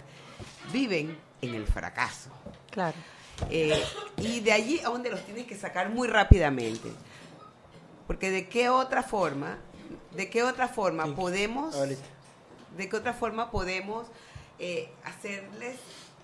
viven 0.72 1.18
en 1.42 1.54
el 1.54 1.66
fracaso. 1.66 2.30
Claro. 2.70 2.96
Eh, 3.50 3.82
y 4.18 4.40
de 4.40 4.52
allí 4.52 4.80
a 4.80 4.88
donde 4.88 5.10
los 5.10 5.24
tienes 5.24 5.46
que 5.46 5.56
sacar 5.56 5.90
muy 5.90 6.08
rápidamente. 6.08 6.90
Porque 8.06 8.30
de 8.30 8.48
qué 8.48 8.68
otra 8.68 9.02
forma, 9.02 9.58
de 10.12 10.28
qué 10.30 10.42
otra 10.42 10.68
forma 10.68 11.06
podemos, 11.14 11.74
Ahorita. 11.74 12.02
de 12.76 12.88
qué 12.88 12.96
otra 12.96 13.14
forma 13.14 13.50
podemos 13.50 14.06
eh, 14.58 14.90
hacerles 15.04 15.76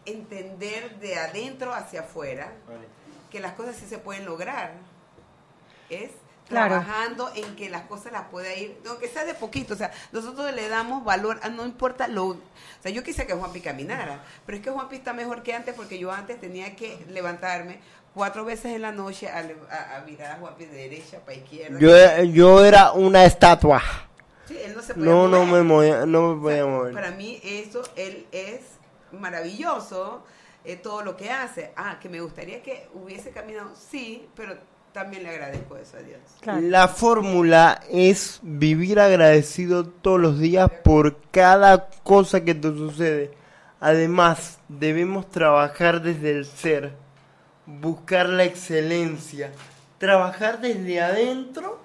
entender 0.07 0.99
de 1.01 1.17
adentro 1.17 1.75
hacia 1.75 2.01
afuera 2.01 2.53
que 3.31 3.41
las 3.41 3.53
cosas 3.55 3.77
sí 3.77 3.87
se 3.87 3.99
pueden 3.99 4.25
lograr. 4.25 4.75
Es 5.89 6.11
Claro. 6.51 6.75
trabajando 6.81 7.31
en 7.35 7.57
que 7.57 7.71
las 7.71 7.83
cosas 7.85 8.13
las 8.13 8.25
pueda 8.29 8.55
ir, 8.55 8.77
aunque 8.89 9.09
sea 9.09 9.25
de 9.25 9.33
poquito, 9.35 9.73
o 9.73 9.77
sea, 9.79 9.91
nosotros 10.13 10.53
le 10.53 10.69
damos 10.69 11.03
valor, 11.05 11.41
a 11.43 11.49
no 11.49 11.65
importa 11.65 12.07
lo, 12.09 12.27
o 12.27 12.37
sea, 12.83 12.91
yo 12.93 13.03
quise 13.03 13.27
que 13.27 13.33
Juanpi 13.33 13.61
caminara, 13.63 14.23
pero 14.45 14.59
es 14.59 14.63
que 14.65 14.71
Juanpi 14.71 14.97
está 14.97 15.13
mejor 15.15 15.43
que 15.43 15.55
antes 15.55 15.75
porque 15.75 15.99
yo 15.99 16.11
antes 16.13 16.39
tenía 16.41 16.77
que 16.77 17.03
levantarme 17.09 17.79
cuatro 18.13 18.45
veces 18.45 18.75
en 18.75 18.83
la 18.83 18.91
noche 18.93 19.29
a, 19.29 19.41
le- 19.43 19.57
a- 19.71 19.97
a 19.97 20.01
mirar 20.03 20.33
a 20.33 20.37
Juanpi 20.41 20.67
de 20.67 20.77
derecha 20.77 21.21
para 21.21 21.35
izquierda. 21.39 21.79
Yo, 21.79 22.25
yo 22.25 22.65
era 22.65 22.93
una 22.93 23.25
estatua. 23.25 23.81
Sí, 24.49 24.59
él 24.63 24.75
no 24.75 24.83
se 24.83 24.95
podía 24.95 25.07
No, 25.09 25.29
no 25.29 25.45
mover. 25.45 25.63
me 25.63 25.63
movía, 25.63 26.07
no 26.07 26.35
me 26.35 26.43
podía 26.43 26.67
mover. 26.67 26.93
Para 26.93 27.13
mí 27.13 27.41
eso, 27.45 27.83
él 27.95 28.27
es 28.33 28.63
maravilloso, 29.13 30.25
eh, 30.65 30.77
todo 30.77 31.03
lo 31.03 31.17
que 31.17 31.31
hace. 31.31 31.73
Ah, 31.77 31.99
que 32.01 32.09
me 32.09 32.21
gustaría 32.21 32.63
que 32.63 32.89
hubiese 32.95 33.31
caminado, 33.31 33.71
sí, 33.77 34.29
pero 34.35 34.57
también 34.93 35.23
le 35.23 35.31
agradezco 35.31 35.77
eso 35.77 35.97
a 35.97 36.01
Dios. 36.01 36.21
La 36.63 36.89
fórmula 36.89 37.81
es 37.91 38.41
vivir 38.43 38.99
agradecido 38.99 39.87
todos 39.87 40.21
los 40.21 40.39
días 40.39 40.71
por 40.83 41.21
cada 41.31 41.89
cosa 42.03 42.45
que 42.45 42.55
te 42.55 42.69
sucede. 42.69 43.31
Además, 43.79 44.59
debemos 44.69 45.31
trabajar 45.31 46.03
desde 46.03 46.33
el 46.33 46.45
ser, 46.45 46.93
buscar 47.67 48.29
la 48.29 48.45
excelencia, 48.45 49.53
trabajar 49.99 50.61
desde 50.61 51.01
adentro 51.01 51.79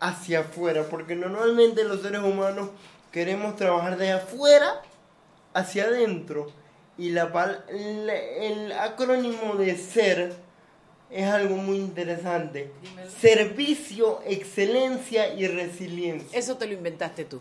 hacia 0.00 0.40
afuera, 0.40 0.84
porque 0.90 1.14
normalmente 1.14 1.84
los 1.84 2.02
seres 2.02 2.22
humanos 2.22 2.70
queremos 3.12 3.56
trabajar 3.56 3.96
de 3.96 4.12
afuera 4.12 4.82
hacia 5.54 5.84
adentro. 5.84 6.50
Y 6.98 7.10
la, 7.10 7.30
el 7.68 8.72
acrónimo 8.72 9.54
de 9.56 9.76
ser 9.76 10.45
es 11.10 11.26
algo 11.26 11.56
muy 11.56 11.76
interesante. 11.78 12.72
Servicio, 13.20 14.20
excelencia 14.26 15.32
y 15.34 15.46
resiliencia. 15.46 16.38
Eso 16.38 16.56
te 16.56 16.66
lo 16.66 16.72
inventaste 16.74 17.24
tú. 17.24 17.40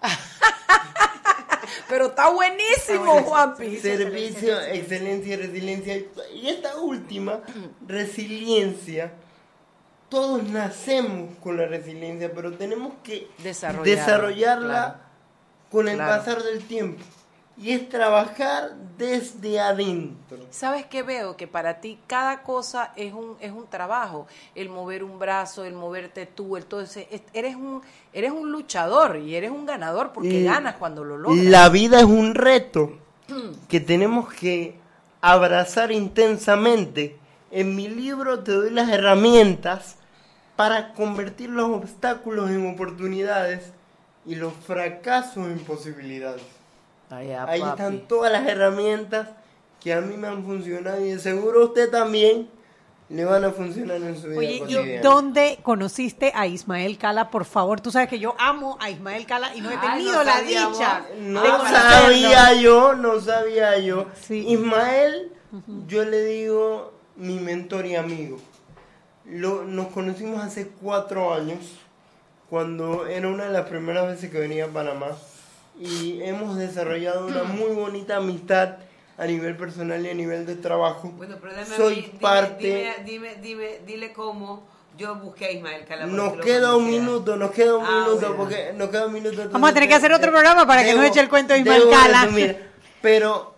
Pero 1.88 2.06
está 2.06 2.30
buenísimo, 2.30 3.22
Juanpi. 3.22 3.78
Servicio, 3.78 4.60
excelencia 4.60 5.34
y 5.34 5.36
resiliencia. 5.36 5.96
Y 6.34 6.48
esta 6.48 6.76
última, 6.78 7.40
resiliencia, 7.86 9.12
todos 10.08 10.42
nacemos 10.44 11.36
con 11.38 11.56
la 11.56 11.66
resiliencia, 11.66 12.32
pero 12.32 12.52
tenemos 12.52 12.94
que 13.02 13.28
Desarrollarla, 13.42 13.94
desarrollarla 14.00 14.68
claro. 14.68 14.98
con 15.70 15.88
el 15.88 15.96
Claro. 15.96 16.16
pasar 16.24 16.42
del 16.42 16.62
tiempo. 16.66 17.04
Y 17.60 17.72
es 17.72 17.88
trabajar 17.88 18.74
desde 18.96 19.58
adentro. 19.58 20.38
¿Sabes 20.50 20.86
qué 20.86 21.02
veo? 21.02 21.36
Que 21.36 21.48
para 21.48 21.80
ti 21.80 21.98
cada 22.06 22.42
cosa 22.42 22.92
es 22.94 23.12
un, 23.12 23.36
es 23.40 23.50
un 23.50 23.66
trabajo. 23.66 24.28
El 24.54 24.68
mover 24.68 25.02
un 25.02 25.18
brazo, 25.18 25.64
el 25.64 25.74
moverte 25.74 26.26
tú, 26.26 26.56
el 26.56 26.66
todo 26.66 26.82
ese. 26.82 27.08
es- 27.10 27.22
Eres 27.32 27.56
un, 27.56 27.82
eres 28.12 28.30
un 28.30 28.52
luchador 28.52 29.16
y 29.16 29.34
eres 29.34 29.50
un 29.50 29.66
ganador 29.66 30.12
porque 30.12 30.44
ganas 30.44 30.76
cuando 30.76 31.02
lo 31.04 31.16
logras. 31.18 31.44
La 31.46 31.68
vida 31.68 31.98
es 31.98 32.04
un 32.04 32.34
reto 32.36 32.92
que 33.68 33.80
tenemos 33.80 34.32
que 34.32 34.76
abrazar 35.20 35.90
intensamente. 35.90 37.16
En 37.50 37.74
mi 37.74 37.88
libro 37.88 38.40
te 38.44 38.52
doy 38.52 38.70
las 38.70 38.88
herramientas 38.88 39.96
para 40.54 40.92
convertir 40.94 41.50
los 41.50 41.70
obstáculos 41.70 42.50
en 42.50 42.72
oportunidades 42.72 43.72
y 44.26 44.34
los 44.36 44.52
fracasos 44.52 45.46
en 45.46 45.58
posibilidades. 45.60 46.42
Ahí 47.10 47.28
papi. 47.60 47.60
están 47.70 48.00
todas 48.08 48.30
las 48.32 48.46
herramientas 48.46 49.28
que 49.82 49.92
a 49.94 50.00
mí 50.00 50.16
me 50.16 50.28
han 50.28 50.44
funcionado 50.44 51.04
y 51.04 51.10
de 51.10 51.18
seguro 51.18 51.62
a 51.62 51.64
usted 51.66 51.90
también 51.90 52.48
le 53.08 53.24
van 53.24 53.42
a 53.44 53.50
funcionar 53.52 53.96
en 53.96 54.20
su 54.20 54.26
vida 54.28 54.38
Oye, 54.38 54.64
¿y 54.68 54.98
dónde 54.98 55.58
conociste 55.62 56.30
a 56.34 56.46
Ismael 56.46 56.98
Cala? 56.98 57.30
Por 57.30 57.46
favor, 57.46 57.80
tú 57.80 57.90
sabes 57.90 58.08
que 58.08 58.18
yo 58.18 58.34
amo 58.38 58.76
a 58.80 58.90
Ismael 58.90 59.24
Cala 59.24 59.54
y 59.54 59.62
no 59.62 59.70
he 59.70 59.76
Ay, 59.76 59.88
tenido 59.94 60.12
no 60.16 60.24
la 60.24 60.32
sabíamos. 60.34 60.78
dicha 60.78 61.06
No 61.20 61.64
sabía 61.64 62.52
yo, 62.54 62.94
no 62.94 63.20
sabía 63.20 63.78
yo. 63.78 64.06
Ismael, 64.28 65.32
yo 65.86 66.04
le 66.04 66.22
digo 66.24 66.92
mi 67.16 67.38
mentor 67.40 67.86
y 67.86 67.96
amigo. 67.96 68.38
Lo, 69.24 69.64
nos 69.64 69.86
conocimos 69.88 70.42
hace 70.44 70.68
cuatro 70.68 71.32
años, 71.32 71.58
cuando 72.50 73.06
era 73.06 73.28
una 73.28 73.44
de 73.44 73.50
las 73.52 73.68
primeras 73.68 74.06
veces 74.06 74.30
que 74.30 74.38
venía 74.38 74.66
a 74.66 74.68
Panamá. 74.68 75.08
Y 75.80 76.20
hemos 76.22 76.56
desarrollado 76.56 77.26
una 77.26 77.44
muy 77.44 77.70
bonita 77.74 78.16
amistad 78.16 78.76
a 79.16 79.26
nivel 79.26 79.56
personal 79.56 80.04
y 80.04 80.10
a 80.10 80.14
nivel 80.14 80.46
de 80.46 80.56
trabajo. 80.56 81.10
Bueno, 81.16 81.36
pero 81.40 81.52
dame 81.54 81.74
a 81.74 81.76
Soy 81.76 81.96
mí, 81.96 82.02
dime- 82.02 82.18
parte... 82.20 82.66
Dime, 82.66 82.94
dime, 83.04 83.34
dime, 83.42 83.80
dile 83.86 84.12
cómo 84.12 84.66
yo 84.96 85.14
busqué 85.16 85.46
a 85.46 85.50
Ismael 85.52 85.84
Cala. 85.86 86.06
Nos 86.06 86.34
queda 86.40 86.74
un 86.76 86.88
minuto, 86.90 87.36
nos 87.36 87.50
queda 87.52 87.76
un 87.76 87.86
Ah, 87.86 88.04
minuto, 88.06 88.20
bueno. 88.20 88.36
porque 88.36 88.72
nos 88.76 88.88
queda 88.90 89.06
un 89.06 89.12
minuto. 89.12 89.48
Vamos 89.50 89.70
a 89.70 89.74
tener 89.74 89.88
que 89.88 89.94
hacer 89.94 90.12
otro 90.12 90.30
programa 90.32 90.66
para 90.66 90.82
que 90.84 90.94
no 90.94 91.02
eche 91.02 91.20
el 91.20 91.28
cuento 91.28 91.52
de 91.54 91.60
Ismael 91.60 91.84
Cala. 91.90 92.22
resumir. 92.22 92.68
Pero 93.00 93.54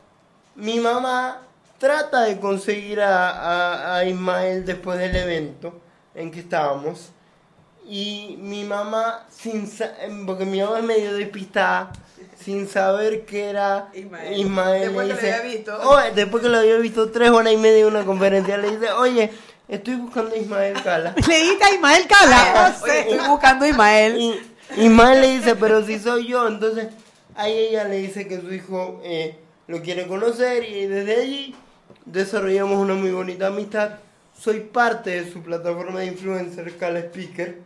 mi 0.56 0.78
mamá 0.80 1.42
trata 1.78 2.22
de 2.22 2.38
conseguir 2.38 3.00
a, 3.00 3.30
a- 3.30 3.96
a 3.96 4.04
Ismael 4.04 4.66
después 4.66 4.98
del 4.98 5.16
evento 5.16 5.80
en 6.14 6.30
que 6.30 6.40
estábamos. 6.40 7.10
Y 7.86 8.36
mi 8.40 8.64
mamá, 8.64 9.26
sin 9.30 9.68
porque 10.26 10.44
mi 10.44 10.60
mamá 10.60 10.78
es 10.78 10.84
medio 10.84 11.14
despistada, 11.14 11.90
sin 12.50 12.68
saber 12.68 13.24
que 13.24 13.44
era 13.48 13.90
Ismael. 13.94 14.40
Ismael, 14.40 14.80
Después 14.82 15.06
le 15.06 15.14
que 15.14 15.20
lo 15.20 15.26
dice, 15.26 15.34
había 15.34 15.52
visto. 15.52 15.78
"Oye", 15.88 16.10
después 16.16 16.42
que 16.42 16.48
lo 16.48 16.58
había 16.58 16.76
visto 16.78 17.10
tres 17.10 17.30
horas 17.30 17.52
y 17.52 17.56
media 17.56 17.80
en 17.82 17.86
una 17.86 18.04
conferencia, 18.04 18.56
le 18.58 18.70
dice, 18.72 18.90
oye, 18.92 19.30
estoy 19.68 19.94
buscando 19.94 20.34
a 20.34 20.38
Ismael 20.38 20.82
Cala. 20.82 21.14
Le 21.28 21.36
dijiste 21.36 21.64
a 21.64 21.74
Ismael 21.74 22.06
Cala. 22.08 22.72
No 22.80 22.86
sé. 22.86 23.00
Estoy 23.10 23.28
buscando 23.28 23.64
a 23.64 23.68
Ismael. 23.68 24.16
Y 24.18 24.82
Ismael 24.84 25.20
le 25.20 25.28
dice, 25.38 25.54
pero 25.54 25.84
si 25.86 25.98
soy 26.00 26.26
yo, 26.26 26.48
entonces 26.48 26.88
ahí 27.36 27.52
ella 27.56 27.84
le 27.84 27.98
dice 27.98 28.26
que 28.26 28.40
su 28.40 28.52
hijo 28.52 29.00
eh, 29.04 29.36
lo 29.68 29.80
quiere 29.80 30.08
conocer 30.08 30.64
y 30.64 30.86
desde 30.86 31.20
allí 31.22 31.54
desarrollamos 32.04 32.78
una 32.78 32.94
muy 32.94 33.12
bonita 33.12 33.46
amistad. 33.46 33.90
Soy 34.36 34.58
parte 34.60 35.10
de 35.22 35.30
su 35.32 35.42
plataforma 35.42 36.00
de 36.00 36.06
influencer, 36.06 36.76
Cala 36.78 36.98
Speaker, 37.00 37.58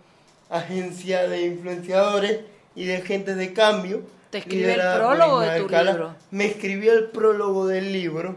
agencia 0.50 1.26
de 1.26 1.46
influenciadores 1.46 2.40
y 2.74 2.84
de 2.84 2.96
agentes 2.96 3.36
de 3.36 3.52
cambio. 3.54 4.02
Te 4.34 4.38
escribe 4.38 4.74
el 4.74 4.80
prólogo 4.98 5.40
de 5.42 5.60
tu 5.60 5.68
Cala. 5.68 5.92
libro. 5.92 6.16
Me 6.32 6.46
escribió 6.46 6.92
el 6.92 7.04
prólogo 7.04 7.68
del 7.68 7.92
libro 7.92 8.34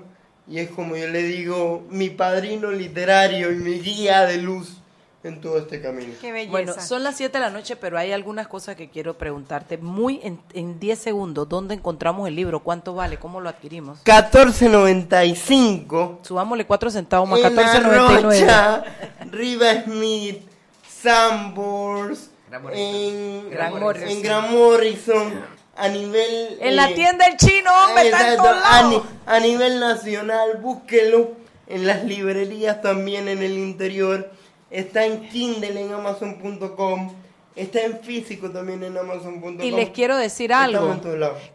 y 0.47 0.59
es 0.59 0.69
como 0.69 0.95
yo 0.95 1.07
le 1.07 1.23
digo, 1.23 1.87
mi 1.89 2.11
padrino 2.11 2.71
literario 2.71 3.51
y 3.51 3.55
mi 3.55 3.79
guía 3.79 4.27
de 4.27 4.37
luz 4.37 4.77
en 5.23 5.41
todo 5.41 5.57
este 5.57 5.81
camino. 5.81 6.13
Bueno, 6.51 6.75
son 6.79 7.01
las 7.01 7.17
7 7.17 7.35
de 7.35 7.43
la 7.43 7.49
noche, 7.49 7.75
pero 7.77 7.97
hay 7.97 8.11
algunas 8.11 8.47
cosas 8.47 8.75
que 8.75 8.91
quiero 8.91 9.17
preguntarte. 9.17 9.79
Muy 9.79 10.19
en, 10.21 10.39
en 10.53 10.79
10 10.79 10.99
segundos, 10.99 11.49
¿dónde 11.49 11.73
encontramos 11.73 12.27
el 12.27 12.35
libro? 12.35 12.59
¿Cuánto 12.59 12.93
vale? 12.93 13.17
¿Cómo 13.17 13.41
lo 13.41 13.49
adquirimos? 13.49 13.97
14.95 14.05 16.19
Subámosle 16.21 16.67
4 16.67 16.91
centavos 16.91 17.27
más 17.27 17.39
en 17.39 17.55
la 17.55 17.73
14.99. 17.73 18.21
Rocha, 18.21 18.83
Riva 19.31 19.81
Smith, 19.83 20.43
Sambors, 20.87 22.29
en 22.71 23.49
Gran 23.49 23.79
Morrison. 23.79 24.09
en 24.09 24.21
Gran 24.21 24.53
Morrison, 24.53 25.56
a 25.77 25.87
nivel... 25.89 26.57
En 26.59 26.75
la 26.75 26.93
tienda 26.93 27.25
del 27.25 27.37
chino, 27.37 27.69
hombre, 27.85 28.05
está 28.05 28.31
en 28.31 28.37
todos 28.37 28.57
a, 28.63 29.01
a 29.25 29.39
nivel 29.39 29.79
nacional, 29.79 30.57
búsquelo 30.61 31.31
en 31.67 31.85
las 31.85 32.03
librerías 32.03 32.81
también 32.81 33.27
en 33.27 33.43
el 33.43 33.57
interior. 33.57 34.31
Está 34.71 35.05
en 35.05 35.27
Kindle 35.29 35.79
en 35.79 35.93
Amazon.com. 35.93 37.13
Está 37.55 37.81
en 37.81 37.99
físico 38.01 38.51
también 38.51 38.83
en 38.83 38.97
Amazon.com. 38.97 39.61
Y 39.61 39.71
les 39.71 39.89
quiero 39.89 40.15
decir 40.15 40.53
algo. 40.53 40.95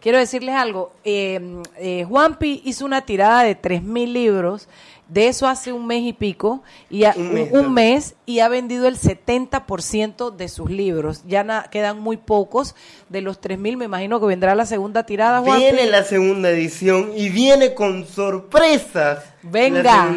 Quiero 0.01 0.18
decirles 0.18 0.55
algo. 0.55 0.93
Eh, 1.05 1.41
eh, 1.79 2.05
Juanpi 2.09 2.61
hizo 2.64 2.85
una 2.85 3.03
tirada 3.03 3.45
de 3.45 3.61
3.000 3.61 4.12
libros. 4.12 4.68
De 5.13 5.29
eso 5.29 5.47
hace 5.47 5.73
un 5.75 5.87
mes 5.87 6.03
y 6.05 6.13
pico. 6.15 6.63
Y 6.89 7.05
a- 7.05 7.13
Un 7.17 7.35
mes, 7.35 7.53
un 7.53 7.75
mes 7.75 8.15
y 8.25 8.39
ha 8.41 8.49
vendido 8.49 8.89
el 8.89 8.97
70% 8.97 10.31
de 10.31 10.49
sus 10.49 10.71
libros. 10.71 11.23
Ya 11.27 11.45
na- 11.45 11.65
quedan 11.71 12.01
muy 12.01 12.17
pocos. 12.17 12.75
De 13.11 13.21
los 13.21 13.39
3.000 13.41 13.77
me 13.77 13.85
imagino 13.85 14.21
que 14.21 14.27
vendrá 14.27 14.55
la 14.55 14.65
segunda 14.65 15.05
tirada, 15.05 15.41
Juanpi. 15.41 15.63
Viene 15.65 15.87
la 15.87 16.03
segunda 16.05 16.49
edición 16.51 17.11
y 17.15 17.29
viene 17.29 17.75
con 17.75 18.07
sorpresas. 18.07 19.25
Venga. 19.43 20.15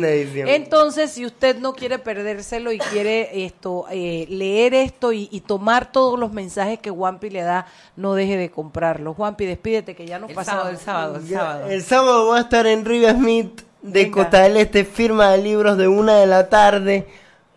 Entonces, 0.47 1.11
si 1.11 1.25
usted 1.25 1.57
no 1.59 1.73
quiere 1.73 1.99
perdérselo 1.99 2.71
y 2.71 2.77
quiere 2.77 3.45
esto 3.45 3.85
eh, 3.89 4.27
leer 4.29 4.73
esto 4.75 5.11
y, 5.13 5.27
y 5.31 5.41
tomar 5.41 5.91
todos 5.91 6.19
los 6.19 6.31
mensajes 6.31 6.79
que 6.79 6.91
Juanpi 6.91 7.29
le 7.31 7.41
da, 7.41 7.65
no 7.95 8.13
deje 8.13 8.37
de 8.37 8.51
comprarlo. 8.51 9.13
Juanpi, 9.13 9.45
despídete 9.45 9.95
que 9.95 10.05
ya 10.05 10.19
nos 10.19 10.29
El 10.29 10.35
pasamos. 10.35 10.61
sábado, 10.61 10.69
el 10.75 10.79
sábado, 10.79 11.15
el 11.17 11.27
sábado. 11.27 11.67
El 11.69 11.83
sábado 11.83 12.25
voy 12.27 12.37
a 12.37 12.41
estar 12.41 12.67
en 12.67 12.85
Riva 12.85 13.11
Smith 13.11 13.61
de 13.85 14.03
Venga. 14.03 14.11
Costa 14.11 14.41
del 14.41 14.57
Este, 14.57 14.83
firma 14.83 15.31
de 15.31 15.37
libros 15.37 15.77
de 15.77 15.87
una 15.87 16.17
de 16.17 16.25
la 16.25 16.49
tarde 16.49 17.07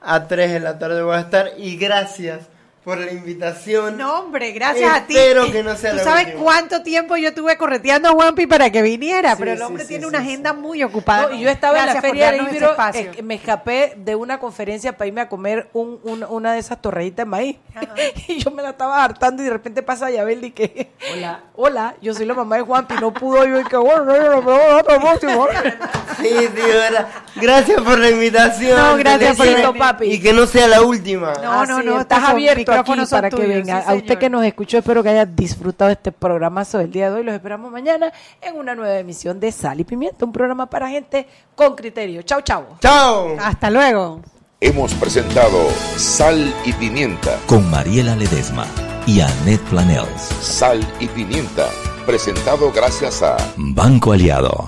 a 0.01 0.29
3 0.29 0.53
de 0.53 0.61
la 0.61 0.79
tarde 0.79 1.03
voy 1.03 1.17
a 1.17 1.21
estar 1.21 1.53
y 1.57 1.77
gracias 1.77 2.49
por 2.89 2.97
la 2.97 3.13
invitación. 3.13 3.99
No, 3.99 4.21
hombre, 4.21 4.51
gracias 4.53 4.91
a 4.91 5.07
ti. 5.07 5.15
Espero 5.15 5.53
que 5.53 5.63
no 5.63 5.77
sea 5.77 5.91
Tú 5.91 5.97
la 5.99 6.05
sabes 6.05 6.25
última. 6.29 6.43
cuánto 6.43 6.83
tiempo 6.83 7.19
yo 7.19 7.35
tuve 7.35 7.59
correteando 7.59 8.09
a 8.09 8.13
Juanpi 8.13 8.47
para 8.47 8.71
que 8.71 8.81
viniera, 8.81 9.33
Sí, 9.33 9.37
pero 9.41 9.53
el 9.53 9.61
hombre 9.61 9.83
sí, 9.83 9.89
tiene 9.89 10.05
sí, 10.05 10.09
una 10.09 10.21
sí. 10.21 10.25
agenda 10.29 10.55
muy 10.55 10.83
ocupada. 10.83 11.29
No, 11.29 11.35
y 11.35 11.41
yo 11.43 11.51
estaba 11.51 11.81
en 11.81 11.87
la 11.87 12.01
feria 12.01 12.33
del 12.33 12.47
libro, 12.51 12.75
eh, 12.95 13.23
me 13.23 13.35
escapé 13.35 13.93
de 13.99 14.15
una 14.15 14.41
conferencia 14.41 14.97
para 14.97 15.07
irme 15.07 15.21
a 15.21 15.29
comer 15.29 15.69
un, 15.75 16.01
un- 16.03 16.25
una 16.31 16.55
de 16.55 16.61
esas 16.61 16.81
torreditas 16.81 17.27
de 17.27 17.31
maíz. 17.31 17.57
y 18.27 18.39
yo 18.39 18.51
me 18.53 18.63
la 18.63 18.71
estaba 18.71 19.05
hartando 19.05 19.43
y 19.43 19.45
de 19.45 19.51
repente 19.53 19.83
pasa 19.83 20.11
Yabel 20.11 20.43
y 20.47 20.53
que, 20.53 20.91
hola, 21.13 21.41
hola, 21.57 21.95
yo 22.01 22.15
soy 22.15 22.25
la 22.25 22.33
mamá 22.33 22.57
de 22.57 22.63
Juanpi, 22.63 22.95
no 23.03 23.13
pudo 23.13 23.45
yo 23.45 23.61
y 23.61 23.65
que 23.65 23.77
bueno, 23.77 24.05
no, 24.05 24.41
no. 24.41 24.79
Sí, 26.19 26.29
sí, 26.31 26.49
verdad. 26.57 27.07
Gracias 27.37 27.81
por 27.83 27.99
la 27.99 28.11
invitación. 28.11 28.77
No, 28.79 28.97
gracias 28.97 29.37
por 29.37 29.47
esto, 29.47 29.75
papi. 29.75 30.07
Y 30.07 30.21
que 30.21 30.33
no 30.33 30.47
sea 30.47 30.67
la 30.67 30.83
última. 30.83 31.33
No, 31.35 31.65
no, 31.67 31.83
no, 31.83 32.01
estás 32.01 32.25
abierto 32.25 32.73
aquí 32.81 32.93
para 33.11 33.31
que 33.31 33.37
tuyos, 33.37 33.49
venga. 33.49 33.83
sí, 33.83 33.91
a 33.91 33.95
usted 33.95 34.19
que 34.19 34.31
nos 34.31 34.45
escuchó, 34.45 34.79
espero 34.79 35.03
que 35.03 35.11
haya 35.11 35.27
disfrutado 35.27 35.91
este 35.91 36.13
programazo 36.13 36.79
del 36.79 36.91
día 36.91 37.11
de 37.11 37.17
hoy. 37.17 37.25
Los 37.25 37.35
esperamos 37.35 37.71
mañana 37.71 38.13
en 38.41 38.57
una 38.57 38.75
nueva 38.75 38.99
emisión 38.99 39.41
de 39.41 39.53
Sal 39.53 39.81
y 39.81 39.85
Pimienta, 39.85 40.25
un 40.25 40.33
programa 40.33 40.67
para 40.67 40.89
gente 40.89 41.27
con 41.55 41.75
criterio. 41.75 42.23
Chau, 42.23 42.43
chau. 42.43 42.65
Chao. 42.81 43.37
Hasta 43.41 43.71
luego. 43.71 44.21
Hemos 44.61 44.93
presentado 44.95 45.69
Sal 45.97 46.53
y 46.65 46.73
Pimienta. 46.73 47.39
Con 47.47 47.71
Mariela 47.71 48.17
Ledesma 48.17 48.67
y 49.07 49.21
Annette 49.21 49.63
Planels. 49.71 50.23
Sal 50.41 50.81
y 50.99 51.07
Pimienta. 51.07 51.69
Presentado 52.05 52.73
gracias 52.73 53.23
a 53.23 53.37
Banco 53.57 54.13
Aliado. 54.13 54.67